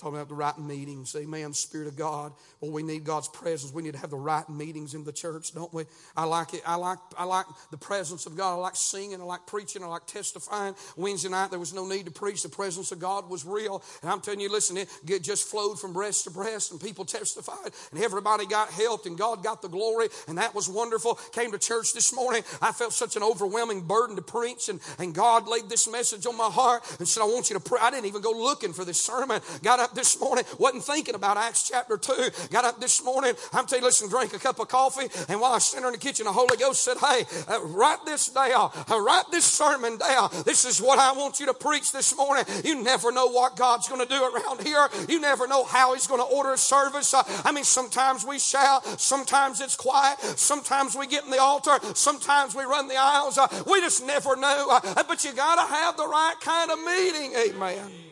Talking 0.00 0.16
about 0.16 0.28
the 0.28 0.34
right 0.34 0.58
meetings. 0.58 1.14
Amen. 1.14 1.52
Spirit 1.52 1.88
of 1.88 1.96
God. 1.96 2.32
Well, 2.60 2.72
we 2.72 2.82
need 2.82 3.04
God's 3.04 3.28
presence. 3.28 3.72
We 3.72 3.82
need 3.82 3.92
to 3.92 3.98
have 3.98 4.10
the 4.10 4.16
right 4.16 4.48
meetings 4.48 4.94
in 4.94 5.04
the 5.04 5.12
church, 5.12 5.54
don't 5.54 5.72
we? 5.72 5.84
I 6.16 6.24
like 6.24 6.54
it. 6.54 6.62
I 6.66 6.76
like 6.76 6.98
I 7.16 7.24
like 7.24 7.46
the 7.70 7.76
presence 7.76 8.26
of 8.26 8.36
God. 8.36 8.54
I 8.54 8.56
like 8.56 8.76
singing. 8.76 9.20
I 9.20 9.24
like 9.24 9.46
preaching. 9.46 9.84
I 9.84 9.86
like 9.86 10.06
testifying. 10.06 10.74
Wednesday 10.96 11.28
night 11.28 11.50
there 11.50 11.58
was 11.58 11.74
no 11.74 11.86
need 11.86 12.06
to 12.06 12.10
preach. 12.10 12.42
The 12.42 12.48
presence 12.48 12.92
of 12.92 12.98
God 12.98 13.28
was 13.28 13.44
real. 13.44 13.82
And 14.02 14.10
I'm 14.10 14.20
telling 14.20 14.40
you, 14.40 14.50
listen, 14.50 14.76
it 14.76 14.88
just 15.22 15.48
flowed 15.48 15.78
from 15.78 15.92
breast 15.92 16.24
to 16.24 16.30
breast, 16.30 16.72
and 16.72 16.80
people 16.80 17.04
testified, 17.04 17.72
and 17.92 18.02
everybody 18.02 18.46
got 18.46 18.70
helped, 18.70 19.06
and 19.06 19.18
God 19.18 19.44
got 19.44 19.62
the 19.62 19.68
glory, 19.68 20.08
and 20.28 20.38
that 20.38 20.54
was 20.54 20.68
wonderful. 20.68 21.14
Came 21.32 21.52
to 21.52 21.58
church 21.58 21.92
this 21.92 22.14
morning. 22.14 22.42
I 22.62 22.72
felt 22.72 22.92
such 22.92 23.16
an 23.16 23.22
overwhelming 23.22 23.82
burden 23.82 24.16
to 24.16 24.22
preach, 24.22 24.68
and, 24.68 24.80
and 24.98 25.14
God 25.14 25.48
laid 25.48 25.68
this 25.68 25.90
message 25.90 26.26
on 26.26 26.36
my 26.36 26.48
heart 26.48 26.82
and 26.98 27.06
said, 27.06 27.22
I 27.22 27.26
want 27.26 27.50
you 27.50 27.54
to 27.54 27.60
pray. 27.60 27.78
I 27.82 27.90
didn't 27.90 28.06
even 28.06 28.22
go 28.22 28.32
looking 28.32 28.72
for 28.72 28.84
this 28.84 29.00
sermon. 29.00 29.40
Got 29.62 29.80
up 29.80 29.89
up 29.90 29.96
this 29.96 30.20
morning, 30.20 30.44
wasn't 30.58 30.84
thinking 30.84 31.14
about 31.14 31.36
Acts 31.36 31.68
chapter 31.68 31.96
2. 31.96 32.30
Got 32.50 32.64
up 32.64 32.80
this 32.80 33.04
morning, 33.04 33.34
I'm 33.52 33.66
telling 33.66 33.82
you, 33.82 33.88
listen, 33.88 34.08
drank 34.08 34.32
a 34.34 34.38
cup 34.38 34.60
of 34.60 34.68
coffee, 34.68 35.08
and 35.28 35.40
while 35.40 35.52
I 35.52 35.54
was 35.54 35.64
sitting 35.64 35.84
in 35.84 35.92
the 35.92 35.98
kitchen, 35.98 36.26
the 36.26 36.32
Holy 36.32 36.56
Ghost 36.56 36.84
said, 36.84 36.96
Hey, 36.98 37.24
uh, 37.48 37.60
write 37.64 38.04
this 38.04 38.28
down, 38.28 38.70
uh, 38.88 39.00
write 39.00 39.24
this 39.32 39.44
sermon 39.44 39.98
down. 39.98 40.30
This 40.44 40.64
is 40.64 40.80
what 40.80 40.98
I 40.98 41.12
want 41.12 41.40
you 41.40 41.46
to 41.46 41.54
preach 41.54 41.92
this 41.92 42.16
morning. 42.16 42.44
You 42.64 42.82
never 42.82 43.10
know 43.10 43.26
what 43.26 43.56
God's 43.56 43.88
going 43.88 44.00
to 44.00 44.08
do 44.08 44.22
around 44.22 44.62
here. 44.62 44.88
You 45.08 45.20
never 45.20 45.48
know 45.48 45.64
how 45.64 45.94
He's 45.94 46.06
going 46.06 46.20
to 46.20 46.36
order 46.36 46.52
a 46.52 46.58
service. 46.58 47.12
Uh, 47.12 47.22
I 47.44 47.52
mean, 47.52 47.64
sometimes 47.64 48.24
we 48.24 48.38
shout, 48.38 48.84
sometimes 49.00 49.60
it's 49.60 49.76
quiet, 49.76 50.20
sometimes 50.20 50.96
we 50.96 51.06
get 51.06 51.24
in 51.24 51.30
the 51.30 51.40
altar, 51.40 51.78
sometimes 51.94 52.54
we 52.54 52.62
run 52.64 52.86
the 52.86 52.96
aisles. 52.96 53.38
Uh, 53.38 53.48
we 53.66 53.80
just 53.80 54.06
never 54.06 54.36
know. 54.36 54.66
Uh, 54.70 55.02
but 55.08 55.24
you 55.24 55.32
got 55.32 55.56
to 55.56 55.74
have 55.74 55.96
the 55.96 56.06
right 56.06 56.36
kind 56.40 56.70
of 56.70 56.78
meeting. 56.78 57.34
Amen. 57.34 58.09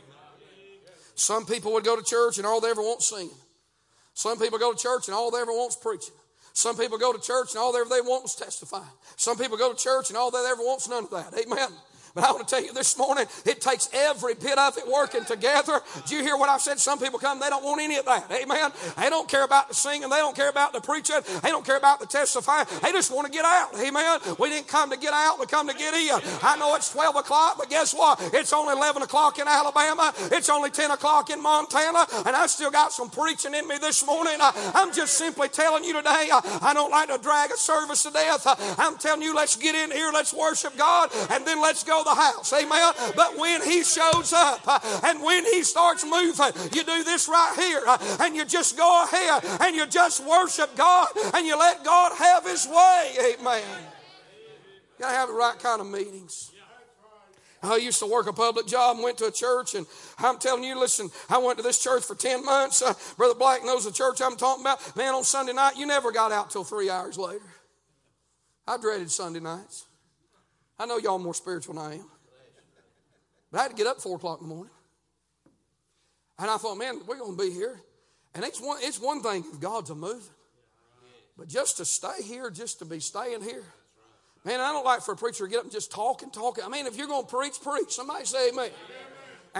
Some 1.18 1.46
people 1.46 1.72
would 1.72 1.84
go 1.84 1.96
to 1.96 2.02
church 2.02 2.38
and 2.38 2.46
all 2.46 2.60
they 2.60 2.70
ever 2.70 2.80
want 2.80 3.02
singing. 3.02 3.34
Some 4.14 4.38
people 4.38 4.56
go 4.56 4.72
to 4.72 4.78
church 4.78 5.08
and 5.08 5.16
all 5.16 5.32
they 5.32 5.40
ever 5.40 5.50
want 5.50 5.70
is 5.70 5.76
preaching. 5.76 6.14
Some 6.52 6.76
people 6.76 6.96
go 6.96 7.12
to 7.12 7.20
church 7.20 7.50
and 7.50 7.58
all 7.58 7.72
they 7.72 7.80
ever 7.80 7.90
want 8.02 8.24
is 8.24 8.36
testifying. 8.36 8.84
Some 9.16 9.36
people 9.36 9.56
go 9.56 9.72
to 9.72 9.76
church 9.76 10.10
and 10.10 10.16
all 10.16 10.30
they 10.30 10.38
ever 10.38 10.62
want 10.62 10.80
is 10.80 10.88
none 10.88 11.04
of 11.04 11.10
that. 11.10 11.34
Amen. 11.36 11.70
But 12.14 12.24
I 12.24 12.32
want 12.32 12.46
to 12.46 12.54
tell 12.54 12.64
you 12.64 12.72
this 12.72 12.96
morning, 12.98 13.26
it 13.44 13.60
takes 13.60 13.88
every 13.92 14.34
bit 14.34 14.58
of 14.58 14.76
it 14.78 14.86
working 14.88 15.24
together. 15.24 15.80
Do 16.06 16.16
you 16.16 16.22
hear 16.22 16.36
what 16.36 16.48
I've 16.48 16.60
said? 16.60 16.78
Some 16.78 16.98
people 16.98 17.18
come, 17.18 17.40
they 17.40 17.48
don't 17.48 17.64
want 17.64 17.80
any 17.80 17.96
of 17.96 18.04
that. 18.06 18.30
Amen. 18.30 18.70
They 18.96 19.10
don't 19.10 19.28
care 19.28 19.44
about 19.44 19.68
the 19.68 19.74
singing. 19.74 20.08
They 20.08 20.16
don't 20.16 20.36
care 20.36 20.48
about 20.48 20.72
the 20.72 20.80
preaching. 20.80 21.20
They 21.42 21.50
don't 21.50 21.64
care 21.64 21.76
about 21.76 22.00
the 22.00 22.06
testifying. 22.06 22.66
They 22.82 22.92
just 22.92 23.12
want 23.14 23.26
to 23.26 23.32
get 23.32 23.44
out. 23.44 23.74
Amen. 23.78 24.20
We 24.38 24.48
didn't 24.48 24.68
come 24.68 24.90
to 24.90 24.96
get 24.96 25.12
out. 25.12 25.38
We 25.38 25.46
come 25.46 25.68
to 25.68 25.74
get 25.74 25.94
in. 25.94 26.18
I 26.42 26.56
know 26.58 26.74
it's 26.74 26.92
12 26.92 27.16
o'clock, 27.16 27.56
but 27.58 27.68
guess 27.70 27.94
what? 27.94 28.18
It's 28.34 28.52
only 28.52 28.74
11 28.74 29.02
o'clock 29.02 29.38
in 29.38 29.46
Alabama. 29.46 30.12
It's 30.32 30.48
only 30.48 30.70
10 30.70 30.90
o'clock 30.90 31.30
in 31.30 31.42
Montana. 31.42 32.06
And 32.26 32.34
I 32.34 32.46
still 32.46 32.70
got 32.70 32.92
some 32.92 33.10
preaching 33.10 33.54
in 33.54 33.66
me 33.68 33.78
this 33.78 34.04
morning. 34.06 34.36
I'm 34.40 34.92
just 34.92 35.14
simply 35.14 35.48
telling 35.48 35.84
you 35.84 35.94
today, 35.94 36.28
I 36.32 36.72
don't 36.74 36.90
like 36.90 37.08
to 37.08 37.18
drag 37.18 37.50
a 37.50 37.56
service 37.56 38.02
to 38.04 38.10
death. 38.10 38.46
I'm 38.78 38.96
telling 38.98 39.22
you, 39.22 39.34
let's 39.34 39.56
get 39.56 39.74
in 39.74 39.90
here. 39.90 40.10
Let's 40.12 40.32
worship 40.32 40.76
God. 40.76 41.10
And 41.30 41.46
then 41.46 41.60
let's 41.60 41.84
go 41.84 42.02
the 42.08 42.20
house. 42.20 42.52
Amen. 42.52 42.92
But 43.16 43.38
when 43.38 43.62
he 43.62 43.82
shows 43.84 44.32
up 44.32 44.60
uh, 44.66 44.78
and 45.04 45.22
when 45.22 45.44
he 45.44 45.62
starts 45.62 46.04
moving, 46.04 46.52
you 46.72 46.84
do 46.84 47.04
this 47.04 47.28
right 47.28 47.54
here 47.56 47.82
uh, 47.86 47.98
and 48.20 48.36
you 48.36 48.44
just 48.44 48.76
go 48.76 49.04
ahead 49.04 49.44
and 49.60 49.76
you 49.76 49.86
just 49.86 50.24
worship 50.26 50.76
God 50.76 51.08
and 51.34 51.46
you 51.46 51.58
let 51.58 51.84
God 51.84 52.12
have 52.16 52.44
his 52.44 52.66
way. 52.66 53.34
Amen. 53.34 53.62
You 54.98 55.04
gotta 55.04 55.16
have 55.16 55.28
the 55.28 55.34
right 55.34 55.58
kind 55.58 55.80
of 55.80 55.86
meetings. 55.86 56.52
I 57.62 57.76
used 57.76 57.98
to 57.98 58.06
work 58.06 58.28
a 58.28 58.32
public 58.32 58.66
job 58.66 58.96
and 58.96 59.04
went 59.04 59.18
to 59.18 59.26
a 59.26 59.32
church, 59.32 59.74
and 59.74 59.84
I'm 60.18 60.38
telling 60.38 60.62
you, 60.62 60.78
listen, 60.78 61.10
I 61.28 61.38
went 61.38 61.58
to 61.58 61.64
this 61.64 61.82
church 61.82 62.04
for 62.04 62.14
10 62.14 62.44
months. 62.44 62.82
Uh, 62.82 62.94
Brother 63.16 63.34
Black 63.34 63.64
knows 63.64 63.84
the 63.84 63.90
church 63.90 64.20
I'm 64.22 64.36
talking 64.36 64.62
about. 64.62 64.96
Man, 64.96 65.12
on 65.14 65.24
Sunday 65.24 65.52
night, 65.52 65.76
you 65.76 65.84
never 65.84 66.12
got 66.12 66.30
out 66.30 66.50
till 66.50 66.62
three 66.62 66.88
hours 66.88 67.18
later. 67.18 67.44
I 68.66 68.76
dreaded 68.76 69.10
Sunday 69.10 69.40
nights. 69.40 69.87
I 70.78 70.86
know 70.86 70.98
y'all 70.98 71.18
more 71.18 71.34
spiritual 71.34 71.74
than 71.74 71.82
I 71.82 71.94
am. 71.94 72.06
But 73.50 73.58
I 73.58 73.62
had 73.62 73.70
to 73.70 73.76
get 73.76 73.86
up 73.86 74.00
four 74.00 74.16
o'clock 74.16 74.40
in 74.40 74.48
the 74.48 74.54
morning. 74.54 74.72
And 76.38 76.50
I 76.50 76.56
thought, 76.56 76.76
man, 76.76 77.00
we're 77.06 77.18
going 77.18 77.36
to 77.36 77.42
be 77.42 77.50
here. 77.50 77.80
And 78.34 78.44
it's 78.44 78.60
one, 78.60 78.78
it's 78.82 79.00
one 79.00 79.22
thing 79.22 79.44
if 79.52 79.58
God's 79.58 79.90
a 79.90 79.94
moving. 79.94 80.22
But 81.36 81.48
just 81.48 81.78
to 81.78 81.84
stay 81.84 82.22
here, 82.22 82.50
just 82.50 82.80
to 82.80 82.84
be 82.84 83.00
staying 83.00 83.42
here. 83.42 83.64
Man, 84.44 84.60
I 84.60 84.72
don't 84.72 84.84
like 84.84 85.02
for 85.02 85.12
a 85.12 85.16
preacher 85.16 85.44
to 85.44 85.50
get 85.50 85.58
up 85.58 85.64
and 85.64 85.72
just 85.72 85.90
talk 85.90 86.22
and 86.22 86.32
talk. 86.32 86.58
I 86.64 86.68
mean, 86.68 86.86
if 86.86 86.96
you're 86.96 87.06
going 87.06 87.24
to 87.24 87.30
preach, 87.30 87.60
preach. 87.60 87.90
Somebody 87.90 88.24
say 88.24 88.50
amen. 88.50 88.66
amen 88.66 88.97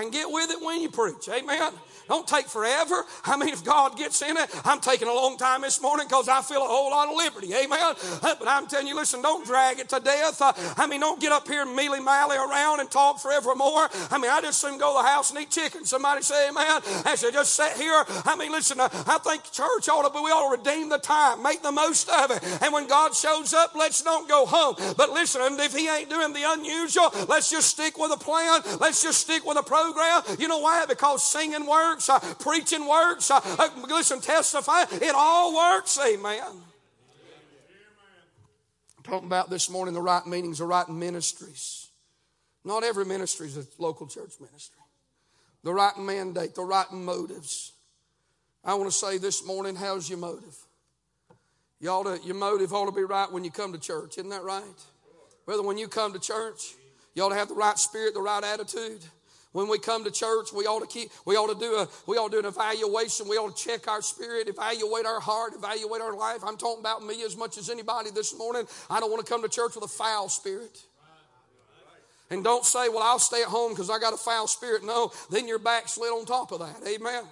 and 0.03 0.13
get 0.13 0.31
with 0.31 0.51
it 0.51 0.65
when 0.65 0.81
you 0.81 0.89
preach. 0.89 1.29
Amen. 1.29 1.73
Don't 2.09 2.27
take 2.27 2.47
forever. 2.47 3.05
I 3.25 3.37
mean, 3.37 3.51
if 3.51 3.63
God 3.65 3.97
gets 3.99 4.23
in 4.23 4.37
it, 4.37 4.49
I'm 4.65 4.81
taking 4.81 5.09
a 5.09 5.13
long 5.13 5.37
time 5.37 5.61
this 5.61 5.81
morning 5.81 6.07
because 6.09 6.27
I 6.27 6.41
feel 6.41 6.63
a 6.63 6.67
whole 6.67 6.91
lot 6.91 7.09
of 7.09 7.17
liberty. 7.17 7.53
Amen. 7.55 7.95
But 8.23 8.49
I'm 8.49 8.67
telling 8.67 8.87
you, 8.87 8.97
listen, 8.97 9.21
don't 9.21 9.45
drag 9.47 9.79
it 9.79 9.91
to 9.91 10.01
death. 10.01 10.41
I 10.41 10.87
mean, 10.87 11.01
don't 11.01 11.21
get 11.21 11.33
up 11.33 11.47
here 11.47 11.67
mealy 11.67 12.01
mally 12.01 12.39
around 12.39 12.81
and 12.81 12.91
talk 12.91 13.21
forevermore. 13.21 13.89
I 14.11 14.19
mean, 14.19 14.31
I 14.31 14.41
just 14.41 14.59
soon 14.59 14.79
go 14.79 14.97
to 14.97 15.03
the 15.03 15.09
house 15.09 15.31
and 15.31 15.39
eat 15.41 15.51
chicken. 15.51 15.85
Somebody 15.85 16.23
say 16.23 16.49
amen. 16.49 16.81
I 17.05 17.15
should 17.15 17.35
just 17.35 17.53
sit 17.53 17.73
here. 17.73 18.03
I 18.25 18.37
mean, 18.37 18.53
listen, 18.53 18.81
I 18.81 19.19
think 19.23 19.45
church 19.53 19.89
ought 19.91 20.05
to, 20.05 20.11
but 20.11 20.23
we 20.23 20.31
ought 20.31 20.55
to 20.55 20.63
redeem 20.63 20.89
the 20.89 20.99
time, 20.99 21.43
make 21.43 21.63
the 21.63 21.73
most 21.73 22.09
of 22.09 22.31
it. 22.31 22.43
And 22.63 22.73
when 22.73 22.87
God 22.87 23.15
shows 23.15 23.53
up, 23.53 23.75
let's 23.75 24.01
don't 24.01 24.27
go 24.29 24.47
home. 24.47 24.77
But 24.97 25.11
listen, 25.11 25.43
if 25.61 25.77
He 25.77 25.89
ain't 25.89 26.09
doing 26.09 26.33
the 26.33 26.45
unusual, 26.47 27.11
let's 27.29 27.51
just 27.51 27.69
stick 27.69 27.99
with 27.99 28.13
a 28.13 28.17
plan. 28.17 28.63
Let's 28.81 29.03
just 29.03 29.21
stick 29.21 29.45
with 29.45 29.59
a 29.59 29.63
program 29.63 29.88
You 30.39 30.49
know 30.49 30.59
why? 30.59 30.85
Because 30.87 31.25
singing 31.25 31.67
works, 31.67 32.09
uh, 32.09 32.19
preaching 32.41 32.87
works, 32.89 33.31
uh, 33.31 33.41
uh, 33.45 33.69
listen, 33.89 34.21
testify. 34.21 34.85
It 34.93 35.15
all 35.15 35.55
works. 35.55 35.99
Amen. 35.99 36.43
I'm 38.97 39.03
talking 39.05 39.27
about 39.27 39.51
this 39.51 39.71
morning 39.71 39.95
the 39.95 40.03
right 40.03 40.27
meanings, 40.27 40.59
the 40.59 40.67
right 40.67 40.89
ministries. 40.89 41.89
Not 42.65 42.85
every 42.85 43.05
ministry 43.05 43.47
is 43.47 43.57
a 43.57 43.65
local 43.79 44.07
church 44.07 44.33
ministry. 44.41 44.77
The 45.65 45.73
right 45.73 45.97
mandate, 45.99 46.55
the 46.55 46.65
right 46.65 46.91
motives. 46.93 47.73
I 48.65 48.75
want 48.75 48.91
to 48.91 48.97
say 48.97 49.19
this 49.19 49.47
morning, 49.47 49.75
how's 49.75 50.09
your 50.09 50.19
motive? 50.19 50.57
You 51.81 51.91
ought 51.91 52.05
to, 52.05 52.27
your 52.27 52.35
motive 52.35 52.73
ought 52.73 52.87
to 52.87 52.93
be 52.93 53.05
right 53.05 53.31
when 53.31 53.45
you 53.45 53.51
come 53.51 53.73
to 53.73 53.79
church, 53.79 54.19
isn't 54.19 54.31
that 54.31 54.43
right? 54.43 54.63
Whether 55.45 55.63
when 55.63 55.79
you 55.79 55.89
come 55.89 56.13
to 56.13 56.19
church, 56.19 56.75
you 57.15 57.23
ought 57.23 57.31
to 57.31 57.37
have 57.37 57.49
the 57.49 57.55
right 57.55 57.79
spirit, 57.79 58.15
the 58.15 58.21
right 58.21 58.45
attitude. 58.45 59.01
When 59.53 59.69
we 59.69 59.79
come 59.79 60.05
to 60.05 60.11
church, 60.11 60.53
we 60.53 60.67
ought 60.67 60.81
to 60.81 60.87
keep, 60.87 61.11
we 61.25 61.37
ought 61.37 61.53
to 61.53 61.59
do 61.59 61.75
a, 61.77 61.89
we 62.07 62.17
ought 62.17 62.31
to 62.31 62.37
do 62.37 62.39
an 62.41 62.53
evaluation. 62.53 63.29
We 63.29 63.37
ought 63.37 63.57
to 63.57 63.65
check 63.65 63.89
our 63.89 64.03
spirit, 64.03 64.49
evaluate 64.49 65.07
our 65.07 65.21
heart, 65.21 65.55
evaluate 65.57 66.03
our 66.03 66.15
life. 66.15 66.45
I'm 66.45 66.59
talking 66.59 66.81
about 66.81 67.05
me 67.05 67.23
as 67.25 67.37
much 67.37 67.57
as 67.57 67.71
anybody 67.71 68.11
this 68.11 68.37
morning. 68.37 68.67
I 68.91 69.01
don't 69.01 69.11
want 69.11 69.25
to 69.25 69.33
come 69.33 69.43
to 69.43 69.49
church 69.49 69.75
with 69.75 69.85
a 69.85 69.89
foul 69.89 70.29
spirit. 70.29 70.79
And 72.31 72.45
don't 72.45 72.65
say, 72.65 72.91
well, 72.91 73.03
I'll 73.03 73.19
stay 73.19 73.41
at 73.41 73.49
home 73.49 73.73
because 73.73 73.89
I 73.89 73.99
got 73.99 74.13
a 74.13 74.19
foul 74.19 74.47
spirit. 74.49 74.85
No, 74.85 75.13
then 75.31 75.49
you're 75.49 75.59
backslid 75.59 76.11
on 76.11 76.27
top 76.27 76.53
of 76.53 76.61
that. 76.61 76.77
Amen. 76.87 77.25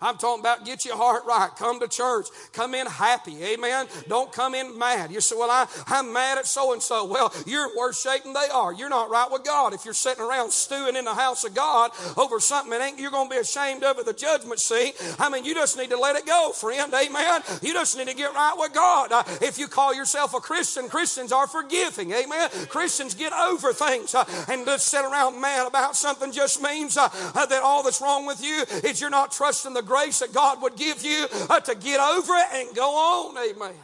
I'm 0.00 0.16
talking 0.16 0.40
about 0.40 0.64
get 0.64 0.84
your 0.84 0.96
heart 0.96 1.24
right. 1.26 1.50
Come 1.56 1.80
to 1.80 1.88
church. 1.88 2.26
Come 2.52 2.74
in 2.74 2.86
happy. 2.86 3.42
Amen. 3.44 3.86
Don't 4.08 4.32
come 4.32 4.54
in 4.54 4.78
mad. 4.78 5.10
You 5.10 5.20
say, 5.20 5.36
well, 5.36 5.50
I, 5.50 5.66
I'm 5.86 6.12
mad 6.12 6.38
at 6.38 6.46
so 6.46 6.72
and 6.72 6.82
so. 6.82 7.04
Well, 7.04 7.32
you're 7.46 7.76
worse 7.76 8.00
shape 8.00 8.24
than 8.24 8.32
they 8.32 8.48
are. 8.52 8.72
You're 8.72 8.88
not 8.88 9.10
right 9.10 9.28
with 9.30 9.44
God. 9.44 9.74
If 9.74 9.84
you're 9.84 9.94
sitting 9.94 10.22
around 10.22 10.52
stewing 10.52 10.96
in 10.96 11.04
the 11.04 11.14
house 11.14 11.44
of 11.44 11.54
God 11.54 11.90
over 12.16 12.40
something 12.40 12.70
that 12.70 12.80
ain't 12.80 12.98
you're 12.98 13.10
going 13.10 13.28
to 13.28 13.34
be 13.34 13.40
ashamed 13.40 13.84
of 13.84 13.98
at 13.98 14.06
the 14.06 14.12
judgment 14.12 14.60
seat. 14.60 14.94
I 15.18 15.28
mean, 15.28 15.44
you 15.44 15.54
just 15.54 15.76
need 15.76 15.90
to 15.90 15.98
let 15.98 16.16
it 16.16 16.26
go, 16.26 16.52
friend. 16.52 16.92
Amen. 16.92 17.42
You 17.62 17.72
just 17.74 17.96
need 17.96 18.08
to 18.08 18.14
get 18.14 18.32
right 18.32 18.54
with 18.56 18.72
God. 18.72 19.12
Uh, 19.12 19.22
if 19.42 19.58
you 19.58 19.68
call 19.68 19.94
yourself 19.94 20.34
a 20.34 20.40
Christian, 20.40 20.88
Christians 20.88 21.32
are 21.32 21.46
forgiving. 21.46 22.12
Amen. 22.12 22.48
Christians 22.68 23.14
get 23.14 23.32
over 23.32 23.72
things 23.72 24.14
uh, 24.14 24.24
and 24.48 24.64
to 24.66 24.78
sit 24.78 25.04
around 25.04 25.40
mad 25.40 25.66
about 25.66 25.96
something 25.96 26.32
just 26.32 26.62
means 26.62 26.96
uh, 26.96 27.08
that 27.34 27.60
all 27.62 27.82
that's 27.82 28.00
wrong 28.00 28.26
with 28.26 28.42
you 28.42 28.64
is 28.84 29.00
you're 29.00 29.10
not 29.10 29.32
trusting 29.32 29.74
the 29.74 29.82
grace 29.90 30.20
that 30.20 30.32
God 30.32 30.62
would 30.62 30.76
give 30.76 31.04
you 31.04 31.26
uh, 31.48 31.58
to 31.58 31.74
get 31.74 31.98
over 31.98 32.32
it 32.32 32.46
and 32.54 32.76
go 32.76 32.90
on. 32.94 33.36
Amen. 33.36 33.74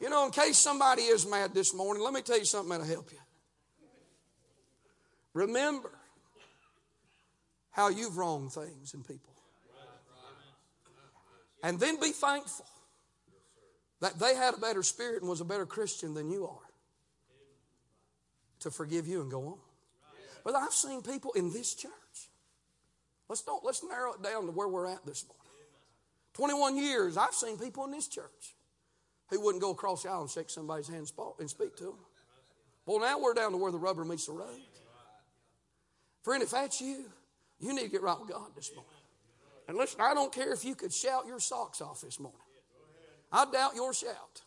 You 0.00 0.08
know, 0.08 0.24
in 0.24 0.32
case 0.32 0.56
somebody 0.56 1.02
is 1.02 1.26
mad 1.26 1.52
this 1.52 1.74
morning, 1.74 2.02
let 2.02 2.14
me 2.14 2.22
tell 2.22 2.38
you 2.38 2.46
something 2.46 2.70
that'll 2.70 2.86
help 2.86 3.12
you. 3.12 3.18
Remember 5.34 5.90
how 7.72 7.90
you've 7.90 8.16
wronged 8.16 8.52
things 8.52 8.94
and 8.94 9.06
people. 9.06 9.34
And 11.62 11.78
then 11.78 12.00
be 12.00 12.10
thankful 12.10 12.66
that 14.00 14.18
they 14.18 14.34
had 14.34 14.54
a 14.54 14.58
better 14.58 14.82
spirit 14.82 15.20
and 15.20 15.28
was 15.28 15.42
a 15.42 15.44
better 15.44 15.66
Christian 15.66 16.14
than 16.14 16.30
you 16.30 16.46
are 16.46 16.68
to 18.60 18.70
forgive 18.70 19.06
you 19.06 19.20
and 19.20 19.30
go 19.30 19.46
on. 19.46 19.58
But 20.42 20.54
I've 20.54 20.72
seen 20.72 21.02
people 21.02 21.32
in 21.32 21.52
this 21.52 21.74
church 21.74 21.92
Let's 23.32 23.40
don't 23.40 23.64
let's 23.64 23.82
narrow 23.82 24.12
it 24.12 24.22
down 24.22 24.44
to 24.44 24.52
where 24.52 24.68
we're 24.68 24.86
at 24.86 25.06
this 25.06 25.24
morning. 25.24 25.40
21 26.34 26.76
years, 26.76 27.16
I've 27.16 27.32
seen 27.32 27.56
people 27.56 27.82
in 27.86 27.90
this 27.90 28.06
church 28.06 28.54
who 29.30 29.40
wouldn't 29.40 29.62
go 29.62 29.70
across 29.70 30.02
the 30.02 30.10
aisle 30.10 30.20
and 30.20 30.30
shake 30.30 30.50
somebody's 30.50 30.86
hand 30.86 31.10
and 31.38 31.48
speak 31.48 31.74
to 31.76 31.84
them. 31.84 31.94
Well, 32.84 33.00
now 33.00 33.18
we're 33.18 33.32
down 33.32 33.52
to 33.52 33.56
where 33.56 33.72
the 33.72 33.78
rubber 33.78 34.04
meets 34.04 34.26
the 34.26 34.32
road. 34.32 34.60
Friend, 36.22 36.42
if 36.42 36.50
that's 36.50 36.82
you, 36.82 37.06
you 37.58 37.72
need 37.72 37.84
to 37.84 37.88
get 37.88 38.02
right 38.02 38.20
with 38.20 38.28
God 38.28 38.50
this 38.54 38.70
morning. 38.74 38.92
And 39.66 39.78
listen, 39.78 40.02
I 40.02 40.12
don't 40.12 40.30
care 40.30 40.52
if 40.52 40.62
you 40.62 40.74
could 40.74 40.92
shout 40.92 41.26
your 41.26 41.40
socks 41.40 41.80
off 41.80 42.02
this 42.02 42.20
morning. 42.20 42.38
I 43.32 43.46
doubt 43.50 43.76
your 43.76 43.94
shout. 43.94 44.42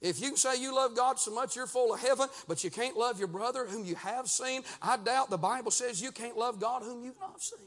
If 0.00 0.20
you 0.20 0.30
can 0.30 0.36
say 0.36 0.60
you 0.60 0.74
love 0.74 0.96
God 0.96 1.20
so 1.20 1.32
much 1.32 1.54
you're 1.54 1.68
full 1.68 1.94
of 1.94 2.00
heaven, 2.00 2.26
but 2.48 2.64
you 2.64 2.70
can't 2.70 2.96
love 2.96 3.20
your 3.20 3.28
brother 3.28 3.64
whom 3.64 3.84
you 3.84 3.94
have 3.94 4.26
seen, 4.26 4.62
I 4.82 4.96
doubt 4.96 5.30
the 5.30 5.38
Bible 5.38 5.70
says 5.70 6.02
you 6.02 6.10
can't 6.10 6.36
love 6.36 6.60
God 6.60 6.82
whom 6.82 7.04
you've 7.04 7.20
not 7.20 7.40
seen. 7.40 7.60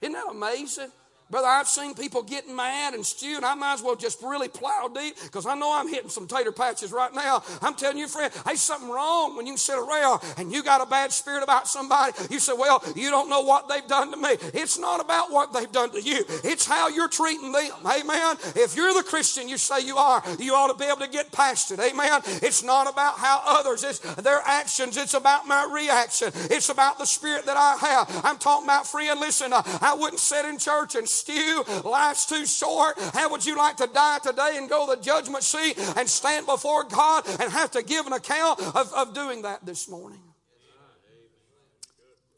Isn't 0.00 0.12
that 0.12 0.30
amazing? 0.30 0.92
Brother, 1.30 1.46
I've 1.46 1.68
seen 1.68 1.94
people 1.94 2.22
getting 2.22 2.56
mad 2.56 2.94
and 2.94 3.04
stewing. 3.04 3.44
I 3.44 3.54
might 3.54 3.74
as 3.74 3.82
well 3.82 3.96
just 3.96 4.22
really 4.22 4.48
plow 4.48 4.88
deep 4.88 5.14
because 5.24 5.44
I 5.44 5.54
know 5.54 5.78
I'm 5.78 5.86
hitting 5.86 6.08
some 6.08 6.26
tater 6.26 6.52
patches 6.52 6.90
right 6.90 7.14
now. 7.14 7.42
I'm 7.60 7.74
telling 7.74 7.98
you, 7.98 8.08
friend, 8.08 8.32
hey, 8.46 8.54
something 8.54 8.88
wrong 8.88 9.36
when 9.36 9.46
you 9.46 9.58
sit 9.58 9.78
around 9.78 10.22
and 10.38 10.50
you 10.50 10.62
got 10.62 10.80
a 10.80 10.86
bad 10.86 11.12
spirit 11.12 11.42
about 11.42 11.68
somebody. 11.68 12.12
You 12.30 12.38
say, 12.38 12.54
well, 12.56 12.82
you 12.96 13.10
don't 13.10 13.28
know 13.28 13.42
what 13.42 13.68
they've 13.68 13.86
done 13.86 14.10
to 14.10 14.16
me. 14.16 14.36
It's 14.54 14.78
not 14.78 15.00
about 15.00 15.30
what 15.30 15.52
they've 15.52 15.70
done 15.70 15.90
to 15.90 16.00
you. 16.00 16.24
It's 16.44 16.64
how 16.64 16.88
you're 16.88 17.08
treating 17.08 17.52
them. 17.52 17.72
Amen. 17.84 18.36
If 18.56 18.74
you're 18.74 18.94
the 18.94 19.04
Christian 19.06 19.50
you 19.50 19.58
say 19.58 19.80
you 19.80 19.96
are, 19.98 20.22
you 20.38 20.54
ought 20.54 20.72
to 20.72 20.78
be 20.78 20.86
able 20.86 21.00
to 21.00 21.08
get 21.08 21.30
past 21.30 21.70
it. 21.72 21.78
Amen. 21.78 22.22
It's 22.42 22.62
not 22.62 22.90
about 22.90 23.18
how 23.18 23.42
others, 23.44 23.84
it's 23.84 23.98
their 24.14 24.40
actions. 24.46 24.96
It's 24.96 25.14
about 25.14 25.46
my 25.46 25.68
reaction. 25.70 26.30
It's 26.50 26.70
about 26.70 26.98
the 26.98 27.04
spirit 27.04 27.44
that 27.44 27.56
I 27.58 27.76
have. 27.76 28.24
I'm 28.24 28.38
talking 28.38 28.64
about, 28.64 28.86
friend, 28.86 29.20
listen, 29.20 29.52
uh, 29.52 29.62
I 29.82 29.94
wouldn't 29.94 30.20
sit 30.20 30.46
in 30.46 30.58
church 30.58 30.94
and 30.94 31.06
stew. 31.18 31.64
Life's 31.84 32.26
too 32.26 32.46
short. 32.46 32.98
How 33.14 33.30
would 33.30 33.44
you 33.44 33.56
like 33.56 33.76
to 33.78 33.86
die 33.86 34.18
today 34.22 34.52
and 34.54 34.68
go 34.68 34.86
to 34.88 34.96
the 34.96 35.02
judgment 35.02 35.44
seat 35.44 35.78
and 35.96 36.08
stand 36.08 36.46
before 36.46 36.84
God 36.84 37.24
and 37.40 37.52
have 37.52 37.70
to 37.72 37.82
give 37.82 38.06
an 38.06 38.12
account 38.12 38.60
of, 38.60 38.92
of 38.94 39.14
doing 39.14 39.42
that 39.42 39.64
this 39.64 39.88
morning? 39.88 40.22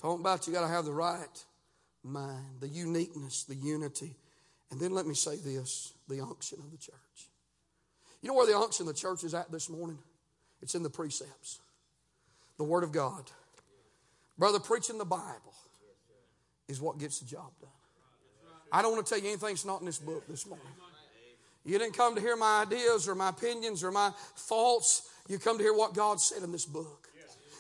Talking 0.00 0.20
about 0.20 0.46
you 0.46 0.52
got 0.52 0.62
to 0.62 0.68
have 0.68 0.86
the 0.86 0.92
right 0.92 1.44
mind, 2.02 2.60
the 2.60 2.68
uniqueness, 2.68 3.44
the 3.44 3.54
unity. 3.54 4.16
And 4.70 4.80
then 4.80 4.92
let 4.92 5.06
me 5.06 5.14
say 5.14 5.36
this 5.36 5.92
the 6.08 6.20
unction 6.20 6.58
of 6.60 6.70
the 6.70 6.78
church. 6.78 6.96
You 8.22 8.28
know 8.28 8.34
where 8.34 8.46
the 8.46 8.56
unction 8.56 8.88
of 8.88 8.94
the 8.94 8.98
church 8.98 9.24
is 9.24 9.34
at 9.34 9.50
this 9.50 9.68
morning? 9.68 9.98
It's 10.62 10.74
in 10.74 10.82
the 10.82 10.90
precepts, 10.90 11.60
the 12.58 12.64
Word 12.64 12.84
of 12.84 12.92
God. 12.92 13.30
Brother, 14.38 14.58
preaching 14.58 14.98
the 14.98 15.04
Bible 15.04 15.54
is 16.68 16.80
what 16.80 16.98
gets 16.98 17.18
the 17.18 17.26
job 17.26 17.50
done. 17.60 17.70
I 18.72 18.82
don't 18.82 18.92
want 18.92 19.06
to 19.06 19.14
tell 19.14 19.22
you 19.22 19.28
anything 19.28 19.48
that's 19.50 19.64
not 19.64 19.80
in 19.80 19.86
this 19.86 19.98
book 19.98 20.26
this 20.28 20.46
morning. 20.46 20.66
You 21.64 21.78
didn't 21.78 21.96
come 21.96 22.14
to 22.14 22.20
hear 22.20 22.36
my 22.36 22.62
ideas 22.62 23.08
or 23.08 23.14
my 23.14 23.28
opinions 23.28 23.84
or 23.84 23.90
my 23.90 24.12
thoughts. 24.36 25.10
You 25.28 25.38
come 25.38 25.58
to 25.58 25.62
hear 25.62 25.74
what 25.74 25.94
God 25.94 26.20
said 26.20 26.42
in 26.42 26.52
this 26.52 26.64
book. 26.64 26.99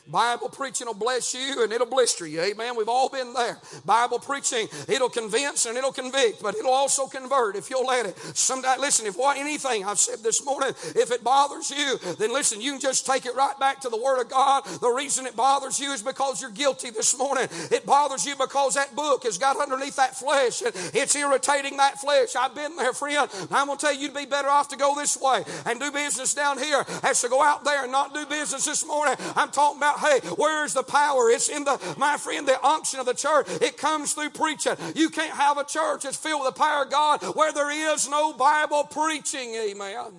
Bible 0.08 0.48
preaching 0.48 0.86
will 0.86 0.94
bless 0.94 1.34
you 1.34 1.62
and 1.62 1.72
it'll 1.72 1.86
blister 1.86 2.26
you. 2.26 2.40
Amen. 2.40 2.76
We've 2.76 2.88
all 2.88 3.08
been 3.08 3.32
there. 3.32 3.58
Bible 3.84 4.18
preaching, 4.18 4.68
it'll 4.88 5.08
convince 5.08 5.66
and 5.66 5.76
it'll 5.76 5.92
convict, 5.92 6.42
but 6.42 6.54
it'll 6.56 6.72
also 6.72 7.06
convert 7.06 7.56
if 7.56 7.70
you'll 7.70 7.86
let 7.86 8.06
it. 8.06 8.18
Sometime, 8.34 8.80
listen, 8.80 9.06
if 9.06 9.16
what 9.16 9.36
anything 9.36 9.84
I've 9.84 9.98
said 9.98 10.20
this 10.20 10.44
morning, 10.44 10.70
if 10.96 11.10
it 11.10 11.22
bothers 11.22 11.70
you, 11.70 11.98
then 12.18 12.32
listen, 12.32 12.60
you 12.60 12.72
can 12.72 12.80
just 12.80 13.06
take 13.06 13.26
it 13.26 13.34
right 13.34 13.58
back 13.58 13.80
to 13.80 13.88
the 13.88 14.00
Word 14.00 14.20
of 14.20 14.28
God. 14.28 14.64
The 14.64 14.90
reason 14.90 15.26
it 15.26 15.36
bothers 15.36 15.78
you 15.78 15.92
is 15.92 16.02
because 16.02 16.40
you're 16.40 16.50
guilty 16.50 16.90
this 16.90 17.16
morning. 17.16 17.48
It 17.70 17.86
bothers 17.86 18.24
you 18.26 18.34
because 18.36 18.74
that 18.74 18.94
book 18.96 19.24
has 19.24 19.38
got 19.38 19.60
underneath 19.60 19.96
that 19.96 20.16
flesh 20.16 20.62
and 20.62 20.72
it's 20.94 21.14
irritating 21.14 21.76
that 21.76 22.00
flesh. 22.00 22.34
I've 22.36 22.54
been 22.54 22.76
there, 22.76 22.92
friend. 22.92 23.28
I'm 23.50 23.66
going 23.66 23.78
to 23.78 23.86
tell 23.86 23.94
you, 23.94 24.00
you'd 24.00 24.14
be 24.14 24.26
better 24.26 24.48
off 24.48 24.68
to 24.68 24.76
go 24.76 24.94
this 24.94 25.20
way 25.20 25.44
and 25.66 25.80
do 25.80 25.90
business 25.90 26.34
down 26.34 26.58
here 26.58 26.84
as 27.02 27.20
to 27.20 27.28
go 27.28 27.42
out 27.42 27.64
there 27.64 27.82
and 27.84 27.92
not 27.92 28.14
do 28.14 28.24
business 28.26 28.64
this 28.64 28.86
morning. 28.86 29.16
I'm 29.36 29.50
talking 29.50 29.78
about 29.78 29.99
Hey, 30.00 30.20
where's 30.36 30.74
the 30.74 30.82
power? 30.82 31.30
It's 31.30 31.48
in 31.48 31.64
the, 31.64 31.78
my 31.98 32.16
friend, 32.16 32.48
the 32.48 32.62
unction 32.64 33.00
of 33.00 33.06
the 33.06 33.14
church. 33.14 33.46
It 33.60 33.76
comes 33.76 34.12
through 34.14 34.30
preaching. 34.30 34.74
You 34.94 35.10
can't 35.10 35.34
have 35.34 35.58
a 35.58 35.64
church 35.64 36.02
that's 36.02 36.16
filled 36.16 36.44
with 36.44 36.54
the 36.54 36.60
power 36.60 36.84
of 36.84 36.90
God 36.90 37.22
where 37.36 37.52
there 37.52 37.70
is 37.92 38.08
no 38.08 38.32
Bible 38.32 38.84
preaching. 38.84 39.54
Amen. 39.54 40.12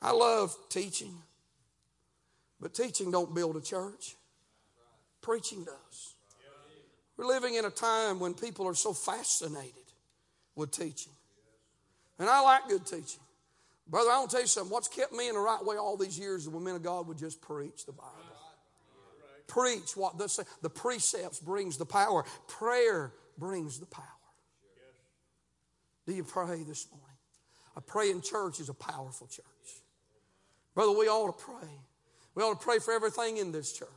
I 0.00 0.12
love 0.12 0.56
teaching. 0.68 1.14
But 2.60 2.74
teaching 2.74 3.10
don't 3.10 3.34
build 3.34 3.56
a 3.56 3.60
church. 3.60 4.16
Preaching 5.20 5.64
does. 5.64 6.14
We're 7.16 7.26
living 7.26 7.54
in 7.54 7.64
a 7.64 7.70
time 7.70 8.18
when 8.18 8.34
people 8.34 8.66
are 8.66 8.74
so 8.74 8.92
fascinated 8.92 9.74
with 10.56 10.70
teaching. 10.70 11.12
And 12.18 12.28
I 12.28 12.40
like 12.40 12.68
good 12.68 12.86
teaching. 12.86 13.20
Brother, 13.88 14.10
I 14.10 14.18
want 14.18 14.30
to 14.30 14.36
tell 14.36 14.42
you 14.42 14.48
something. 14.48 14.72
What's 14.72 14.88
kept 14.88 15.12
me 15.12 15.28
in 15.28 15.34
the 15.34 15.40
right 15.40 15.62
way 15.64 15.76
all 15.76 15.96
these 15.96 16.18
years 16.18 16.42
is 16.42 16.48
when 16.48 16.64
men 16.64 16.76
of 16.76 16.82
God 16.82 17.06
would 17.08 17.18
just 17.18 17.40
preach 17.40 17.84
the 17.84 17.92
Bible 17.92 18.21
preach 19.52 19.96
what 19.96 20.16
the, 20.16 20.44
the 20.62 20.70
precepts 20.70 21.38
brings 21.38 21.76
the 21.76 21.84
power. 21.84 22.24
Prayer 22.48 23.12
brings 23.38 23.78
the 23.78 23.86
power. 23.86 24.06
Do 26.06 26.14
you 26.14 26.24
pray 26.24 26.62
this 26.64 26.86
morning? 26.90 27.08
A 27.76 27.80
praying 27.80 28.22
church 28.22 28.60
is 28.60 28.68
a 28.68 28.74
powerful 28.74 29.26
church. 29.26 29.44
Brother, 30.74 30.92
we 30.98 31.06
ought 31.06 31.38
to 31.38 31.44
pray. 31.44 31.68
We 32.34 32.42
ought 32.42 32.58
to 32.58 32.64
pray 32.64 32.78
for 32.78 32.92
everything 32.92 33.36
in 33.36 33.52
this 33.52 33.72
church. 33.72 33.88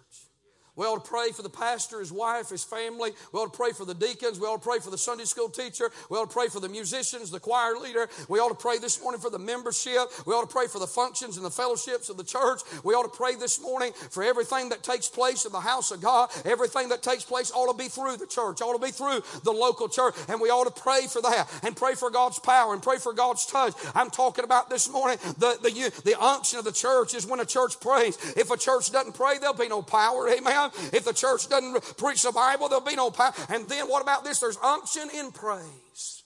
We 0.76 0.86
ought 0.86 1.04
to 1.04 1.10
pray 1.10 1.32
for 1.32 1.42
the 1.42 1.50
pastor, 1.50 2.00
his 2.00 2.12
wife, 2.12 2.50
his 2.50 2.64
family. 2.64 3.12
We 3.32 3.40
ought 3.40 3.54
to 3.54 3.58
pray 3.58 3.72
for 3.72 3.86
the 3.86 3.94
deacons. 3.94 4.40
We 4.40 4.48
ought 4.48 4.62
to 4.62 4.68
pray 4.68 4.80
for 4.80 4.92
the 4.92 4.98
Sunday 4.98 5.24
school 5.24 5.50
teacher. 5.50 5.90
We 6.10 6.18
ought 6.18 6.30
to 6.30 6.34
pray 6.34 6.48
for 6.50 6.60
the 6.60 6.68
musicians, 6.70 7.32
the 7.32 7.40
choir 7.40 7.78
leader. 7.78 8.10
We 8.28 8.40
ought 8.40 8.50
to 8.50 8.56
pray 8.56 8.78
this 8.78 9.02
morning 9.02 9.22
for 9.22 9.30
the 9.30 9.40
membership. 9.40 10.10
We 10.26 10.34
ought 10.34 10.50
to 10.50 10.54
pray 10.54 10.68
for 10.68 10.80
the 10.80 10.88
functions 10.88 11.38
and 11.38 11.46
the 11.46 11.52
fellowships 11.52 12.10
of 12.10 12.18
the 12.18 12.24
church. 12.24 12.62
We 12.84 12.94
ought 12.94 13.04
to 13.04 13.18
pray 13.18 13.36
this 13.36 13.62
morning 13.62 13.94
for 14.10 14.24
everything 14.24 14.70
that 14.70 14.84
takes 14.84 15.08
place 15.08 15.46
in 15.46 15.52
the 15.54 15.62
house 15.62 15.92
of 15.92 16.02
God. 16.02 16.30
Everything 16.44 16.90
that 16.90 17.02
takes 17.02 17.24
place 17.24 17.52
ought 17.52 17.72
to 17.72 17.78
be 17.78 17.88
through 17.88 18.18
the 18.18 18.28
church, 18.28 18.62
ought 18.62 18.74
to 18.74 18.86
be 18.86 18.92
through 18.92 19.22
the 19.44 19.54
local 19.54 19.88
church. 19.88 20.16
And 20.28 20.42
we 20.42 20.50
ought 20.50 20.66
to 20.74 20.82
pray 20.82 21.08
for 21.08 21.22
that 21.22 21.48
and 21.64 21.76
pray 21.76 21.96
for 21.96 22.10
God's 22.10 22.40
power 22.40 22.74
and 22.74 22.84
pray 22.84 22.98
for 22.98 23.14
God's 23.14 23.46
touch. 23.46 23.74
I'm 23.94 24.10
talking 24.10 24.44
about 24.44 24.70
this 24.70 24.92
morning 24.92 25.18
the, 25.38 25.58
the, 25.62 26.02
the 26.04 26.22
unction 26.22 26.60
of 26.60 26.66
the 26.66 26.72
church 26.74 27.14
is 27.14 27.26
when 27.26 27.40
a 27.40 27.46
church 27.46 27.80
prays. 27.80 28.18
If 28.36 28.52
a 28.52 28.58
church 28.58 28.92
doesn't 28.92 29.16
pray, 29.16 29.38
there'll 29.40 29.56
be 29.56 29.70
no 29.70 29.82
power. 29.82 30.28
Amen. 30.30 30.64
If 30.93 31.05
the 31.05 31.13
church 31.13 31.49
doesn't 31.49 31.97
preach 31.97 32.24
the 32.24 32.32
Bible, 32.32 32.70
there'll 32.70 32.84
be 32.84 32.95
no 32.95 33.11
power. 33.11 33.34
And 33.49 33.68
then 33.68 33.86
what 33.88 34.01
about 34.01 34.24
this? 34.24 34.39
There's 34.39 34.57
unction 34.57 35.09
in 35.16 35.32
praise. 35.32 36.24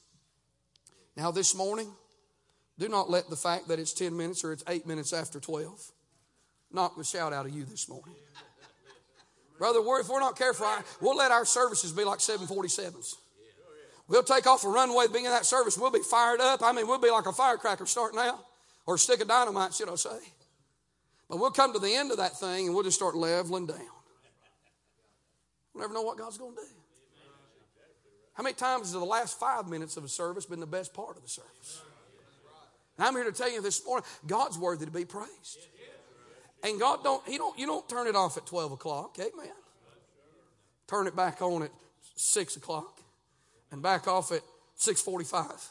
Now, 1.15 1.31
this 1.31 1.55
morning, 1.55 1.91
do 2.77 2.87
not 2.87 3.09
let 3.09 3.29
the 3.29 3.35
fact 3.35 3.67
that 3.67 3.79
it's 3.79 3.93
10 3.93 4.15
minutes 4.15 4.43
or 4.43 4.53
it's 4.53 4.63
8 4.67 4.87
minutes 4.87 5.11
after 5.13 5.39
12 5.39 5.91
knock 6.71 6.95
the 6.95 7.03
shout 7.03 7.33
out 7.33 7.45
of 7.45 7.53
you 7.53 7.65
this 7.65 7.89
morning. 7.89 8.15
Brother, 9.57 9.81
we're, 9.81 9.99
if 9.99 10.07
we're 10.07 10.21
not 10.21 10.37
careful, 10.37 10.67
we'll 11.01 11.17
let 11.17 11.31
our 11.31 11.43
services 11.43 11.91
be 11.91 12.05
like 12.05 12.19
747s. 12.19 13.15
We'll 14.07 14.23
take 14.23 14.47
off 14.47 14.63
a 14.63 14.69
runway, 14.69 15.05
being 15.11 15.25
in 15.25 15.31
that 15.31 15.45
service, 15.45 15.77
we'll 15.77 15.91
be 15.91 15.99
fired 15.99 16.39
up. 16.39 16.63
I 16.63 16.71
mean, 16.71 16.87
we'll 16.87 16.99
be 16.99 17.11
like 17.11 17.27
a 17.27 17.33
firecracker 17.33 17.85
starting 17.85 18.19
out, 18.19 18.39
or 18.87 18.95
a 18.95 18.97
stick 18.97 19.21
of 19.21 19.27
dynamite, 19.27 19.73
should 19.73 19.89
I 19.89 19.95
say. 19.95 20.17
But 21.29 21.37
we'll 21.37 21.51
come 21.51 21.73
to 21.73 21.79
the 21.79 21.93
end 21.93 22.09
of 22.09 22.17
that 22.17 22.39
thing 22.39 22.65
and 22.65 22.73
we'll 22.73 22.83
just 22.83 22.97
start 22.97 23.15
leveling 23.15 23.67
down. 23.67 23.77
We'll 25.79 25.87
never 25.87 25.97
know 25.97 26.05
what 26.05 26.17
God's 26.17 26.37
going 26.37 26.55
to 26.55 26.61
do. 26.61 26.67
How 28.33 28.43
many 28.43 28.53
times 28.53 28.81
has 28.81 28.91
the 28.91 28.99
last 28.99 29.39
five 29.39 29.69
minutes 29.69 29.95
of 29.95 30.03
a 30.03 30.09
service 30.09 30.45
been 30.45 30.59
the 30.59 30.67
best 30.67 30.93
part 30.93 31.15
of 31.15 31.23
the 31.23 31.29
service? 31.29 31.81
And 32.97 33.07
I'm 33.07 33.13
here 33.13 33.23
to 33.23 33.31
tell 33.31 33.49
you 33.49 33.61
this 33.61 33.85
morning, 33.85 34.05
God's 34.27 34.57
worthy 34.57 34.85
to 34.85 34.91
be 34.91 35.05
praised. 35.05 35.57
And 36.65 36.77
God 36.81 37.01
don't, 37.01 37.25
He 37.25 37.37
don't, 37.37 37.57
you 37.57 37.65
don't 37.65 37.87
turn 37.87 38.07
it 38.07 38.15
off 38.17 38.35
at 38.35 38.45
12 38.45 38.73
o'clock, 38.73 39.17
amen. 39.19 39.53
Turn 40.87 41.07
it 41.07 41.15
back 41.15 41.41
on 41.41 41.63
at 41.63 41.71
6 42.15 42.57
o'clock 42.57 42.99
and 43.71 43.81
back 43.81 44.05
off 44.05 44.33
at 44.33 44.41
645. 44.75 45.69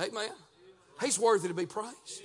Amen. 0.00 0.30
He's 1.00 1.20
worthy 1.20 1.46
to 1.46 1.54
be 1.54 1.66
praised. 1.66 2.22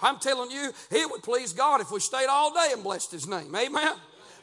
I'm 0.00 0.18
telling 0.18 0.50
you, 0.50 0.72
it 0.90 1.10
would 1.10 1.22
please 1.22 1.52
God 1.52 1.82
if 1.82 1.90
we 1.90 2.00
stayed 2.00 2.28
all 2.28 2.54
day 2.54 2.70
and 2.72 2.82
blessed 2.82 3.12
His 3.12 3.28
name. 3.28 3.54
Amen. 3.54 3.92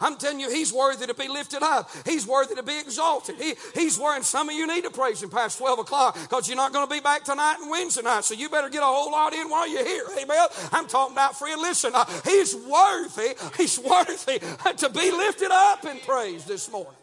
I'm 0.02 0.18
telling 0.18 0.39
you, 0.39 0.49
He's 0.49 0.74
worthy 0.74 1.08
to 1.08 1.14
be 1.14 1.28
lifted 1.28 1.64
up. 1.64 1.89
He's 2.06 2.26
worthy 2.28 2.56
to 2.56 2.64
be 2.64 2.80
exalted. 2.80 3.36
He, 3.36 3.54
he's 3.74 3.99
worthy. 3.99 4.24
Some 4.24 4.49
of 4.49 4.56
you 4.56 4.68
need 4.68 4.84
to 4.84 4.89
praise 4.89 5.22
Him 5.22 5.30
past 5.30 5.58
12 5.58 5.80
o'clock 5.80 6.18
because 6.20 6.47
you're 6.47 6.58
not 6.58 6.74
going 6.74 6.88
to 6.88 6.93
be 6.93 6.99
back 6.99 7.24
tonight 7.24 7.58
and 7.62 7.70
Wednesday 7.70 8.02
night. 8.02 8.24
So 8.24 8.34
you 8.34 8.49
better 8.49 8.70
get 8.70 8.82
a 8.82 8.86
whole 8.86 9.12
lot 9.12 9.34
in 9.34 9.49
while 9.49 9.70
you're 9.70 9.86
here. 9.86 10.06
Amen. 10.20 10.47
I'm 10.72 10.88
talking 10.88 11.14
about 11.14 11.38
free. 11.38 11.56
Listen, 11.56 11.91
uh, 11.93 12.06
He's 12.26 12.56
worthy. 12.56 13.36
He's 13.58 13.80
worthy 13.80 14.39
to 14.78 14.89
be 14.89 15.12
lifted 15.12 15.52
up 15.52 15.86
and 15.86 16.02
praised 16.02 16.47
this 16.47 16.72
morning. 16.72 16.93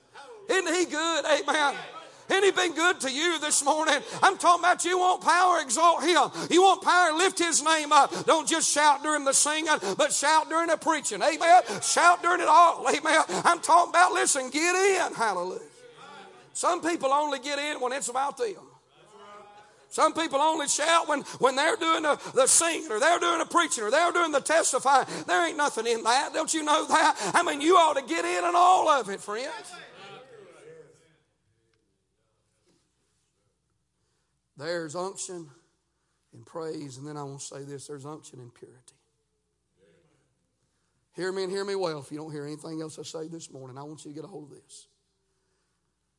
Isn't 0.48 0.74
He 0.74 0.84
good? 0.86 1.24
Amen. 1.24 1.74
Ain't 2.30 2.44
he 2.44 2.50
been 2.50 2.74
good 2.74 3.00
to 3.00 3.10
you 3.10 3.38
this 3.40 3.64
morning? 3.64 3.96
I'm 4.22 4.36
talking 4.36 4.62
about 4.62 4.84
you 4.84 4.98
want 4.98 5.22
power, 5.22 5.60
exalt 5.60 6.02
him. 6.02 6.30
You 6.50 6.62
want 6.62 6.82
power, 6.82 7.16
lift 7.16 7.38
his 7.38 7.62
name 7.62 7.92
up. 7.92 8.26
Don't 8.26 8.46
just 8.46 8.70
shout 8.70 9.02
during 9.02 9.24
the 9.24 9.32
singing, 9.32 9.72
but 9.96 10.12
shout 10.12 10.48
during 10.48 10.68
the 10.68 10.76
preaching. 10.76 11.22
Amen. 11.22 11.62
Shout 11.82 12.22
during 12.22 12.40
it 12.40 12.48
all. 12.48 12.86
Amen. 12.88 13.22
I'm 13.44 13.60
talking 13.60 13.90
about, 13.90 14.12
listen, 14.12 14.50
get 14.50 14.74
in. 14.74 15.14
Hallelujah. 15.14 15.60
Some 16.52 16.82
people 16.82 17.12
only 17.12 17.38
get 17.38 17.58
in 17.58 17.80
when 17.80 17.92
it's 17.92 18.08
about 18.08 18.36
them. 18.36 18.56
Some 19.90 20.12
people 20.12 20.38
only 20.38 20.68
shout 20.68 21.08
when, 21.08 21.22
when 21.38 21.56
they're 21.56 21.76
doing 21.76 22.02
the, 22.02 22.20
the 22.34 22.46
singing 22.46 22.90
or 22.92 23.00
they're 23.00 23.18
doing 23.18 23.38
the 23.38 23.46
preaching 23.46 23.84
or 23.84 23.90
they're 23.90 24.12
doing 24.12 24.32
the 24.32 24.40
testifying. 24.40 25.06
There 25.26 25.46
ain't 25.46 25.56
nothing 25.56 25.86
in 25.86 26.02
that. 26.02 26.34
Don't 26.34 26.52
you 26.52 26.62
know 26.62 26.86
that? 26.86 27.32
I 27.34 27.42
mean, 27.42 27.62
you 27.62 27.76
ought 27.76 27.96
to 27.96 28.02
get 28.02 28.24
in 28.24 28.44
on 28.44 28.54
all 28.54 28.88
of 28.90 29.08
it, 29.08 29.20
friends. 29.20 29.48
There's 34.58 34.96
unction 34.96 35.48
and 36.34 36.44
praise, 36.44 36.98
and 36.98 37.06
then 37.06 37.16
I 37.16 37.22
want 37.22 37.40
to 37.40 37.46
say 37.46 37.62
this 37.62 37.86
there's 37.86 38.04
unction 38.04 38.40
and 38.40 38.52
purity. 38.52 38.94
Hear 41.14 41.32
me 41.32 41.44
and 41.44 41.52
hear 41.52 41.64
me 41.64 41.74
well. 41.74 42.00
If 42.00 42.12
you 42.12 42.18
don't 42.18 42.30
hear 42.30 42.44
anything 42.44 42.80
else 42.80 42.98
I 42.98 43.02
say 43.02 43.28
this 43.28 43.50
morning, 43.50 43.78
I 43.78 43.82
want 43.82 44.04
you 44.04 44.10
to 44.10 44.14
get 44.14 44.24
a 44.24 44.28
hold 44.28 44.50
of 44.50 44.50
this. 44.50 44.88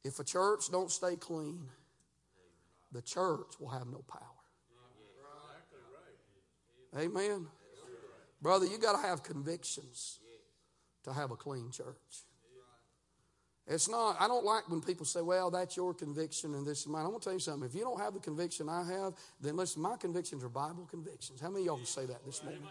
If 0.03 0.19
a 0.19 0.23
church 0.23 0.71
don't 0.71 0.91
stay 0.91 1.15
clean, 1.15 1.67
the 2.91 3.01
church 3.01 3.59
will 3.59 3.69
have 3.69 3.87
no 3.87 4.03
power. 4.07 4.21
Amen. 6.97 7.47
Brother, 8.41 8.65
you 8.65 8.77
got 8.77 8.99
to 8.99 9.07
have 9.07 9.21
convictions 9.21 10.19
to 11.03 11.13
have 11.13 11.31
a 11.31 11.35
clean 11.35 11.71
church. 11.71 12.25
It's 13.71 13.87
not, 13.87 14.17
I 14.19 14.27
don't 14.27 14.43
like 14.43 14.67
when 14.67 14.81
people 14.81 15.05
say, 15.05 15.21
well, 15.21 15.51
that's 15.51 15.77
your 15.77 15.93
conviction 15.93 16.55
and 16.55 16.65
this 16.65 16.81
is 16.81 16.87
mine. 16.87 17.03
I'm 17.03 17.09
going 17.09 17.19
to 17.19 17.23
tell 17.23 17.33
you 17.33 17.39
something. 17.39 17.69
If 17.69 17.75
you 17.75 17.81
don't 17.81 17.99
have 17.99 18.15
the 18.15 18.19
conviction 18.19 18.67
I 18.67 18.83
have, 18.83 19.13
then 19.39 19.55
listen, 19.55 19.79
my 19.79 19.95
convictions 19.95 20.43
are 20.43 20.49
Bible 20.49 20.87
convictions. 20.89 21.39
How 21.39 21.49
many 21.49 21.61
of 21.61 21.65
y'all 21.67 21.77
can 21.77 21.85
say 21.85 22.07
that 22.07 22.25
this 22.25 22.43
morning? 22.43 22.63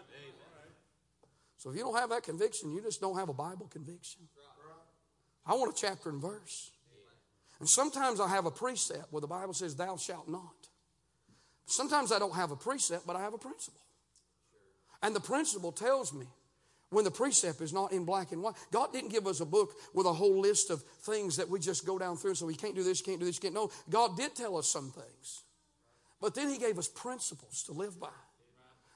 So 1.57 1.71
if 1.71 1.77
you 1.77 1.83
don't 1.83 1.97
have 1.97 2.11
that 2.11 2.25
conviction, 2.25 2.73
you 2.73 2.83
just 2.83 3.01
don't 3.01 3.17
have 3.17 3.29
a 3.29 3.33
Bible 3.33 3.69
conviction. 3.71 4.23
I 5.47 5.55
want 5.55 5.73
a 5.73 5.81
chapter 5.81 6.11
and 6.11 6.21
verse. 6.21 6.73
And 7.61 7.69
sometimes 7.69 8.21
I 8.21 8.29
have 8.29 8.47
a 8.47 8.51
precept 8.51 9.13
where 9.13 9.21
the 9.21 9.29
Bible 9.29 9.55
says, 9.55 9.77
Thou 9.77 9.97
shalt 9.97 10.29
not. 10.29 10.69
Sometimes 11.67 12.11
I 12.11 12.19
don't 12.19 12.35
have 12.35 12.51
a 12.51 12.57
precept, 12.57 13.07
but 13.07 13.15
I 13.15 13.21
have 13.21 13.35
a 13.35 13.39
principle. 13.39 13.81
And 15.03 15.15
the 15.15 15.21
principle 15.21 15.71
tells 15.71 16.13
me 16.13 16.27
when 16.91 17.05
the 17.05 17.11
precept 17.11 17.61
is 17.61 17.73
not 17.73 17.93
in 17.93 18.05
black 18.05 18.33
and 18.33 18.43
white. 18.43 18.55
God 18.73 18.93
didn't 18.93 19.11
give 19.11 19.27
us 19.27 19.41
a 19.41 19.47
book 19.47 19.75
with 19.95 20.07
a 20.07 20.13
whole 20.13 20.41
list 20.41 20.71
of 20.71 20.83
things 20.83 21.37
that 21.37 21.49
we 21.49 21.59
just 21.59 21.87
go 21.87 21.99
down 21.99 22.17
through. 22.17 22.35
So 22.35 22.47
we 22.47 22.55
can't 22.55 22.75
do 22.75 22.83
this, 22.83 23.03
can't 23.03 23.21
do 23.21 23.27
this, 23.27 23.39
can't. 23.39 23.55
No, 23.55 23.71
God 23.91 24.17
did 24.17 24.35
tell 24.35 24.57
us 24.57 24.69
some 24.69 24.91
things. 24.91 25.43
But 26.21 26.35
then 26.35 26.49
He 26.49 26.59
gave 26.59 26.79
us 26.79 26.89
principles 26.89 27.63
to 27.65 27.73
live 27.73 28.01
by 28.01 28.09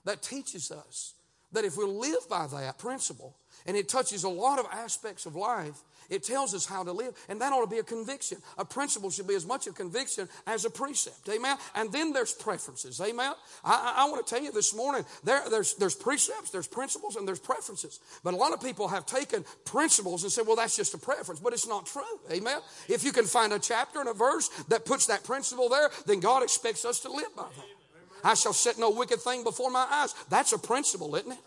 that 0.05 0.23
teaches 0.23 0.71
us 0.71 1.15
that 1.53 1.65
if 1.65 1.77
we 1.77 1.85
live 1.85 2.29
by 2.29 2.47
that 2.47 2.79
principle, 2.79 3.37
and 3.67 3.77
it 3.77 3.89
touches 3.89 4.25
a 4.25 4.29
lot 4.29 4.59
of 4.59 4.67
aspects 4.73 5.27
of 5.27 5.37
life, 5.37 5.83
it 6.11 6.25
tells 6.25 6.53
us 6.53 6.67
how 6.67 6.83
to 6.83 6.93
live, 6.93 7.15
and 7.29 7.41
that 7.41 7.53
ought 7.53 7.63
to 7.63 7.71
be 7.71 7.79
a 7.79 7.83
conviction. 7.83 8.39
A 8.59 8.65
principle 8.65 9.09
should 9.09 9.29
be 9.29 9.35
as 9.35 9.47
much 9.47 9.67
a 9.67 9.73
conviction 9.73 10.29
as 10.47 10.65
a 10.65 10.71
precept. 10.71 11.29
Amen. 11.29 11.57
And 11.75 11.93
then 11.93 12.13
there's 12.13 12.33
preferences. 12.33 13.01
Amen. 13.01 13.33
I, 13.65 13.95
I, 13.97 14.03
I 14.03 14.11
want 14.11 14.27
to 14.27 14.35
tell 14.35 14.43
you 14.43 14.53
this 14.53 14.75
morning 14.75 15.05
there, 15.25 15.49
there's, 15.49 15.75
there's 15.75 15.95
precepts, 15.95 16.51
there's 16.51 16.67
principles, 16.67 17.17
and 17.17 17.27
there's 17.27 17.39
preferences. 17.39 18.01
But 18.25 18.35
a 18.35 18.37
lot 18.37 18.53
of 18.53 18.61
people 18.61 18.89
have 18.89 19.07
taken 19.07 19.45
principles 19.65 20.25
and 20.25 20.33
said, 20.33 20.47
well, 20.47 20.57
that's 20.57 20.77
just 20.77 20.93
a 20.95 20.99
preference, 20.99 21.41
but 21.41 21.53
it's 21.53 21.69
not 21.69 21.87
true. 21.87 22.03
Amen. 22.31 22.59
If 22.89 23.05
you 23.05 23.13
can 23.13 23.25
find 23.25 23.53
a 23.53 23.59
chapter 23.59 24.01
and 24.01 24.09
a 24.09 24.15
verse 24.15 24.49
that 24.69 24.85
puts 24.85 25.07
that 25.07 25.25
principle 25.25 25.69
there, 25.69 25.89
then 26.07 26.21
God 26.21 26.43
expects 26.43 26.85
us 26.85 27.01
to 27.01 27.11
live 27.11 27.35
by 27.37 27.45
that. 27.45 27.82
I 28.25 28.35
shall 28.35 28.53
set 28.53 28.79
no 28.79 28.91
wicked 28.91 29.21
thing 29.21 29.45
before 29.45 29.71
my 29.71 29.87
eyes. 29.91 30.15
That's 30.29 30.53
a 30.53 30.59
principle, 30.59 31.15
isn't 31.17 31.33
it? 31.33 31.39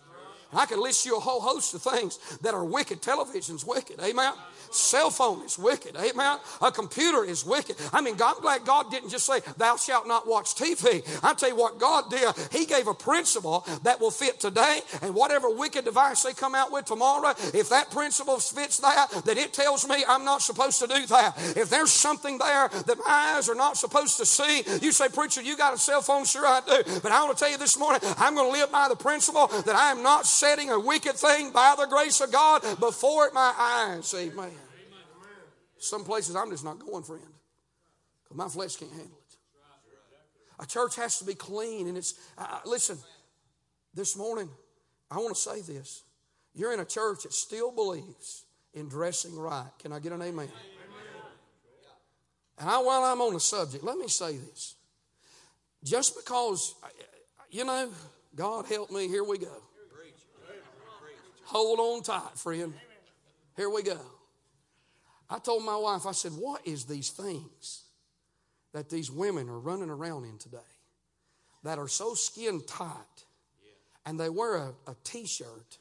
I 0.55 0.65
can 0.65 0.81
list 0.81 1.05
you 1.05 1.17
a 1.17 1.19
whole 1.19 1.41
host 1.41 1.73
of 1.73 1.81
things 1.81 2.17
that 2.41 2.53
are 2.53 2.63
wicked. 2.63 3.01
Television's 3.01 3.65
wicked. 3.65 3.99
Amen. 4.01 4.33
Cell 4.71 5.09
phone 5.09 5.43
is 5.43 5.57
wicked. 5.57 5.95
Amen. 5.95 6.37
A 6.61 6.71
computer 6.71 7.23
is 7.23 7.45
wicked. 7.45 7.75
I 7.93 8.01
mean, 8.01 8.15
I'm 8.23 8.41
glad 8.41 8.65
God 8.65 8.91
didn't 8.91 9.09
just 9.09 9.25
say, 9.25 9.39
Thou 9.57 9.77
shalt 9.77 10.07
not 10.07 10.27
watch 10.27 10.55
TV. 10.55 11.03
I 11.23 11.33
tell 11.33 11.49
you 11.49 11.55
what 11.55 11.79
God 11.79 12.09
did. 12.09 12.33
He 12.51 12.65
gave 12.65 12.87
a 12.87 12.93
principle 12.93 13.65
that 13.83 13.99
will 13.99 14.11
fit 14.11 14.39
today, 14.39 14.81
and 15.01 15.15
whatever 15.15 15.49
wicked 15.49 15.85
device 15.85 16.23
they 16.23 16.33
come 16.33 16.55
out 16.55 16.71
with 16.71 16.85
tomorrow, 16.85 17.33
if 17.53 17.69
that 17.69 17.91
principle 17.91 18.39
fits 18.39 18.79
that, 18.79 19.09
then 19.25 19.37
it 19.37 19.53
tells 19.53 19.87
me 19.87 20.03
I'm 20.07 20.25
not 20.25 20.41
supposed 20.41 20.79
to 20.81 20.87
do 20.87 21.05
that. 21.07 21.33
If 21.55 21.69
there's 21.69 21.91
something 21.91 22.37
there 22.37 22.67
that 22.69 22.97
my 22.97 23.35
eyes 23.37 23.49
are 23.49 23.55
not 23.55 23.77
supposed 23.77 24.17
to 24.17 24.25
see, 24.25 24.63
you 24.81 24.91
say, 24.91 25.09
Preacher, 25.09 25.41
you 25.41 25.55
got 25.55 25.73
a 25.73 25.77
cell 25.77 26.01
phone? 26.01 26.25
Sure, 26.25 26.45
I 26.45 26.61
do. 26.61 26.99
But 27.01 27.11
I 27.11 27.23
want 27.23 27.37
to 27.37 27.43
tell 27.43 27.51
you 27.51 27.57
this 27.57 27.77
morning, 27.77 28.01
I'm 28.17 28.35
going 28.35 28.51
to 28.51 28.59
live 28.59 28.71
by 28.71 28.87
the 28.89 28.95
principle 28.95 29.47
that 29.47 29.75
I 29.75 29.91
am 29.91 30.03
not 30.03 30.25
a 30.69 30.79
wicked 30.79 31.15
thing 31.15 31.51
by 31.51 31.75
the 31.77 31.87
grace 31.87 32.21
of 32.21 32.31
God 32.31 32.61
before 32.79 33.31
my 33.33 33.53
eyes. 33.57 34.13
Amen. 34.13 34.51
Some 35.77 36.03
places 36.03 36.35
I'm 36.35 36.49
just 36.49 36.63
not 36.63 36.79
going, 36.79 37.03
friend, 37.03 37.21
because 38.23 38.37
my 38.37 38.47
flesh 38.47 38.75
can't 38.75 38.91
handle 38.91 39.07
it. 39.07 39.37
A 40.59 40.65
church 40.65 40.95
has 40.95 41.19
to 41.19 41.25
be 41.25 41.35
clean, 41.35 41.87
and 41.87 41.97
it's, 41.97 42.13
uh, 42.37 42.59
listen, 42.65 42.97
this 43.93 44.15
morning, 44.15 44.49
I 45.11 45.17
want 45.17 45.35
to 45.35 45.41
say 45.41 45.61
this. 45.61 46.03
You're 46.53 46.73
in 46.73 46.79
a 46.79 46.85
church 46.85 47.23
that 47.23 47.33
still 47.33 47.71
believes 47.71 48.45
in 48.73 48.87
dressing 48.87 49.37
right. 49.37 49.69
Can 49.79 49.91
I 49.91 49.99
get 49.99 50.13
an 50.13 50.21
amen? 50.21 50.49
And 52.57 52.69
I, 52.69 52.77
while 52.77 53.03
I'm 53.03 53.19
on 53.19 53.33
the 53.33 53.39
subject, 53.39 53.83
let 53.83 53.97
me 53.97 54.07
say 54.07 54.37
this. 54.37 54.75
Just 55.83 56.15
because, 56.15 56.73
you 57.51 57.65
know, 57.65 57.89
God 58.33 58.65
help 58.65 58.91
me, 58.91 59.07
here 59.07 59.23
we 59.23 59.37
go. 59.37 59.51
Hold 61.45 61.79
on 61.79 62.03
tight, 62.03 62.37
friend. 62.37 62.73
Here 63.55 63.69
we 63.69 63.83
go. 63.83 63.99
I 65.29 65.39
told 65.39 65.63
my 65.63 65.75
wife, 65.75 66.05
I 66.05 66.11
said, 66.11 66.31
What 66.31 66.65
is 66.65 66.85
these 66.85 67.09
things 67.09 67.83
that 68.73 68.89
these 68.89 69.11
women 69.11 69.49
are 69.49 69.59
running 69.59 69.89
around 69.89 70.25
in 70.25 70.37
today 70.37 70.57
that 71.63 71.79
are 71.79 71.87
so 71.87 72.13
skin 72.13 72.61
tight 72.65 73.25
and 74.05 74.19
they 74.19 74.29
wear 74.29 74.55
a 74.55 74.73
a 74.87 74.95
t 75.03 75.25
shirt? 75.25 75.77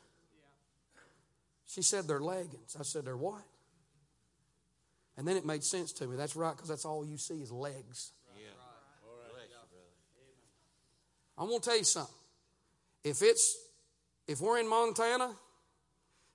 She 1.67 1.83
said, 1.83 2.07
They're 2.07 2.21
leggings. 2.21 2.77
I 2.79 2.83
said, 2.83 3.05
They're 3.05 3.17
what? 3.17 3.43
And 5.17 5.27
then 5.27 5.37
it 5.37 5.47
made 5.47 5.63
sense 5.63 5.93
to 5.95 6.07
me. 6.07 6.17
That's 6.17 6.37
right, 6.37 6.55
because 6.55 6.69
that's 6.69 6.85
all 6.85 7.07
you 7.07 7.17
see 7.17 7.41
is 7.41 7.53
legs. 7.53 8.13
I'm 11.39 11.49
going 11.49 11.61
to 11.61 11.69
tell 11.69 11.79
you 11.79 11.85
something. 11.85 12.15
If 13.03 13.23
it's 13.23 13.57
if 14.27 14.41
we're 14.41 14.59
in 14.59 14.69
Montana 14.69 15.33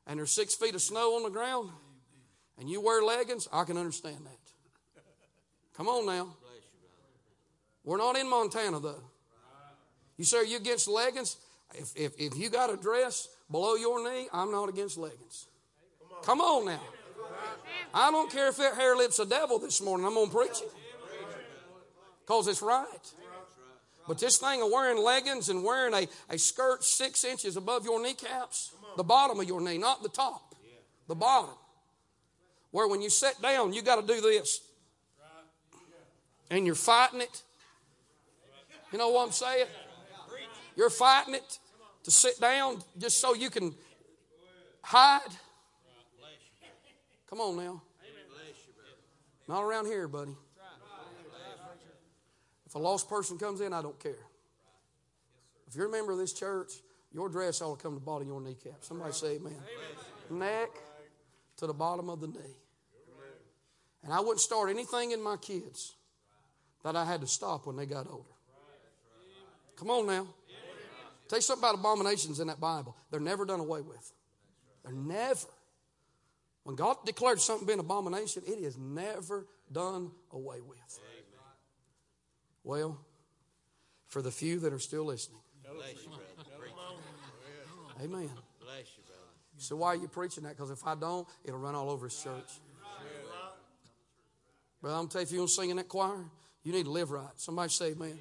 and 0.10 0.18
there's 0.18 0.32
six 0.32 0.56
feet 0.56 0.74
of 0.74 0.82
snow 0.82 1.16
on 1.16 1.24
the 1.24 1.30
ground, 1.30 1.70
and 2.58 2.68
you 2.68 2.82
wear 2.82 3.04
leggings, 3.04 3.48
I 3.54 3.64
can 3.64 3.78
understand 3.78 4.18
that. 4.26 5.02
Come 5.78 5.88
on 5.88 6.06
now. 6.08 6.36
We're 7.86 7.98
not 7.98 8.18
in 8.18 8.30
Montana 8.30 8.80
though. 8.80 9.04
You 10.18 10.26
say, 10.26 10.40
are 10.40 10.44
you 10.44 10.58
against 10.58 10.90
leggings? 10.90 11.38
If, 11.74 11.96
if, 11.96 12.20
if 12.20 12.36
you 12.36 12.50
got 12.50 12.74
a 12.74 12.76
dress 12.76 13.30
below 13.50 13.76
your 13.76 14.04
knee, 14.04 14.28
I'm 14.34 14.52
not 14.52 14.68
against 14.68 14.98
leggings. 14.98 15.46
Come 16.24 16.42
on 16.42 16.66
now. 16.66 16.82
I 17.94 18.12
don't 18.12 18.30
care 18.30 18.50
if 18.50 18.58
that 18.58 18.76
hair 18.76 18.96
lips 18.98 19.20
a 19.20 19.26
devil 19.26 19.60
this 19.60 19.82
morning. 19.82 20.06
I'm 20.06 20.16
going 20.16 20.30
to 20.30 20.36
preach 20.36 20.62
it. 20.62 20.72
Because 22.26 22.48
it's 22.48 22.62
right. 22.62 22.86
But 24.08 24.18
this 24.18 24.38
thing 24.38 24.62
of 24.62 24.70
wearing 24.72 25.02
leggings 25.02 25.50
and 25.50 25.64
wearing 25.64 25.94
a, 25.94 26.08
a 26.34 26.38
skirt 26.38 26.84
six 26.84 27.24
inches 27.24 27.56
above 27.56 27.86
your 27.86 28.02
kneecaps, 28.02 28.72
the 28.98 29.04
bottom 29.04 29.40
of 29.40 29.48
your 29.48 29.62
knee, 29.62 29.78
not 29.78 30.04
the 30.04 30.10
top, 30.10 30.56
the 31.08 31.16
bottom. 31.16 31.56
Where 32.72 32.88
when 32.88 33.02
you 33.02 33.10
sit 33.10 33.42
down, 33.42 33.74
you 33.74 33.82
got 33.82 34.00
to 34.00 34.14
do 34.14 34.22
this. 34.22 34.62
And 36.52 36.66
you're 36.66 36.76
fighting 36.76 37.22
it. 37.22 37.44
You 38.92 38.98
know 38.98 39.10
what 39.10 39.26
I'm 39.26 39.32
saying? 39.32 39.68
You're 40.76 40.90
fighting 40.90 41.36
it 41.36 41.60
to 42.04 42.12
sit 42.12 42.40
down 42.40 42.82
just 42.98 43.20
so 43.20 43.34
you 43.34 43.50
can 43.50 43.74
hide. 44.82 45.22
Come 47.30 47.40
on 47.42 47.58
now. 47.58 47.82
Not 49.48 49.64
around 49.64 49.86
here, 49.86 50.08
buddy. 50.08 50.36
If 52.66 52.76
a 52.76 52.80
lost 52.80 53.10
person 53.10 53.38
comes 53.40 53.62
in, 53.62 53.74
I 53.74 53.82
don't 53.82 54.00
care. 54.00 54.26
If 55.68 55.76
you're 55.76 55.88
a 55.88 55.92
member 55.92 56.12
of 56.12 56.18
this 56.20 56.34
church, 56.34 56.72
your 57.12 57.30
dress 57.30 57.62
ought 57.62 57.78
to 57.78 57.84
come 57.84 57.94
to 57.94 58.00
the 58.00 58.06
bottom 58.06 58.24
of 58.24 58.28
your 58.28 58.42
kneecap. 58.42 58.78
Somebody 58.82 59.14
say 59.14 59.36
amen. 59.36 59.56
Neck 60.30 60.70
to 61.58 61.68
the 61.68 61.74
bottom 61.74 62.10
of 62.10 62.22
the 62.22 62.28
knee. 62.28 62.56
And 64.04 64.14
I 64.14 64.20
wouldn't 64.20 64.40
start 64.40 64.70
anything 64.70 65.12
in 65.12 65.22
my 65.22 65.36
kids 65.38 65.96
that 66.84 66.96
I 66.96 67.04
had 67.06 67.22
to 67.22 67.28
stop 67.28 67.66
when 67.66 67.76
they 67.76 67.86
got 67.86 68.08
older. 68.10 68.24
Come 69.76 69.90
on 69.90 70.08
now. 70.08 70.28
Tell 71.28 71.38
you 71.38 71.42
something 71.44 71.64
about 71.64 71.76
abominations 71.76 72.40
in 72.40 72.48
that 72.48 72.60
Bible. 72.60 72.96
They're 73.12 73.20
never 73.20 73.46
done 73.46 73.60
away 73.60 73.82
with. 73.82 74.14
They're 74.84 74.94
never. 74.94 75.48
When 76.64 76.76
God 76.76 76.98
declared 77.06 77.40
something 77.40 77.68
being 77.68 77.80
abomination, 77.80 78.44
it 78.48 78.60
is 78.60 78.78
never 78.78 79.46
done 79.72 80.12
away 80.32 80.62
with. 80.62 81.00
Well, 82.64 82.98
for 84.08 84.22
the 84.22 84.32
few 84.32 84.60
that 84.60 84.74
are 84.74 84.80
still 84.80 85.06
listening. 85.06 85.40
Amen. 88.02 88.30
Bless 88.62 88.96
you, 88.98 89.04
brother. 89.06 89.22
So 89.58 89.76
why 89.76 89.90
are 89.90 89.96
you 89.96 90.08
preaching 90.08 90.44
that? 90.44 90.56
Because 90.56 90.72
if 90.72 90.86
I 90.88 90.96
don't, 90.96 91.28
it'll 91.44 91.60
run 91.60 91.76
all 91.76 91.90
over 91.90 92.08
his 92.08 92.22
church. 92.22 92.50
Brother, 94.82 94.98
I'm 94.98 95.08
telling 95.10 95.26
you, 95.26 95.28
if 95.28 95.32
you 95.34 95.38
don't 95.40 95.50
sing 95.50 95.70
in 95.70 95.78
that 95.78 95.90
choir, 95.90 96.24
you 96.64 96.72
need 96.72 96.86
to 96.86 96.92
live 96.92 97.12
right. 97.12 97.28
Somebody 97.36 97.70
say 97.70 97.92
amen. 97.92 98.18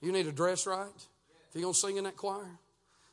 You 0.00 0.12
need 0.12 0.24
to 0.24 0.32
dress 0.32 0.66
right. 0.66 0.86
If 0.86 1.54
you're 1.54 1.62
going 1.62 1.74
to 1.74 1.80
sing 1.80 1.96
in 1.96 2.04
that 2.04 2.16
choir, 2.16 2.46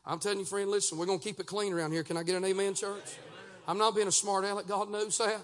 I'm 0.05 0.19
telling 0.19 0.37
you, 0.37 0.45
friend, 0.45 0.69
listen, 0.69 0.99
we're 0.99 1.07
going 1.07 1.17
to 1.17 1.23
keep 1.23 1.39
it 1.39 1.47
clean 1.47 1.73
around 1.73 1.91
here. 1.91 2.03
Can 2.03 2.17
I 2.17 2.23
get 2.23 2.35
an 2.35 2.45
amen, 2.45 2.75
church? 2.75 3.15
I'm 3.67 3.79
not 3.79 3.95
being 3.95 4.07
a 4.07 4.11
smart 4.11 4.45
aleck. 4.45 4.67
God 4.67 4.91
knows 4.91 5.17
that. 5.17 5.41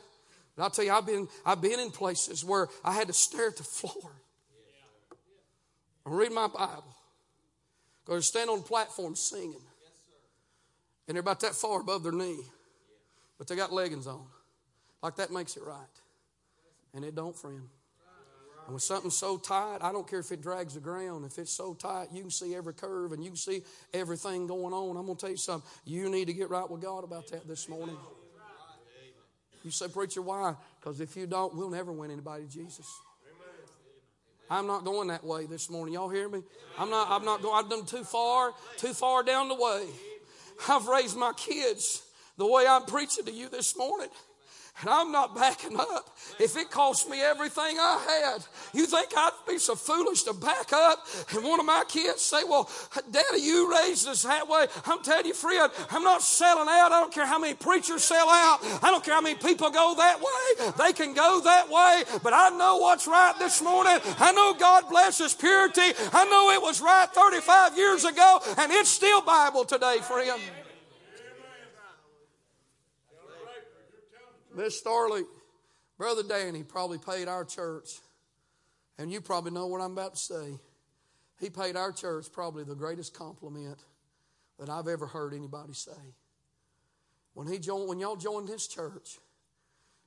But 0.56 0.64
I'll 0.64 0.70
tell 0.70 0.86
you, 0.86 0.92
I've 0.92 1.08
been, 1.08 1.28
I've 1.44 1.62
been 1.62 1.80
in 1.80 1.90
places 1.90 2.46
where 2.46 2.68
I 2.84 2.92
had 2.94 3.08
to 3.08 3.14
stare 3.14 3.48
at 3.48 3.58
the 3.58 3.64
floor 3.64 4.12
and 6.06 6.16
read 6.16 6.32
my 6.32 6.48
Bible. 6.48 6.96
Go 8.06 8.16
to 8.18 8.22
stand 8.22 8.52
on 8.52 8.58
the 8.58 8.64
platform 8.64 9.16
singing. 9.16 9.62
And 11.12 11.18
they're 11.18 11.20
about 11.20 11.42
that 11.42 11.56
far 11.56 11.82
above 11.82 12.04
their 12.04 12.14
knee. 12.14 12.40
But 13.38 13.46
they 13.50 13.58
got 13.58 13.74
leggings 13.74 14.08
on. 14.08 14.24
Like 15.04 15.18
that 15.18 15.30
makes 15.30 15.58
it 15.58 15.64
right. 15.64 15.76
And 16.94 17.04
it 17.04 17.16
don't, 17.16 17.36
friend. 17.36 17.64
And 18.66 18.70
when 18.70 18.80
something's 18.80 19.18
so 19.18 19.38
tight, 19.38 19.80
I 19.82 19.92
don't 19.92 20.10
care 20.10 20.20
if 20.20 20.32
it 20.32 20.42
drags 20.42 20.76
the 20.76 20.80
ground. 20.80 21.26
If 21.26 21.38
it's 21.38 21.52
so 21.52 21.74
tight, 21.74 22.08
you 22.14 22.22
can 22.22 22.32
see 22.32 22.56
every 22.56 22.74
curve 22.74 23.12
and 23.12 23.22
you 23.22 23.32
can 23.32 23.36
see 23.36 23.62
everything 23.94 24.48
going 24.48 24.74
on. 24.74 24.96
I'm 24.96 25.06
going 25.06 25.18
to 25.18 25.22
tell 25.22 25.32
you 25.32 25.36
something. 25.36 25.70
You 25.84 26.10
need 26.10 26.28
to 26.28 26.34
get 26.34 26.50
right 26.50 26.72
with 26.72 26.82
God 26.82 27.04
about 27.04 27.28
that 27.32 27.46
this 27.46 27.68
morning. 27.68 27.98
You 29.66 29.72
say, 29.72 29.90
Preacher, 29.90 30.22
why? 30.22 30.56
Because 30.80 31.02
if 31.02 31.18
you 31.18 31.28
don't, 31.28 31.54
we'll 31.58 31.72
never 31.72 31.92
win 31.92 32.10
anybody 32.10 32.46
to 32.46 32.50
Jesus. 32.50 32.88
I'm 34.50 34.66
not 34.66 34.86
going 34.86 35.10
that 35.10 35.26
way 35.26 35.46
this 35.46 35.70
morning. 35.70 35.94
Y'all 35.94 36.08
hear 36.08 36.30
me? 36.30 36.42
I'm 36.80 36.90
not, 36.90 37.12
I'm 37.12 37.26
not 37.26 37.42
going, 37.42 37.62
I've 37.62 37.70
done 37.70 37.86
too 37.86 38.06
far, 38.06 38.54
too 38.78 38.94
far 38.94 39.24
down 39.24 39.50
the 39.50 39.56
way. 39.56 39.88
I've 40.68 40.88
raised 40.88 41.18
my 41.18 41.34
kids 41.34 42.04
the 42.38 42.46
way 42.46 42.66
I'm 42.68 42.86
preaching 42.86 43.26
to 43.26 43.32
you 43.32 43.50
this 43.50 43.78
morning. 43.78 44.10
And 44.82 44.90
I'm 44.90 45.12
not 45.12 45.36
backing 45.36 45.80
up. 45.80 46.18
If 46.40 46.58
it 46.58 46.72
cost 46.72 47.10
me 47.10 47.22
everything 47.22 47.78
I 47.80 48.32
had, 48.34 48.46
you 48.74 48.86
think 48.86 49.10
I'd 49.16 49.32
be 49.48 49.60
so 49.60 49.76
foolish 49.76 50.24
to 50.24 50.34
back 50.34 50.74
up? 50.74 51.06
And 51.36 51.44
one 51.44 51.60
of 51.60 51.66
my 51.66 51.84
kids 51.88 52.22
say, 52.22 52.44
Well, 52.44 52.70
Daddy, 53.12 53.42
you 53.42 53.72
raised 53.72 54.08
us 54.08 54.24
that 54.24 54.48
way. 54.48 54.66
I'm 54.86 55.04
telling 55.04 55.28
you, 55.28 55.34
friend, 55.34 55.72
I'm 55.92 56.04
not 56.04 56.22
selling 56.22 56.68
out. 56.68 56.92
I 56.92 57.00
don't 57.00 57.14
care 57.14 57.26
how 57.26 57.40
many 57.40 57.54
preachers 57.54 58.04
sell 58.04 58.30
out. 58.30 58.60
I 58.82 58.90
don't 58.90 59.04
care 59.04 59.14
how 59.14 59.22
many 59.22 59.36
people 59.36 59.70
go 59.70 59.94
that 59.98 60.20
way. 60.20 60.72
They 60.78 60.94
can 60.94 61.14
go 61.14 61.42
that 61.44 61.70
way. 61.70 62.04
But 62.24 62.34
I 62.34 62.50
know 62.50 62.78
what's 62.78 63.08
right 63.08 63.34
this 63.38 63.62
morning. 63.62 64.00
I 64.20 64.32
know 64.32 64.56
God 64.58 64.90
blesses 64.90 65.34
purity. 65.34 65.94
I 66.14 66.26
know 66.26 66.52
it 66.52 66.62
was 66.62 66.82
right 66.82 67.08
35 67.14 67.78
years 67.78 68.04
ago, 68.04 68.40
and 68.58 68.72
it's 68.72 68.90
still 68.90 69.22
Bible 69.22 69.66
today, 69.66 69.98
friend. 70.00 70.42
Miss 74.56 74.78
Starley, 74.78 75.24
Brother 75.98 76.24
Danny 76.24 76.64
probably 76.64 76.98
paid 76.98 77.28
our 77.28 77.46
church, 77.46 78.00
and 78.98 79.12
you 79.12 79.22
probably 79.22 79.52
know 79.52 79.68
what 79.68 79.82
I'm 79.82 79.94
about 79.94 80.16
to 80.16 80.20
say. 80.20 80.60
He 81.40 81.50
paid 81.50 81.76
our 81.76 81.92
church 81.92 82.28
probably 82.32 82.64
the 82.64 82.76
greatest 82.76 83.14
compliment 83.14 83.80
that 84.60 84.70
I've 84.70 84.88
ever 84.88 85.08
heard 85.08 85.34
anybody 85.34 85.74
say. 85.74 85.92
When 87.34 87.48
he 87.48 87.58
joined, 87.58 87.88
when 87.88 88.00
y'all 88.00 88.16
joined 88.16 88.50
his 88.50 88.68
church, 88.68 89.18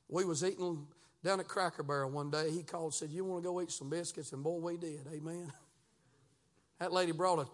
we 0.08 0.24
was 0.24 0.44
eating 0.44 0.86
down 1.24 1.40
at 1.40 1.48
Cracker 1.48 1.82
Barrel 1.82 2.10
one 2.10 2.30
day. 2.30 2.50
He 2.50 2.62
called 2.62 2.84
and 2.84 2.94
said, 2.94 3.10
You 3.10 3.24
want 3.24 3.42
to 3.42 3.48
go 3.48 3.60
eat 3.60 3.72
some 3.72 3.88
biscuits? 3.88 4.32
And 4.32 4.44
boy, 4.44 4.58
we 4.58 4.76
did. 4.76 5.06
Amen. 5.12 5.52
That 6.80 6.92
lady 6.92 7.12
brought 7.12 7.38
a, 7.38 7.46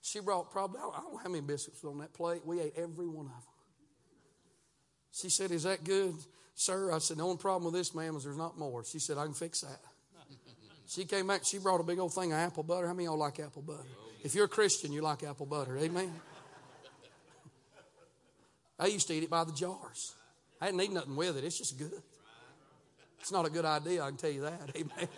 she 0.00 0.20
brought 0.20 0.52
probably, 0.52 0.78
I 0.78 0.84
don't 0.84 1.12
know 1.12 1.18
how 1.18 1.28
many 1.28 1.40
biscuits 1.40 1.82
was 1.82 1.92
on 1.92 1.98
that 1.98 2.14
plate. 2.14 2.46
We 2.46 2.60
ate 2.60 2.74
every 2.76 3.08
one 3.08 3.26
of 3.26 3.32
them. 3.32 3.42
She 5.12 5.30
said, 5.30 5.50
Is 5.50 5.64
that 5.64 5.82
good? 5.82 6.14
Sir, 6.58 6.92
I 6.92 6.98
said, 6.98 7.18
the 7.18 7.22
only 7.22 7.36
problem 7.36 7.72
with 7.72 7.74
this, 7.74 7.94
ma'am, 7.94 8.16
is 8.16 8.24
there's 8.24 8.36
not 8.36 8.58
more. 8.58 8.82
She 8.84 8.98
said, 8.98 9.16
I 9.16 9.22
can 9.26 9.32
fix 9.32 9.60
that. 9.60 9.78
She 10.88 11.04
came 11.04 11.28
back, 11.28 11.44
she 11.44 11.58
brought 11.58 11.78
a 11.78 11.84
big 11.84 12.00
old 12.00 12.12
thing 12.12 12.32
of 12.32 12.38
apple 12.38 12.64
butter. 12.64 12.88
How 12.88 12.94
many 12.94 13.06
of 13.06 13.12
y'all 13.12 13.18
like 13.20 13.38
apple 13.38 13.62
butter? 13.62 13.86
If 14.24 14.34
you're 14.34 14.46
a 14.46 14.48
Christian, 14.48 14.92
you 14.92 15.00
like 15.00 15.22
apple 15.22 15.46
butter. 15.46 15.78
Amen. 15.78 16.12
I 18.76 18.86
used 18.86 19.06
to 19.06 19.14
eat 19.14 19.22
it 19.22 19.30
by 19.30 19.44
the 19.44 19.52
jars. 19.52 20.16
I 20.60 20.66
didn't 20.66 20.80
eat 20.80 20.92
nothing 20.92 21.14
with 21.14 21.36
it. 21.36 21.44
It's 21.44 21.58
just 21.58 21.78
good. 21.78 22.02
It's 23.20 23.30
not 23.30 23.46
a 23.46 23.50
good 23.50 23.64
idea, 23.64 24.02
I 24.02 24.08
can 24.08 24.16
tell 24.16 24.30
you 24.30 24.40
that. 24.40 24.60
Amen. 24.74 25.08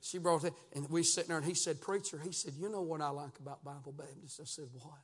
she 0.00 0.18
brought 0.18 0.44
it, 0.44 0.52
and 0.76 0.88
we 0.90 1.02
sitting 1.02 1.30
there, 1.30 1.38
and 1.38 1.46
he 1.46 1.54
said, 1.54 1.80
Preacher, 1.80 2.20
he 2.22 2.30
said, 2.30 2.52
You 2.56 2.68
know 2.68 2.82
what 2.82 3.00
I 3.00 3.08
like 3.08 3.36
about 3.40 3.64
Bible 3.64 3.94
Baptist? 3.98 4.38
I 4.40 4.44
said, 4.44 4.66
What? 4.74 5.00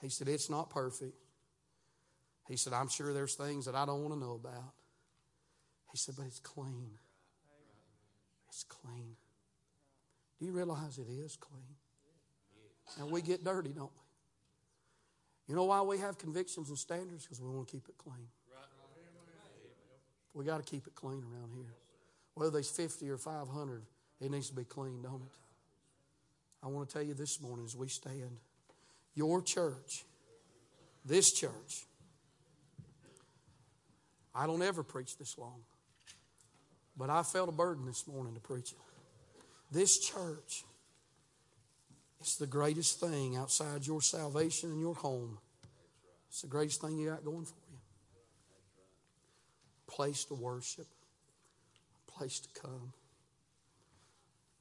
He 0.00 0.08
said, 0.08 0.28
It's 0.28 0.48
not 0.48 0.70
perfect. 0.70 1.12
He 2.50 2.56
said, 2.56 2.72
I'm 2.72 2.88
sure 2.88 3.12
there's 3.12 3.36
things 3.36 3.66
that 3.66 3.76
I 3.76 3.86
don't 3.86 4.02
want 4.02 4.12
to 4.12 4.18
know 4.18 4.32
about. 4.32 4.74
He 5.92 5.96
said, 5.96 6.16
but 6.18 6.26
it's 6.26 6.40
clean. 6.40 6.90
It's 8.48 8.64
clean. 8.64 9.14
Do 10.40 10.46
you 10.46 10.52
realize 10.52 10.98
it 10.98 11.06
is 11.08 11.36
clean? 11.36 11.62
And 12.98 13.08
we 13.12 13.22
get 13.22 13.44
dirty, 13.44 13.70
don't 13.70 13.92
we? 13.92 15.48
You 15.48 15.54
know 15.54 15.64
why 15.64 15.80
we 15.82 15.98
have 15.98 16.18
convictions 16.18 16.70
and 16.70 16.76
standards? 16.76 17.24
Because 17.24 17.40
we 17.40 17.48
want 17.48 17.68
to 17.68 17.72
keep 17.72 17.88
it 17.88 17.96
clean. 17.96 18.26
We 20.34 20.44
got 20.44 20.56
to 20.56 20.68
keep 20.68 20.88
it 20.88 20.94
clean 20.96 21.22
around 21.22 21.52
here. 21.54 21.72
Whether 22.34 22.50
there's 22.50 22.70
50 22.70 23.08
or 23.10 23.18
500, 23.18 23.84
it 24.20 24.30
needs 24.30 24.48
to 24.48 24.56
be 24.56 24.64
clean, 24.64 25.02
don't 25.02 25.22
it? 25.22 25.38
I 26.64 26.66
want 26.66 26.88
to 26.88 26.92
tell 26.92 27.02
you 27.02 27.14
this 27.14 27.40
morning 27.40 27.64
as 27.64 27.76
we 27.76 27.86
stand, 27.86 28.38
your 29.14 29.40
church, 29.40 30.04
this 31.04 31.30
church, 31.30 31.86
I 34.34 34.46
don't 34.46 34.62
ever 34.62 34.82
preach 34.82 35.18
this 35.18 35.36
long. 35.38 35.60
But 36.96 37.10
I 37.10 37.22
felt 37.22 37.48
a 37.48 37.52
burden 37.52 37.86
this 37.86 38.06
morning 38.06 38.34
to 38.34 38.40
preach 38.40 38.72
it. 38.72 38.78
This 39.72 39.98
church 39.98 40.64
is 42.20 42.36
the 42.36 42.46
greatest 42.46 43.00
thing 43.00 43.36
outside 43.36 43.86
your 43.86 44.02
salvation 44.02 44.70
and 44.70 44.80
your 44.80 44.94
home. 44.94 45.38
It's 46.28 46.42
the 46.42 46.48
greatest 46.48 46.80
thing 46.80 46.98
you 46.98 47.08
got 47.08 47.24
going 47.24 47.44
for 47.44 47.54
you. 47.70 47.78
Place 49.86 50.24
to 50.26 50.34
worship, 50.34 50.86
place 52.06 52.40
to 52.40 52.60
come. 52.60 52.92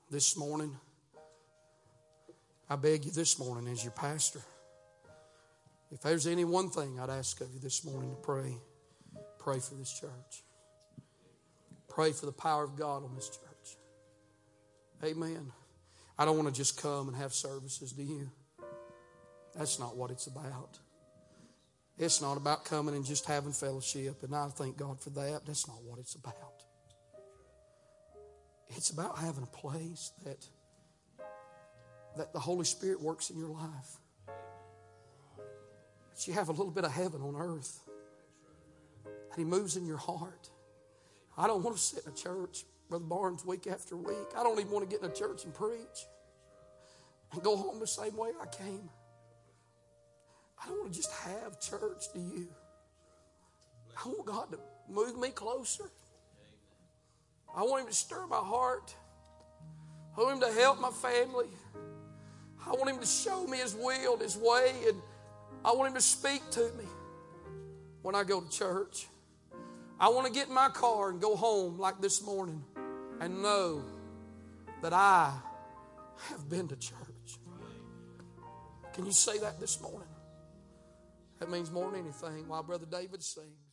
This 0.09 0.37
morning, 0.37 0.75
I 2.69 2.75
beg 2.75 3.05
you 3.05 3.11
this 3.11 3.37
morning 3.37 3.71
as 3.71 3.83
your 3.83 3.91
pastor, 3.91 4.41
if 5.91 6.01
there's 6.01 6.25
any 6.25 6.45
one 6.45 6.69
thing 6.69 6.99
I'd 6.99 7.09
ask 7.09 7.41
of 7.41 7.53
you 7.53 7.59
this 7.59 7.83
morning 7.83 8.11
to 8.11 8.15
pray. 8.17 8.55
Pray 9.39 9.59
for 9.59 9.75
this 9.75 9.91
church. 9.91 10.43
Pray 11.87 12.11
for 12.11 12.25
the 12.25 12.31
power 12.31 12.63
of 12.63 12.75
God 12.75 13.03
on 13.03 13.15
this 13.15 13.29
church. 13.29 13.77
Amen. 15.03 15.51
I 16.17 16.25
don't 16.25 16.37
want 16.37 16.49
to 16.49 16.53
just 16.53 16.81
come 16.81 17.07
and 17.07 17.17
have 17.17 17.33
services, 17.33 17.93
do 17.93 18.03
you? 18.03 18.29
That's 19.55 19.79
not 19.79 19.95
what 19.95 20.11
it's 20.11 20.27
about. 20.27 20.77
It's 21.97 22.21
not 22.21 22.37
about 22.37 22.63
coming 22.63 22.95
and 22.95 23.05
just 23.05 23.25
having 23.25 23.51
fellowship, 23.51 24.23
and 24.23 24.35
I 24.35 24.47
thank 24.47 24.77
God 24.77 25.01
for 25.01 25.09
that. 25.11 25.41
That's 25.45 25.67
not 25.67 25.83
what 25.83 25.99
it's 25.99 26.15
about. 26.15 26.63
It's 28.69 28.91
about 28.91 29.17
having 29.17 29.43
a 29.43 29.57
place 29.57 30.11
that 30.23 30.45
that 32.17 32.33
the 32.33 32.39
Holy 32.39 32.65
Spirit 32.65 33.01
works 33.01 33.29
in 33.29 33.37
your 33.37 33.49
life. 33.49 33.97
That 34.27 36.27
you 36.27 36.33
have 36.33 36.49
a 36.49 36.51
little 36.51 36.71
bit 36.71 36.83
of 36.83 36.91
heaven 36.91 37.21
on 37.21 37.35
earth. 37.35 37.79
That 39.29 39.37
He 39.37 39.45
moves 39.45 39.77
in 39.77 39.85
your 39.85 39.97
heart. 39.97 40.49
I 41.37 41.47
don't 41.47 41.63
want 41.63 41.77
to 41.77 41.81
sit 41.81 42.05
in 42.05 42.11
a 42.11 42.15
church, 42.15 42.65
Brother 42.89 43.05
Barnes, 43.05 43.45
week 43.45 43.67
after 43.67 43.95
week. 43.95 44.17
I 44.37 44.43
don't 44.43 44.59
even 44.59 44.71
want 44.71 44.89
to 44.89 44.93
get 44.93 45.03
in 45.03 45.09
a 45.09 45.13
church 45.13 45.45
and 45.45 45.53
preach 45.53 46.05
and 47.31 47.43
go 47.43 47.55
home 47.55 47.79
the 47.79 47.87
same 47.87 48.17
way 48.17 48.31
I 48.41 48.45
came. 48.47 48.89
I 50.61 50.67
don't 50.67 50.79
want 50.79 50.93
to 50.93 50.99
just 50.99 51.13
have 51.13 51.59
church, 51.61 52.05
do 52.13 52.19
you? 52.19 52.47
I 54.03 54.07
want 54.07 54.25
God 54.25 54.51
to 54.51 54.59
move 54.89 55.17
me 55.17 55.29
closer. 55.29 55.85
I 57.55 57.63
want 57.63 57.83
Him 57.83 57.87
to 57.89 57.95
stir 57.95 58.27
my 58.27 58.37
heart. 58.37 58.93
I 60.17 60.21
want 60.21 60.41
Him 60.43 60.49
to 60.49 60.59
help 60.59 60.79
my 60.79 60.91
family. 60.91 61.47
I 62.65 62.71
want 62.71 62.89
Him 62.89 62.99
to 62.99 63.05
show 63.05 63.47
me 63.47 63.59
His 63.59 63.75
will, 63.75 64.17
His 64.17 64.37
way, 64.37 64.73
and 64.87 64.97
I 65.63 65.71
want 65.71 65.89
Him 65.89 65.95
to 65.95 66.01
speak 66.01 66.41
to 66.51 66.61
me 66.77 66.85
when 68.01 68.15
I 68.15 68.23
go 68.23 68.41
to 68.41 68.49
church. 68.49 69.07
I 69.99 70.07
want 70.09 70.27
to 70.27 70.33
get 70.33 70.47
in 70.47 70.53
my 70.53 70.69
car 70.69 71.09
and 71.09 71.19
go 71.19 71.35
home 71.35 71.77
like 71.77 71.99
this 71.99 72.23
morning 72.23 72.63
and 73.19 73.41
know 73.41 73.83
that 74.81 74.93
I 74.93 75.33
have 76.29 76.49
been 76.49 76.67
to 76.69 76.75
church. 76.77 77.39
Can 78.93 79.05
you 79.05 79.11
say 79.11 79.37
that 79.39 79.59
this 79.59 79.81
morning? 79.81 80.07
That 81.39 81.49
means 81.49 81.71
more 81.71 81.91
than 81.91 82.01
anything 82.01 82.47
while 82.47 82.63
Brother 82.63 82.85
David 82.85 83.23
sings. 83.23 83.68